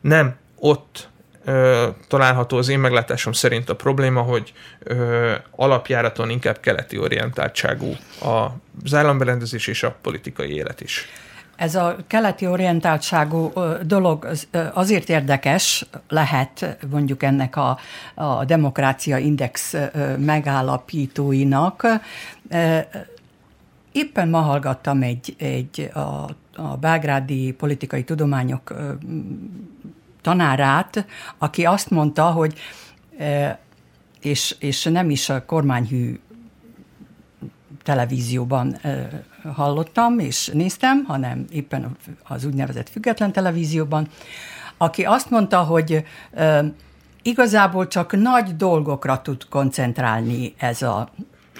nem 0.00 0.36
ott 0.58 1.08
található 2.08 2.56
az 2.56 2.68
én 2.68 2.78
meglátásom 2.78 3.32
szerint 3.32 3.70
a 3.70 3.76
probléma, 3.76 4.20
hogy 4.20 4.52
ö, 4.78 5.32
alapjáraton 5.50 6.30
inkább 6.30 6.60
keleti 6.60 6.98
orientáltságú 6.98 7.96
az 8.84 8.94
államberendezés 8.94 9.66
és 9.66 9.82
a 9.82 9.96
politikai 10.02 10.54
élet 10.54 10.80
is. 10.80 11.08
Ez 11.56 11.74
a 11.74 11.96
keleti 12.06 12.46
orientáltságú 12.46 13.52
dolog 13.82 14.28
azért 14.72 15.08
érdekes 15.08 15.86
lehet 16.08 16.76
mondjuk 16.90 17.22
ennek 17.22 17.56
a, 17.56 17.78
a 18.14 18.44
demokrácia 18.44 19.18
index 19.18 19.74
megállapítóinak, 20.18 21.86
Éppen 23.94 24.28
ma 24.28 24.40
hallgattam 24.40 25.02
egy, 25.02 25.34
egy 25.38 25.90
a, 25.92 26.28
a 26.56 26.76
Belgrádi 26.80 27.52
politikai 27.52 28.04
tudományok 28.04 28.74
tanárát, 30.22 31.06
aki 31.38 31.64
azt 31.64 31.90
mondta, 31.90 32.30
hogy 32.30 32.58
és, 34.20 34.56
és 34.58 34.84
nem 34.84 35.10
is 35.10 35.28
a 35.28 35.44
kormányhű 35.44 36.20
televízióban 37.82 38.80
hallottam 39.54 40.18
és 40.18 40.50
néztem, 40.52 41.04
hanem 41.04 41.44
éppen 41.50 41.96
az 42.22 42.44
úgynevezett 42.44 42.88
független 42.88 43.32
televízióban, 43.32 44.08
aki 44.76 45.02
azt 45.02 45.30
mondta, 45.30 45.62
hogy 45.62 46.04
igazából 47.22 47.86
csak 47.86 48.12
nagy 48.12 48.56
dolgokra 48.56 49.22
tud 49.22 49.48
koncentrálni 49.48 50.54
ez 50.58 50.82
a 50.82 51.08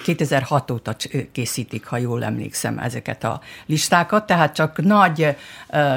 2006 0.03 0.71
óta 0.71 0.95
készítik, 1.31 1.85
ha 1.85 1.97
jól 1.97 2.23
emlékszem, 2.23 2.79
ezeket 2.79 3.23
a 3.23 3.41
listákat, 3.65 4.25
tehát 4.25 4.55
csak 4.55 4.83
nagy 4.83 5.35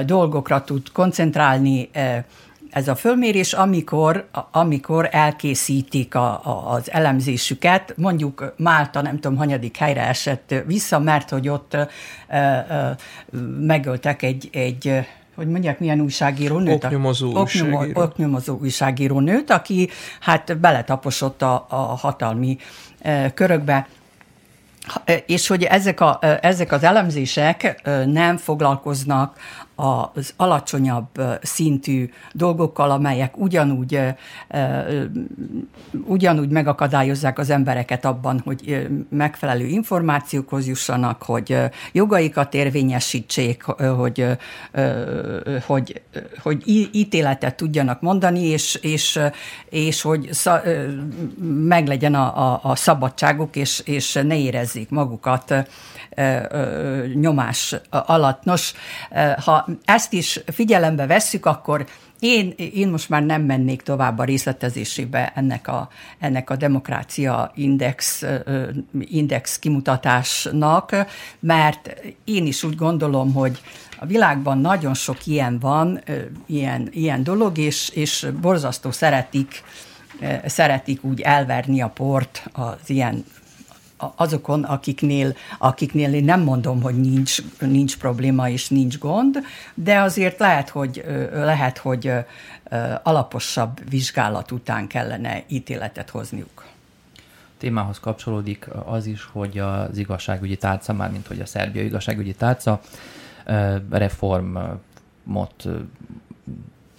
dolgokra 0.07 0.65
tud 0.65 0.93
koncentrálni 0.93 1.91
ez 2.71 2.89
a 2.89 2.95
fölmérés, 2.95 3.53
amikor, 3.53 4.29
amikor 4.51 5.09
elkészítik 5.13 6.15
a, 6.15 6.41
a, 6.45 6.73
az 6.73 6.91
elemzésüket, 6.91 7.95
mondjuk 7.97 8.55
Málta 8.57 9.03
nem 9.03 9.21
tudom, 9.21 9.37
hanyadik 9.37 9.77
helyre 9.77 10.07
esett 10.07 10.55
vissza, 10.67 10.99
mert 10.99 11.31
hogy 11.31 11.49
ott 11.49 11.75
ö, 11.75 11.83
ö, 12.29 12.91
megöltek 13.61 14.23
egy, 14.23 14.49
egy 14.53 15.07
hogy 15.39 15.49
mondják, 15.49 15.79
milyen 15.79 16.01
újságíró 16.01 16.57
Oknyomozó, 16.57 17.41
újságíró. 17.41 18.03
oknyomozó 18.03 18.59
újságíró 18.61 19.21
nőt, 19.21 19.51
aki 19.51 19.89
hát 20.21 20.59
beletaposott 20.59 21.43
a, 21.43 21.67
a 21.69 21.77
hatalmi 21.77 22.59
körökbe. 23.35 23.87
És 25.27 25.47
hogy 25.47 25.63
ezek, 25.63 26.01
a, 26.01 26.19
ezek 26.41 26.73
az 26.73 26.83
elemzések 26.83 27.81
nem 28.07 28.37
foglalkoznak 28.37 29.37
az 29.81 30.33
alacsonyabb 30.37 31.09
szintű 31.43 32.11
dolgokkal, 32.33 32.91
amelyek 32.91 33.37
ugyanúgy, 33.37 34.01
ugyanúgy 36.07 36.49
megakadályozzák 36.49 37.39
az 37.39 37.51
embereket 37.51 38.05
abban, 38.05 38.43
hogy 38.45 38.89
megfelelő 39.09 39.67
információkhoz 39.67 40.67
jussanak, 40.67 41.23
hogy 41.23 41.59
jogaikat 41.93 42.55
érvényesítsék, 42.55 43.63
hogy, 43.97 44.27
hogy, 45.67 46.03
hogy 46.43 46.63
ítéletet 46.93 47.57
tudjanak 47.57 48.01
mondani, 48.01 48.41
és, 48.41 48.75
és, 48.75 49.21
és 49.69 50.03
hogy 50.03 50.31
meglegyen 51.49 52.15
a, 52.15 52.53
a, 52.53 52.61
a 52.63 52.77
szabadságuk, 52.77 53.57
és, 53.57 53.83
és 53.85 54.13
ne 54.13 54.39
érezzék 54.39 54.91
magukat 54.91 55.55
nyomás 57.15 57.75
alatt. 57.91 58.45
Nos, 58.45 58.73
ha 59.45 59.68
ezt 59.85 60.13
is 60.13 60.41
figyelembe 60.47 61.07
vesszük, 61.07 61.47
akkor 61.47 61.87
én, 62.19 62.55
én 62.57 62.89
most 62.89 63.09
már 63.09 63.23
nem 63.23 63.43
mennék 63.43 63.83
tovább 63.83 64.19
a 64.19 64.25
részletezésébe 64.25 65.33
ennek 65.35 65.69
a, 65.69 65.89
ennek 66.19 66.51
a 66.51 66.57
demokrácia 66.57 67.53
index, 67.55 68.25
index 69.01 69.59
kimutatásnak, 69.59 70.97
mert 71.41 71.97
én 72.25 72.47
is 72.47 72.63
úgy 72.63 72.77
gondolom, 72.77 73.33
hogy 73.33 73.61
a 73.99 74.07
világban 74.07 74.59
nagyon 74.59 74.95
sok 74.95 75.27
ilyen 75.27 75.59
van, 75.59 76.01
ilyen, 76.47 76.89
ilyen 76.91 77.23
dolog, 77.23 77.59
és, 77.59 77.89
és 77.89 78.27
borzasztó 78.41 78.91
szeretik, 78.91 79.63
szeretik 80.47 81.05
úgy 81.05 81.21
elverni 81.21 81.81
a 81.81 81.89
port 81.89 82.43
az 82.53 82.75
ilyen 82.87 83.25
azokon, 83.99 84.65
akiknél, 84.65 85.37
akiknél 85.59 86.15
én 86.15 86.25
nem 86.25 86.41
mondom, 86.41 86.83
hogy 86.83 87.01
nincs, 87.01 87.43
nincs 87.59 87.97
probléma 87.97 88.49
és 88.49 88.69
nincs 88.69 88.99
gond, 88.99 89.39
de 89.75 89.99
azért 89.99 90.39
lehet, 90.39 90.69
hogy, 90.69 91.05
lehet, 91.33 91.79
hogy 91.79 92.13
alaposabb 93.03 93.91
vizsgálat 93.91 94.51
után 94.51 94.87
kellene 94.87 95.43
ítéletet 95.47 96.11
hozniuk. 96.11 96.67
Témához 97.59 98.01
kapcsolódik 98.01 98.69
az 98.85 99.07
is, 99.07 99.29
hogy 99.33 99.59
az 99.59 99.99
igazságügyi 99.99 100.57
tárca, 100.57 100.93
már 100.93 101.11
mint 101.11 101.27
hogy 101.27 101.41
a 101.41 101.47
szerbia 101.47 101.83
igazságügyi 101.83 102.35
tárca 102.35 102.81
reformot 103.91 105.65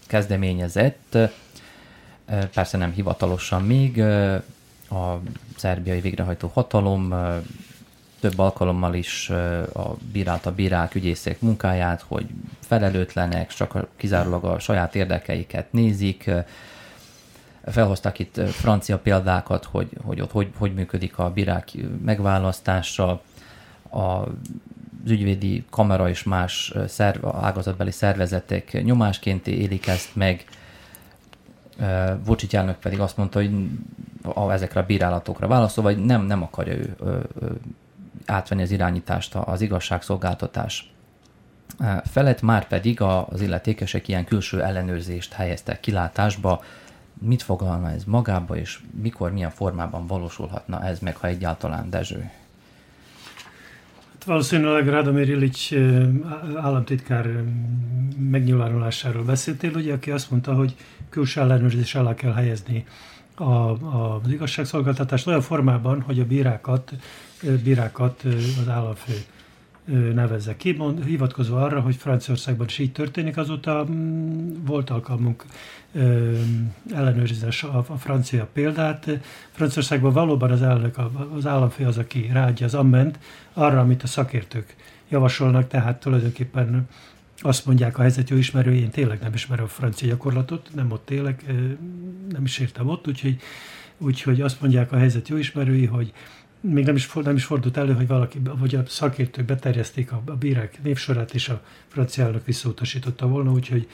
kezdeményezett, 0.07 1.17
persze 2.53 2.77
nem 2.77 2.91
hivatalosan 2.91 3.63
még, 3.63 4.01
a 4.89 5.19
szerbiai 5.59 5.99
végrehajtó 5.99 6.51
hatalom 6.53 7.13
több 8.19 8.39
alkalommal 8.39 8.93
is 8.93 9.29
a 9.73 9.95
bírált 10.11 10.45
a 10.45 10.51
bírák, 10.51 10.95
ügyészek 10.95 11.41
munkáját, 11.41 12.01
hogy 12.07 12.25
felelőtlenek, 12.59 13.53
csak 13.53 13.87
kizárólag 13.95 14.43
a 14.43 14.59
saját 14.59 14.95
érdekeiket 14.95 15.71
nézik. 15.71 16.29
Felhoztak 17.65 18.19
itt 18.19 18.39
francia 18.49 18.97
példákat, 18.97 19.65
hogy, 19.65 19.89
hogy 20.03 20.21
ott 20.21 20.31
hogy, 20.31 20.47
hogy 20.57 20.73
működik 20.73 21.17
a 21.17 21.31
bírák 21.31 21.71
megválasztása, 22.05 23.21
a 23.91 24.27
az 25.03 25.11
ügyvédi 25.11 25.63
kamera 25.69 26.09
és 26.09 26.23
más 26.23 26.73
szerv, 26.87 27.25
ágazatbeli 27.25 27.91
szervezetek 27.91 28.83
nyomásként 28.83 29.47
élik 29.47 29.87
ezt 29.87 30.15
meg, 30.15 30.45
Vucic 32.25 32.53
elnök 32.53 32.79
pedig 32.79 32.99
azt 32.99 33.17
mondta, 33.17 33.39
hogy 33.39 33.69
a, 34.23 34.51
ezekre 34.51 34.79
a 34.79 34.85
bírálatokra 34.85 35.47
válaszol, 35.47 35.83
vagy 35.83 36.05
nem, 36.05 36.25
nem 36.25 36.43
akarja 36.43 36.73
ő 36.73 36.95
ö, 36.99 37.19
ö, 37.39 37.49
átvenni 38.25 38.61
az 38.61 38.71
irányítást 38.71 39.35
az 39.35 39.61
igazságszolgáltatás 39.61 40.91
felett, 42.03 42.41
már 42.41 42.67
pedig 42.67 43.01
az 43.01 43.41
illetékesek 43.41 44.07
ilyen 44.07 44.25
külső 44.25 44.63
ellenőrzést 44.63 45.33
helyeztek 45.33 45.79
kilátásba. 45.79 46.63
Mit 47.21 47.41
fogalma 47.41 47.91
ez 47.91 48.03
magába, 48.03 48.55
és 48.55 48.79
mikor, 49.01 49.31
milyen 49.31 49.49
formában 49.49 50.07
valósulhatna 50.07 50.83
ez 50.83 50.99
meg, 50.99 51.15
ha 51.15 51.27
egyáltalán 51.27 51.89
Dezső? 51.89 52.29
Valószínűleg 54.29 54.87
Radomir 54.87 55.29
Illich 55.29 55.73
államtitkár 56.55 57.43
megnyilvánulásáról 58.29 59.23
beszéltél, 59.23 59.71
ugye, 59.75 59.93
aki 59.93 60.11
azt 60.11 60.31
mondta, 60.31 60.53
hogy 60.53 60.75
külső 61.09 61.41
ellenőrzés 61.41 61.95
alá 61.95 62.15
kell 62.15 62.33
helyezni 62.33 62.85
a, 63.35 63.43
a, 63.43 64.21
az 64.23 64.31
igazságszolgáltatást 64.31 65.27
olyan 65.27 65.41
formában, 65.41 66.01
hogy 66.01 66.19
a 66.19 66.25
bírákat, 66.25 66.91
bírákat 67.63 68.23
az 68.61 68.67
államfő 68.67 69.13
nevezze 70.13 70.55
ki, 70.55 70.71
mond, 70.71 71.03
hivatkozva 71.03 71.63
arra, 71.63 71.79
hogy 71.79 71.95
Franciaországban 71.95 72.67
is 72.67 72.77
így 72.77 72.91
történik, 72.91 73.37
azóta 73.37 73.85
mm, 73.89 74.65
volt 74.65 74.89
alkalmunk 74.89 75.45
ellenőrizni 76.93 77.47
a, 77.87 77.97
francia 77.97 78.47
példát. 78.53 79.09
Franciaországban 79.51 80.13
valóban 80.13 80.51
az 80.51 80.61
elnök, 80.61 80.95
az 81.35 81.45
államfő 81.45 81.85
az, 81.85 81.97
aki 81.97 82.29
ráadja 82.33 82.65
az 82.65 82.73
amment 82.73 83.19
arra, 83.53 83.79
amit 83.79 84.03
a 84.03 84.07
szakértők 84.07 84.75
javasolnak, 85.09 85.67
tehát 85.67 85.99
tulajdonképpen 85.99 86.87
azt 87.41 87.65
mondják 87.65 87.97
a 87.97 88.01
helyzet 88.01 88.29
jó 88.29 88.37
ismerői, 88.37 88.79
én 88.79 88.89
tényleg 88.89 89.19
nem 89.21 89.33
ismerem 89.33 89.65
a 89.65 89.67
francia 89.67 90.07
gyakorlatot, 90.07 90.69
nem 90.75 90.91
ott 90.91 91.09
élek, 91.09 91.45
nem 92.29 92.43
is 92.43 92.59
értem 92.59 92.87
ott, 92.87 93.07
úgyhogy, 93.07 93.39
úgyhogy 93.97 94.41
azt 94.41 94.61
mondják 94.61 94.91
a 94.91 94.97
helyzet 94.97 95.27
jó 95.27 95.37
ismerői, 95.37 95.85
hogy 95.85 96.13
még 96.61 96.85
nem 96.85 96.95
is, 96.95 97.13
nem 97.13 97.35
is 97.35 97.43
fordult 97.43 97.77
elő, 97.77 97.93
hogy 97.93 98.07
valaki, 98.07 98.41
vagy 98.43 98.75
a 98.75 98.83
szakértők 98.87 99.45
beterjeszték 99.45 100.11
a, 100.11 100.21
a 100.25 100.35
bírák 100.35 100.79
névsorát, 100.83 101.33
és 101.33 101.49
a 101.49 101.61
francia 101.87 102.23
elnök 102.23 102.45
visszautasította 102.45 103.27
volna, 103.27 103.51
úgyhogy 103.51 103.87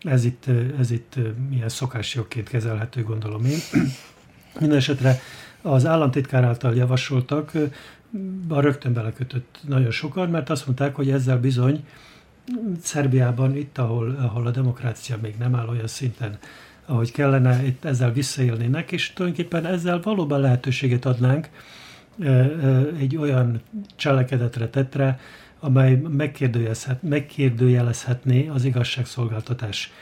ez 0.00 0.24
itt, 0.24 0.44
ez 0.78 0.90
itt 0.90 1.14
milyen 1.48 1.68
szokásjogként 1.68 2.48
kezelhető, 2.48 3.02
gondolom 3.02 3.44
én. 3.44 3.58
Mindenesetre 4.60 5.20
az 5.62 5.86
államtitkár 5.86 6.44
által 6.44 6.74
javasoltak, 6.74 7.52
a 8.48 8.60
rögtön 8.60 8.92
belekötött 8.92 9.58
nagyon 9.68 9.90
sokan, 9.90 10.30
mert 10.30 10.50
azt 10.50 10.66
mondták, 10.66 10.94
hogy 10.94 11.10
ezzel 11.10 11.40
bizony 11.40 11.84
Szerbiában, 12.82 13.56
itt, 13.56 13.78
ahol, 13.78 14.10
ahol 14.10 14.46
a 14.46 14.50
demokrácia 14.50 15.18
még 15.22 15.34
nem 15.38 15.54
áll 15.54 15.68
olyan 15.68 15.86
szinten, 15.86 16.38
ahogy 16.86 17.12
kellene, 17.12 17.66
itt 17.66 17.84
ezzel 17.84 18.12
visszaélnének, 18.12 18.92
és 18.92 19.12
tulajdonképpen 19.12 19.66
ezzel 19.66 20.00
valóban 20.02 20.40
lehetőséget 20.40 21.04
adnánk 21.04 21.48
egy 22.98 23.16
olyan 23.16 23.60
cselekedetre, 23.96 24.68
tetre, 24.68 25.18
amely 25.60 25.94
megkérdőjelezhet, 25.94 27.02
megkérdőjelezhetné 27.02 28.48
az 28.48 28.64
igazságszolgáltatás, 28.64 29.92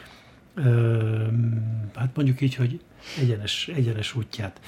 hát 1.95 2.11
mondjuk 2.15 2.41
így, 2.41 2.55
hogy 2.55 2.81
egyenes, 3.21 3.69
egyenes 3.69 4.15
útját. 4.15 4.61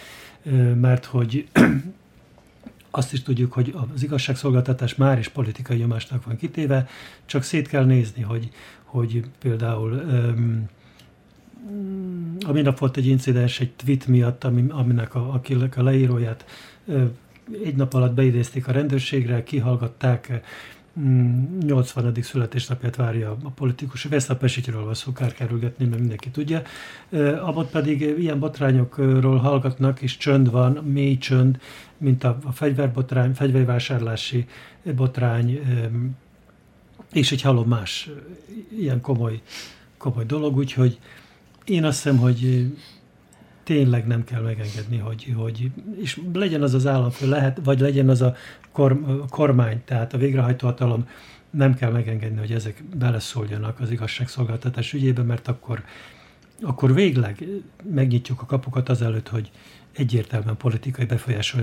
Mert 0.74 1.04
hogy 1.04 1.48
azt 2.90 3.12
is 3.12 3.22
tudjuk, 3.22 3.52
hogy 3.52 3.74
az 3.94 4.02
igazságszolgáltatás 4.02 4.94
már 4.94 5.18
is 5.18 5.28
politikai 5.28 5.76
nyomásnak 5.76 6.24
van 6.24 6.36
kitéve, 6.36 6.88
csak 7.26 7.42
szét 7.42 7.68
kell 7.68 7.84
nézni, 7.84 8.22
hogy, 8.22 8.50
hogy 8.82 9.24
például 9.38 10.02
a 12.46 12.52
minap 12.52 12.78
volt 12.78 12.96
egy 12.96 13.06
incidens 13.06 13.60
egy 13.60 13.72
tweet 13.72 14.06
miatt, 14.06 14.44
aminek 14.68 15.14
a, 15.14 15.32
akinek 15.32 15.76
a 15.76 15.82
leíróját 15.82 16.44
egy 17.64 17.74
nap 17.74 17.94
alatt 17.94 18.14
beidézték 18.14 18.68
a 18.68 18.72
rendőrségre, 18.72 19.42
kihallgatták, 19.42 20.42
80. 21.60 22.04
Mm, 22.04 22.20
születésnapját 22.20 22.96
várja 22.96 23.36
a 23.42 23.48
politikus. 23.48 24.02
Veszapesítről 24.02 24.84
van 24.84 24.94
szó, 24.94 25.12
kár 25.12 25.32
kerülgetni, 25.32 25.84
mert 25.84 26.00
mindenki 26.00 26.30
tudja. 26.30 26.62
Abot 27.40 27.70
pedig 27.70 28.00
ilyen 28.00 28.38
botrányokról 28.38 29.36
hallgatnak, 29.36 30.00
és 30.00 30.16
csönd 30.16 30.50
van, 30.50 30.72
mély 30.72 31.18
csönd, 31.18 31.60
mint 31.96 32.24
a, 32.24 32.38
a 32.44 32.52
fegyverbotrány, 32.52 33.34
fegyvervásárlási 33.34 34.46
botrány, 34.94 35.60
és 37.12 37.32
egy 37.32 37.42
halom 37.42 37.68
más 37.68 38.10
ilyen 38.78 39.00
komoly, 39.00 39.40
komoly 39.96 40.24
dolog, 40.24 40.56
úgyhogy 40.56 40.98
én 41.64 41.84
azt 41.84 42.02
hiszem, 42.02 42.18
hogy 42.18 42.72
tényleg 43.66 44.06
nem 44.06 44.24
kell 44.24 44.42
megengedni, 44.42 44.96
hogy, 44.96 45.34
hogy 45.36 45.70
és 46.00 46.20
legyen 46.32 46.62
az 46.62 46.74
az 46.74 46.86
államfő, 46.86 47.28
lehet, 47.28 47.60
vagy 47.64 47.80
legyen 47.80 48.08
az 48.08 48.22
a 48.22 48.34
kor, 48.72 49.00
kormány, 49.28 49.82
tehát 49.84 50.14
a 50.14 50.18
végrehajtó 50.18 50.66
hatalom, 50.66 51.08
nem 51.50 51.74
kell 51.74 51.90
megengedni, 51.90 52.38
hogy 52.38 52.52
ezek 52.52 52.84
beleszóljanak 52.98 53.80
az 53.80 53.90
igazságszolgáltatás 53.90 54.92
ügyébe, 54.92 55.22
mert 55.22 55.48
akkor, 55.48 55.84
akkor 56.62 56.94
végleg 56.94 57.44
megnyitjuk 57.90 58.42
a 58.42 58.46
kapukat 58.46 58.88
azelőtt, 58.88 59.28
hogy 59.28 59.50
egyértelműen 59.92 60.56
politikai 60.56 61.04
befolyás, 61.04 61.56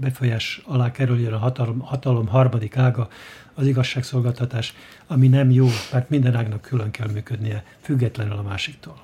befolyás 0.00 0.62
alá 0.66 0.90
kerüljön 0.90 1.32
a 1.32 1.38
hatalom, 1.38 1.78
hatalom 1.78 2.26
harmadik 2.26 2.76
ága, 2.76 3.08
az 3.54 3.66
igazságszolgáltatás, 3.66 4.74
ami 5.06 5.28
nem 5.28 5.50
jó, 5.50 5.66
mert 5.92 6.10
minden 6.10 6.34
ágnak 6.36 6.60
külön 6.60 6.90
kell 6.90 7.08
működnie, 7.08 7.64
függetlenül 7.80 8.36
a 8.36 8.42
másiktól. 8.42 9.03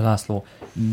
László, 0.00 0.44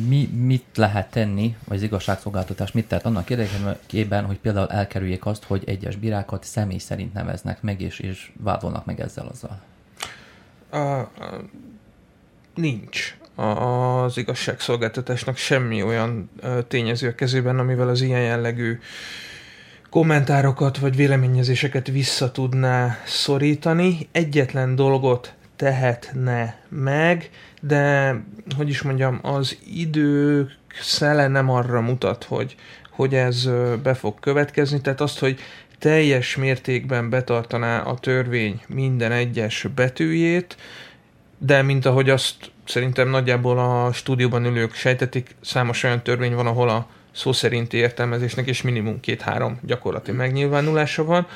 mi, 0.08 0.26
mit 0.26 0.66
lehet 0.76 1.12
tenni, 1.12 1.56
vagy 1.68 1.78
az 1.78 1.84
igazságszolgáltatás 1.84 2.72
mit 2.72 2.88
tehet 2.88 3.06
annak 3.06 3.30
érdekében, 3.30 4.26
hogy 4.26 4.38
például 4.39 4.68
elkerüljék 4.68 5.26
azt, 5.26 5.43
hogy 5.43 5.64
egyes 5.66 5.95
bírákat 5.95 6.43
személy 6.43 6.78
szerint 6.78 7.14
neveznek 7.14 7.62
meg, 7.62 7.82
és, 7.82 7.99
és 7.99 8.32
vádolnak 8.38 8.86
meg 8.86 8.99
ezzel 8.99 9.28
azzal? 9.28 9.62
A, 10.70 10.78
a, 10.78 11.10
nincs 12.56 13.18
az 13.36 14.18
igazságszolgáltatásnak 14.18 15.38
semmi 15.38 15.84
olyan 15.84 16.30
tényező 16.68 17.08
a 17.08 17.16
kezében, 17.16 17.60
amivel 17.60 17.89
az 17.89 18.02
ilyen 18.02 18.22
jellegű 18.22 18.80
kommentárokat 19.89 20.78
vagy 20.78 20.95
véleményezéseket 20.95 21.88
vissza 21.88 22.32
tudná 22.32 22.97
szorítani. 23.06 24.08
Egyetlen 24.12 24.76
dolgot 24.76 25.34
tehetne 25.62 26.55
meg, 26.70 27.30
de 27.62 28.16
hogy 28.57 28.70
is 28.70 28.82
mondjam, 28.82 29.20
az 29.22 29.57
idő 29.76 30.49
szele 30.80 31.28
nem 31.28 31.49
arra 31.49 31.82
mutat, 31.82 32.24
hogy, 32.24 32.55
hogy 32.89 33.16
ez 33.16 33.49
be 33.84 33.93
fog 33.93 34.20
következni, 34.20 34.82
tehát 34.82 35.01
azt, 35.01 35.20
hogy 35.20 35.39
teljes 35.80 36.36
mértékben 36.36 37.09
betartaná 37.09 37.80
a 37.80 37.99
törvény 37.99 38.62
minden 38.68 39.12
egyes 39.12 39.68
betűjét, 39.76 40.57
de 41.38 41.62
mint 41.62 41.86
ahogy 41.86 42.09
azt 42.09 42.36
szerintem 42.66 43.09
nagyjából 43.09 43.59
a 43.59 43.93
stúdióban 43.93 44.45
ülők 44.45 44.74
sejtetik, 44.74 45.36
számos 45.41 45.84
olyan 45.84 46.03
törvény 46.03 46.36
van, 46.36 46.47
ahol 46.47 46.70
a 46.70 46.88
szó 47.12 47.32
szerinti 47.32 47.78
értelmezésnek 47.78 48.47
és 48.47 48.62
minimum 48.62 48.99
két-három 48.99 49.59
gyakorlati 49.64 50.12
megnyilvánulása 50.12 51.03
van. 51.03 51.28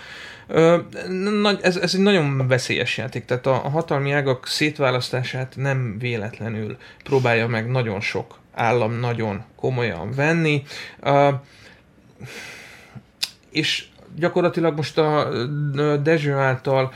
Ez, 1.61 1.77
ez 1.77 1.93
egy 1.93 1.99
nagyon 2.01 2.47
veszélyes 2.47 2.97
játék, 2.97 3.25
tehát 3.25 3.45
a, 3.45 3.53
hatalmi 3.53 4.11
ágak 4.11 4.47
szétválasztását 4.47 5.53
nem 5.55 5.97
véletlenül 5.99 6.77
próbálja 7.03 7.47
meg 7.47 7.67
nagyon 7.67 8.01
sok 8.01 8.39
állam 8.53 8.93
nagyon 8.99 9.43
komolyan 9.55 10.11
venni, 10.11 10.63
és 13.49 13.85
gyakorlatilag 14.15 14.75
most 14.75 14.97
a 14.97 15.29
Dezső 16.03 16.33
által 16.33 16.93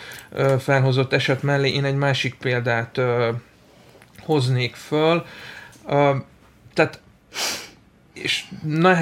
felhozott 0.59 1.13
eset 1.13 1.43
mellé 1.43 1.73
én 1.73 1.85
egy 1.85 1.95
másik 1.95 2.35
példát 2.35 3.01
hoznék 4.19 4.75
föl. 4.75 5.25
Tehát 6.73 6.99
és 8.23 8.43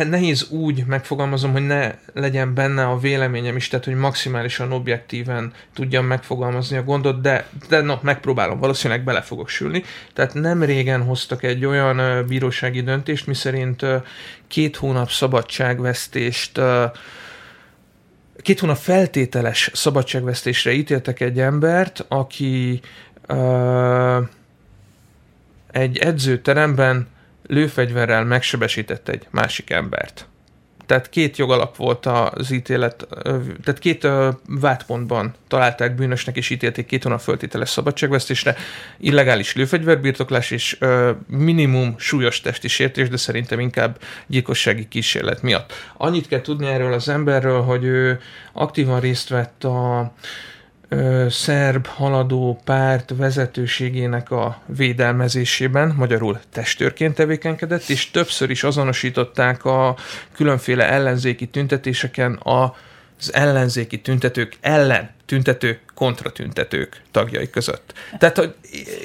nehéz 0.09 0.49
úgy 0.49 0.86
megfogalmazom, 0.86 1.51
hogy 1.51 1.65
ne 1.65 1.93
legyen 2.13 2.53
benne 2.53 2.86
a 2.86 2.97
véleményem 2.97 3.55
is, 3.55 3.68
tehát 3.68 3.86
hogy 3.86 3.95
maximálisan 3.95 4.72
objektíven 4.72 5.53
tudjam 5.74 6.05
megfogalmazni 6.05 6.78
a 6.78 6.84
gondot, 6.84 7.22
de, 7.22 7.47
de 7.70 7.82
no, 7.82 7.95
megpróbálom, 8.01 8.59
valószínűleg 8.59 9.03
bele 9.03 9.22
fogok 9.22 9.49
sülni. 9.49 9.84
Tehát 10.13 10.34
nem 10.34 10.63
régen 10.63 11.03
hoztak 11.03 11.43
egy 11.43 11.65
olyan 11.65 12.26
bírósági 12.28 12.82
döntést, 12.82 13.28
miszerint 13.28 13.86
két 14.47 14.76
hónap 14.76 15.09
szabadságvesztést 15.09 16.61
két 18.41 18.59
hónap 18.59 18.78
feltételes 18.78 19.70
szabadságvesztésre 19.74 20.72
ítéltek 20.72 21.20
egy 21.20 21.39
embert, 21.39 22.05
aki 22.07 22.82
egy 25.72 25.97
edzőteremben 25.97 27.07
lőfegyverrel 27.48 28.24
megsebesített 28.24 29.10
egy 29.10 29.28
másik 29.32 29.70
embert. 29.70 30.28
Tehát 30.86 31.10
két 31.10 31.38
jogalap 31.38 31.76
volt 31.76 32.06
az 32.06 32.52
ítélet, 32.52 33.08
tehát 33.64 33.80
két 33.80 34.08
vádpontban 34.48 35.34
találták 35.48 35.95
bűnösnek 35.95 36.38
és 36.38 36.50
ítélték 36.50 36.86
két 36.86 37.04
hónap 37.04 37.20
föltételes 37.20 37.70
szabadságvesztésre, 37.70 38.56
illegális 38.98 39.56
lőfegyverbirtoklás 39.56 40.52
és 40.52 40.78
minimum 41.28 41.95
súlyos 41.98 42.41
testi 42.41 42.68
sértés, 42.68 43.10
de 43.10 43.18
szerintem 43.18 43.60
inkább 43.60 44.00
gyilkossági 44.28 44.88
kísérlet 44.88 45.41
miatt. 45.41 45.74
Annyit 45.98 46.28
kell 46.28 46.41
tudni 46.41 46.68
erről 46.68 46.93
az 46.93 47.10
emberről, 47.10 47.62
hogy 47.62 47.84
ő 47.84 48.20
aktívan 48.54 49.00
részt 49.00 49.30
vett 49.30 49.64
a 49.64 50.12
szerb 51.29 51.85
haladó 51.85 52.61
párt 52.63 53.13
vezetőségének 53.15 54.31
a 54.31 54.61
védelmezésében, 54.65 55.93
magyarul 55.97 56.39
testőrként 56.51 57.15
tevékenykedett, 57.15 57.89
és 57.89 58.11
többször 58.11 58.49
is 58.49 58.63
azonosították 58.63 59.65
a 59.65 59.95
különféle 60.35 60.89
ellenzéki 60.89 61.47
tüntetéseken 61.47 62.39
az 62.43 63.33
ellenzéki 63.33 64.01
tüntetők 64.01 64.57
ellen 64.61 65.09
tüntető 65.25 65.79
kontratüntetők 65.95 67.01
tagjai 67.11 67.49
között. 67.49 67.93
Tehát, 68.17 68.38
hogy 68.38 68.55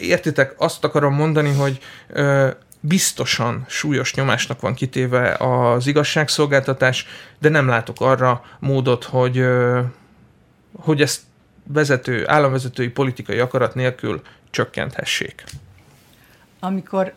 értitek, 0.00 0.54
azt 0.58 0.84
akarom 0.84 1.14
mondani, 1.14 1.52
hogy 1.52 1.78
ö, 2.08 2.48
biztosan 2.80 3.64
súlyos 3.68 4.14
nyomásnak 4.14 4.60
van 4.60 4.74
kitéve 4.74 5.34
az 5.34 5.86
igazságszolgáltatás, 5.86 7.06
de 7.38 7.48
nem 7.48 7.68
látok 7.68 8.00
arra 8.00 8.44
módot, 8.58 9.04
hogy, 9.04 9.38
ö, 9.38 9.80
hogy 10.76 11.02
ezt 11.02 11.20
vezető, 11.66 12.28
államvezetői 12.28 12.88
politikai 12.88 13.38
akarat 13.38 13.74
nélkül 13.74 14.22
csökkenthessék. 14.50 15.44
Amikor 16.60 17.14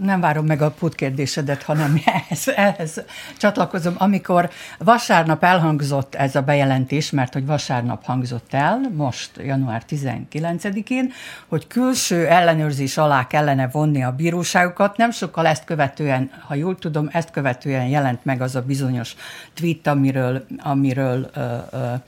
nem 0.00 0.20
várom 0.20 0.46
meg 0.46 0.62
a 0.62 0.70
pótkérdésedet, 0.70 1.62
hanem 1.62 2.00
ehhez, 2.04 2.48
ehhez 2.48 3.02
csatlakozom. 3.38 3.94
Amikor 3.98 4.50
vasárnap 4.78 5.44
elhangzott 5.44 6.14
ez 6.14 6.36
a 6.36 6.42
bejelentés, 6.42 7.10
mert 7.10 7.32
hogy 7.32 7.46
vasárnap 7.46 8.04
hangzott 8.04 8.54
el, 8.54 8.80
most 8.92 9.30
január 9.36 9.82
19-én, 9.90 11.12
hogy 11.48 11.66
külső 11.66 12.26
ellenőrzés 12.26 12.96
alá 12.96 13.26
kellene 13.26 13.68
vonni 13.68 14.02
a 14.02 14.12
bíróságokat, 14.12 14.96
nem 14.96 15.10
sokkal 15.10 15.46
ezt 15.46 15.64
követően, 15.64 16.30
ha 16.46 16.54
jól 16.54 16.78
tudom, 16.78 17.08
ezt 17.12 17.30
követően 17.30 17.86
jelent 17.86 18.24
meg 18.24 18.40
az 18.40 18.56
a 18.56 18.62
bizonyos 18.62 19.14
tweet, 19.54 19.86
amiről, 19.86 20.46
amiről 20.58 21.30
uh, 21.36 21.42
uh, 21.72 22.00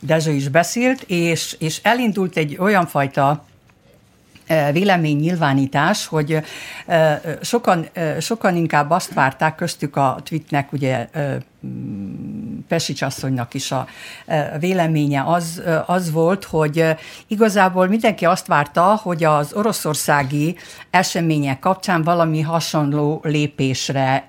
Dezső 0.00 0.32
is 0.32 0.48
beszélt, 0.48 1.02
és, 1.06 1.56
és 1.58 1.80
elindult 1.82 2.36
egy 2.36 2.56
olyan 2.58 2.86
fajta 2.86 3.44
véleménynyilvánítás, 4.72 6.06
hogy 6.06 6.42
sokan, 7.40 7.86
sokan 8.20 8.56
inkább 8.56 8.90
azt 8.90 9.14
várták, 9.14 9.54
köztük 9.54 9.96
a 9.96 10.18
tweetnek 10.24 10.72
ugye 10.72 11.08
Pesics 12.68 13.02
asszonynak 13.02 13.54
is 13.54 13.72
a 13.72 13.86
véleménye 14.58 15.22
az, 15.26 15.62
az 15.86 16.10
volt, 16.10 16.44
hogy 16.44 16.84
igazából 17.26 17.86
mindenki 17.86 18.24
azt 18.24 18.46
várta, 18.46 19.00
hogy 19.02 19.24
az 19.24 19.52
oroszországi 19.52 20.56
események 20.90 21.58
kapcsán 21.58 22.02
valami 22.02 22.40
hasonló 22.40 23.20
lépésre, 23.24 24.28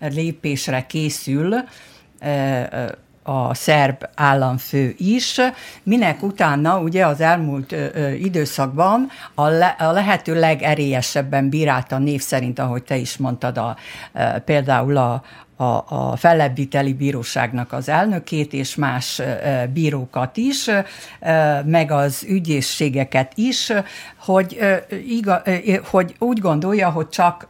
lépésre 0.00 0.86
készül 0.86 1.54
a 3.26 3.54
szerb 3.54 4.08
államfő 4.14 4.94
is, 4.98 5.40
minek 5.82 6.22
utána 6.22 6.78
ugye 6.78 7.06
az 7.06 7.20
elmúlt 7.20 7.72
ö, 7.72 8.10
időszakban 8.10 9.08
a, 9.34 9.46
le, 9.46 9.76
a 9.78 9.90
lehető 9.90 10.38
legerélyesebben 10.38 11.48
bírálta 11.48 11.98
név 11.98 12.20
szerint, 12.20 12.58
ahogy 12.58 12.82
te 12.82 12.96
is 12.96 13.16
mondtad, 13.16 13.58
a, 13.58 13.76
ö, 14.12 14.38
például 14.44 14.96
a, 14.96 15.22
a, 15.56 15.64
a 15.88 16.16
fellebbviteli 16.16 16.92
bíróságnak 16.92 17.72
az 17.72 17.88
elnökét 17.88 18.52
és 18.52 18.74
más 18.74 19.22
bírókat 19.72 20.36
is, 20.36 20.70
meg 21.64 21.90
az 21.90 22.24
ügyészségeket 22.28 23.32
is, 23.34 23.72
hogy, 24.16 24.58
iga, 25.08 25.42
hogy 25.90 26.14
úgy 26.18 26.38
gondolja, 26.38 26.90
hogy 26.90 27.08
csak 27.08 27.48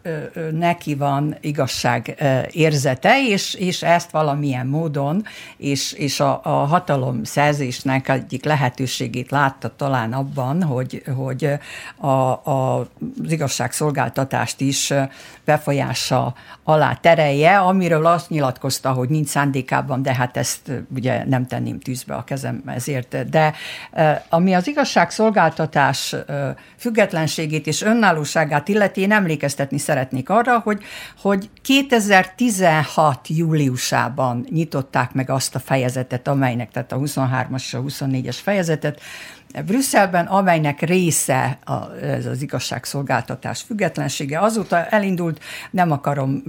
neki 0.53 0.95
van 0.95 1.37
igazság 1.41 2.23
érzete, 2.51 3.29
és, 3.29 3.55
és 3.55 3.83
ezt 3.83 4.11
valamilyen 4.11 4.67
módon, 4.67 5.25
és, 5.57 5.93
és 5.93 6.21
a, 6.21 6.41
a 6.43 6.49
hatalom 6.49 7.25
szerzésnek 7.25 8.09
egyik 8.09 8.45
lehetőségét 8.45 9.31
látta 9.31 9.77
talán 9.77 10.13
abban, 10.13 10.63
hogy, 10.63 11.03
hogy 11.17 11.49
a, 11.97 12.07
a, 12.07 12.79
az 12.81 13.33
igazságszolgáltatást 13.33 14.61
is 14.61 14.93
befolyása 15.45 16.35
alá 16.65 16.95
terelje, 16.95 17.59
amiről 17.95 18.13
azt 18.13 18.31
nyilatkozta, 18.31 18.93
hogy 18.93 19.09
nincs 19.09 19.29
szándékában, 19.29 20.03
de 20.03 20.15
hát 20.15 20.37
ezt 20.37 20.71
ugye 20.95 21.25
nem 21.27 21.47
tenném 21.47 21.81
tűzbe 21.81 22.15
a 22.15 22.25
kezem 22.25 22.63
ezért. 22.67 23.29
De 23.29 23.55
ami 24.29 24.55
az 24.55 24.67
igazságszolgáltatás 24.67 26.17
függetlenségét 26.77 27.67
és 27.67 27.83
önállóságát 27.83 28.69
illeti, 28.69 29.01
én 29.01 29.13
emlékeztetni 29.13 29.79
szeretnék 29.79 30.29
arra, 30.29 30.59
hogy, 30.59 30.83
hogy 31.21 31.51
2016 31.63 33.29
júliusában 33.29 34.47
nyitották 34.51 35.13
meg 35.13 35.31
azt 35.31 35.55
a 35.55 35.59
fejezetet, 35.59 36.29
amelynek, 36.29 36.71
tehát 36.71 36.93
a 36.93 36.99
23-as 36.99 37.63
és 37.63 37.75
a 37.75 37.83
24-es 37.83 38.37
fejezetet, 38.43 39.01
Brüsszelben, 39.63 40.27
amelynek 40.27 40.81
része 40.81 41.59
ez 42.03 42.27
az 42.27 42.43
igazságszolgáltatás 42.43 43.63
függetlensége. 43.63 44.39
Azóta 44.39 44.85
elindult, 44.85 45.41
nem, 45.71 45.91
akarom, 45.91 46.43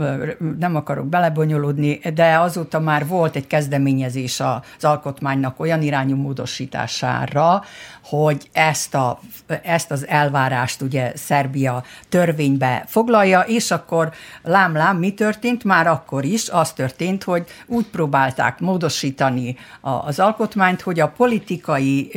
nem 0.59 0.75
akarok 0.75 1.07
belebonyolódni, 1.07 1.99
de 2.13 2.39
azóta 2.39 2.79
már 2.79 3.07
volt 3.07 3.35
egy 3.35 3.47
kezdeményezés 3.47 4.39
az 4.39 4.83
alkotmánynak 4.83 5.59
olyan 5.59 5.81
irányú 5.81 6.15
módosítására, 6.15 7.63
hogy 8.03 8.49
ezt, 8.53 8.95
a, 8.95 9.19
ezt 9.63 9.91
az 9.91 10.07
elvárást 10.07 10.81
ugye 10.81 11.11
Szerbia 11.15 11.83
törvénybe 12.09 12.83
foglalja, 12.87 13.39
és 13.39 13.71
akkor 13.71 14.11
lám-lám 14.43 14.97
mi 14.97 15.13
történt? 15.13 15.63
Már 15.63 15.87
akkor 15.87 16.23
is 16.23 16.49
az 16.49 16.71
történt, 16.71 17.23
hogy 17.23 17.47
úgy 17.65 17.85
próbálták 17.85 18.59
módosítani 18.59 19.57
az 20.05 20.19
alkotmányt, 20.19 20.81
hogy 20.81 20.99
a 20.99 21.07
politikai 21.07 22.11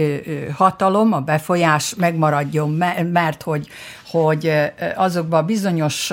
hat 0.57 0.78
hatalom, 0.79 1.13
a 1.13 1.21
befolyás 1.21 1.95
megmaradjon, 1.95 2.71
mert 3.13 3.43
hogy, 3.43 3.69
hogy 4.11 4.53
azokban 4.97 5.47
bizonyos 5.47 6.13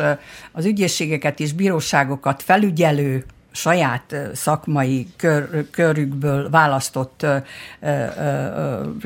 az 0.52 0.66
ügyészségeket 0.66 1.40
és 1.40 1.54
bíróságokat 1.54 2.44
felügyelő 2.44 3.26
saját 3.52 4.16
szakmai 4.34 5.08
kör, 5.18 5.70
körükből 5.72 6.50
választott 6.50 7.26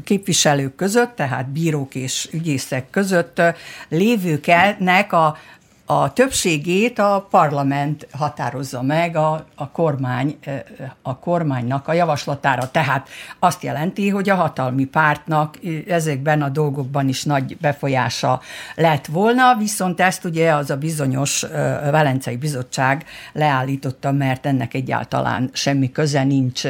képviselők 0.04 0.76
között, 0.76 1.16
tehát 1.16 1.50
bírók 1.50 1.96
és 1.96 2.30
ügyészek 2.32 2.90
között 2.90 3.42
lévőknek 3.90 5.14
a 5.14 5.38
a 5.92 6.14
többségét 6.14 7.00
a 7.00 7.28
parlament 7.30 8.08
határozza 8.12 8.82
meg 8.82 9.16
a, 9.16 9.46
a, 9.56 9.70
kormány, 9.70 10.40
a 11.02 11.20
kormánynak 11.20 11.88
a 11.88 11.94
javaslatára. 11.94 12.72
Tehát 12.72 13.10
azt 13.40 13.64
jelenti, 13.64 14.10
hogy 14.10 14.30
a 14.30 14.36
hatalmi 14.36 14.86
pártnak 14.86 15.58
ezekben 15.88 16.42
a 16.42 16.50
dolgokban 16.50 17.08
is 17.08 17.24
nagy 17.24 17.58
befolyása 17.58 18.42
lett 18.76 19.06
volna, 19.06 19.56
viszont 19.56 20.00
ezt 20.00 20.26
ugye 20.26 20.54
az 20.54 20.70
a 20.70 20.78
bizonyos 20.78 21.42
Velencei 21.92 22.38
Bizottság 22.38 23.06
leállította, 23.34 24.12
mert 24.12 24.46
ennek 24.46 24.74
egyáltalán 24.74 25.50
semmi 25.54 25.92
köze 25.92 26.24
nincs 26.24 26.64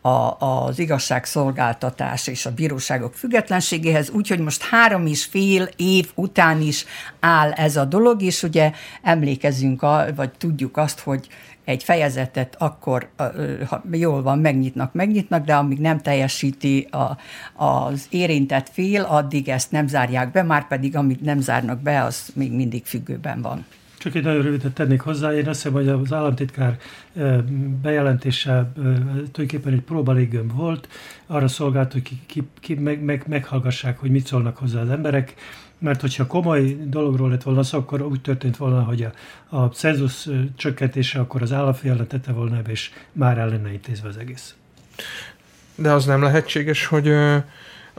a, 0.00 0.08
az 0.38 0.78
igazságszolgáltatás 0.78 2.26
és 2.26 2.46
a 2.46 2.54
bíróságok 2.54 3.14
függetlenségéhez, 3.14 4.10
úgyhogy 4.10 4.38
most 4.38 4.62
három 4.62 5.06
és 5.06 5.24
fél 5.24 5.68
év 5.76 6.10
után 6.14 6.60
is 6.60 6.84
áll 7.20 7.52
ez 7.52 7.76
a 7.76 7.84
dolog, 7.84 8.22
és 8.22 8.42
ugye 8.42 8.62
ugye 8.64 8.72
emlékezünk, 9.02 9.82
a, 9.82 10.06
vagy 10.16 10.30
tudjuk 10.30 10.76
azt, 10.76 11.00
hogy 11.00 11.28
egy 11.64 11.82
fejezetet 11.82 12.56
akkor, 12.58 13.08
ha 13.66 13.82
jól 13.92 14.22
van, 14.22 14.38
megnyitnak, 14.38 14.92
megnyitnak, 14.92 15.44
de 15.44 15.54
amíg 15.54 15.78
nem 15.78 16.00
teljesíti 16.00 16.88
a, 16.90 17.16
az 17.64 18.06
érintett 18.10 18.68
fél, 18.68 19.02
addig 19.02 19.48
ezt 19.48 19.70
nem 19.70 19.86
zárják 19.86 20.32
be, 20.32 20.42
már 20.42 20.66
pedig 20.68 20.96
amit 20.96 21.20
nem 21.20 21.40
zárnak 21.40 21.80
be, 21.80 22.02
az 22.02 22.32
még 22.34 22.52
mindig 22.52 22.84
függőben 22.84 23.42
van. 23.42 23.64
Csak 23.98 24.14
egy 24.14 24.22
nagyon 24.22 24.42
rövidet 24.42 24.72
tennék 24.72 25.00
hozzá. 25.00 25.32
Én 25.34 25.48
azt 25.48 25.62
hiszem, 25.62 25.72
hogy 25.72 25.88
az 25.88 26.12
államtitkár 26.12 26.76
bejelentése 27.82 28.72
tulajdonképpen 28.74 29.72
egy 29.72 29.80
próbalégőm 29.80 30.48
volt. 30.54 30.88
Arra 31.26 31.48
szolgált, 31.48 31.92
hogy 31.92 32.02
ki, 32.02 32.20
ki, 32.26 32.42
ki 32.60 32.74
meg, 32.74 33.02
meg, 33.02 33.24
meghallgassák, 33.28 33.98
hogy 33.98 34.10
mit 34.10 34.26
szólnak 34.26 34.56
hozzá 34.56 34.80
az 34.80 34.90
emberek 34.90 35.34
mert 35.84 36.00
hogyha 36.00 36.26
komoly 36.26 36.76
dologról 36.84 37.30
lett 37.30 37.42
volna 37.42 37.62
szó, 37.62 37.78
akkor 37.78 38.02
úgy 38.02 38.20
történt 38.20 38.56
volna, 38.56 38.82
hogy 38.82 39.06
a, 39.48 39.56
a 39.56 39.66
cenzus 39.66 40.28
csökkentése 40.56 41.20
akkor 41.20 41.42
az 41.42 41.52
államfélre 41.52 42.04
tette 42.04 42.32
volna, 42.32 42.60
és 42.66 42.90
már 43.12 43.38
el 43.38 43.48
lenne 43.48 43.72
intézve 43.72 44.08
az 44.08 44.16
egész. 44.16 44.54
De 45.74 45.92
az 45.92 46.04
nem 46.04 46.22
lehetséges, 46.22 46.86
hogy 46.86 47.12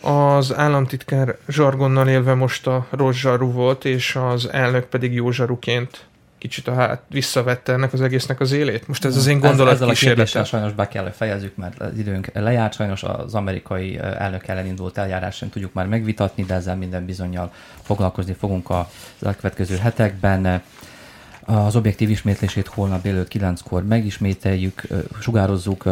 az 0.01 0.53
államtitkár 0.53 1.37
zsargonnal 1.47 2.07
élve 2.07 2.33
most 2.33 2.67
a 2.67 2.87
rossz 2.89 3.17
zsaru 3.17 3.51
volt, 3.51 3.85
és 3.85 4.15
az 4.15 4.49
elnök 4.51 4.85
pedig 4.85 5.13
jó 5.13 5.31
zsaruként 5.31 6.05
kicsit 6.47 6.67
a 6.67 6.73
hát 6.73 7.01
visszavette 7.09 7.73
ennek 7.73 7.93
az 7.93 8.01
egésznek 8.01 8.39
az 8.39 8.51
élét? 8.51 8.87
Most 8.87 9.05
ez 9.05 9.15
az 9.15 9.27
én 9.27 9.39
gondolat 9.39 9.73
Ezzel 9.73 9.89
a 9.89 9.93
kérdéssel 9.93 10.43
sajnos 10.43 10.73
be 10.73 10.87
kell, 10.87 11.11
fejezzük, 11.11 11.55
mert 11.55 11.81
az 11.81 11.97
időnk 11.97 12.29
lejárt, 12.33 12.73
sajnos 12.73 13.03
az 13.03 13.35
amerikai 13.35 13.97
elnök 13.97 14.47
ellen 14.47 14.65
indult 14.65 14.97
eljárás 14.97 15.35
sem 15.35 15.49
tudjuk 15.49 15.73
már 15.73 15.87
megvitatni, 15.87 16.43
de 16.43 16.53
ezzel 16.53 16.75
minden 16.75 17.05
bizonyal 17.05 17.51
foglalkozni 17.81 18.33
fogunk 18.33 18.69
a 18.69 18.89
következő 19.19 19.77
hetekben. 19.77 20.61
Az 21.41 21.75
objektív 21.75 22.09
ismétlését 22.09 22.67
holnap 22.67 23.01
délő 23.01 23.27
9-kor 23.29 23.85
megismételjük, 23.85 24.81
sugározzuk, 25.19 25.83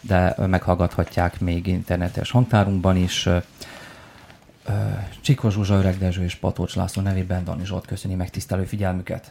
de 0.00 0.34
meghallgathatják 0.46 1.40
még 1.40 1.66
internetes 1.66 2.30
hangtárunkban 2.30 2.96
is. 2.96 3.28
Csikos 5.20 5.54
Zsuzsa, 5.54 5.74
Öreg 5.74 5.98
Dezső 5.98 6.22
és 6.22 6.34
Patócs 6.34 6.74
László 6.74 7.02
nevében 7.02 7.44
Dani 7.44 7.64
Zsolt 7.64 7.86
köszöni 7.86 8.14
megtisztelő 8.14 8.64
figyelmüket. 8.64 9.30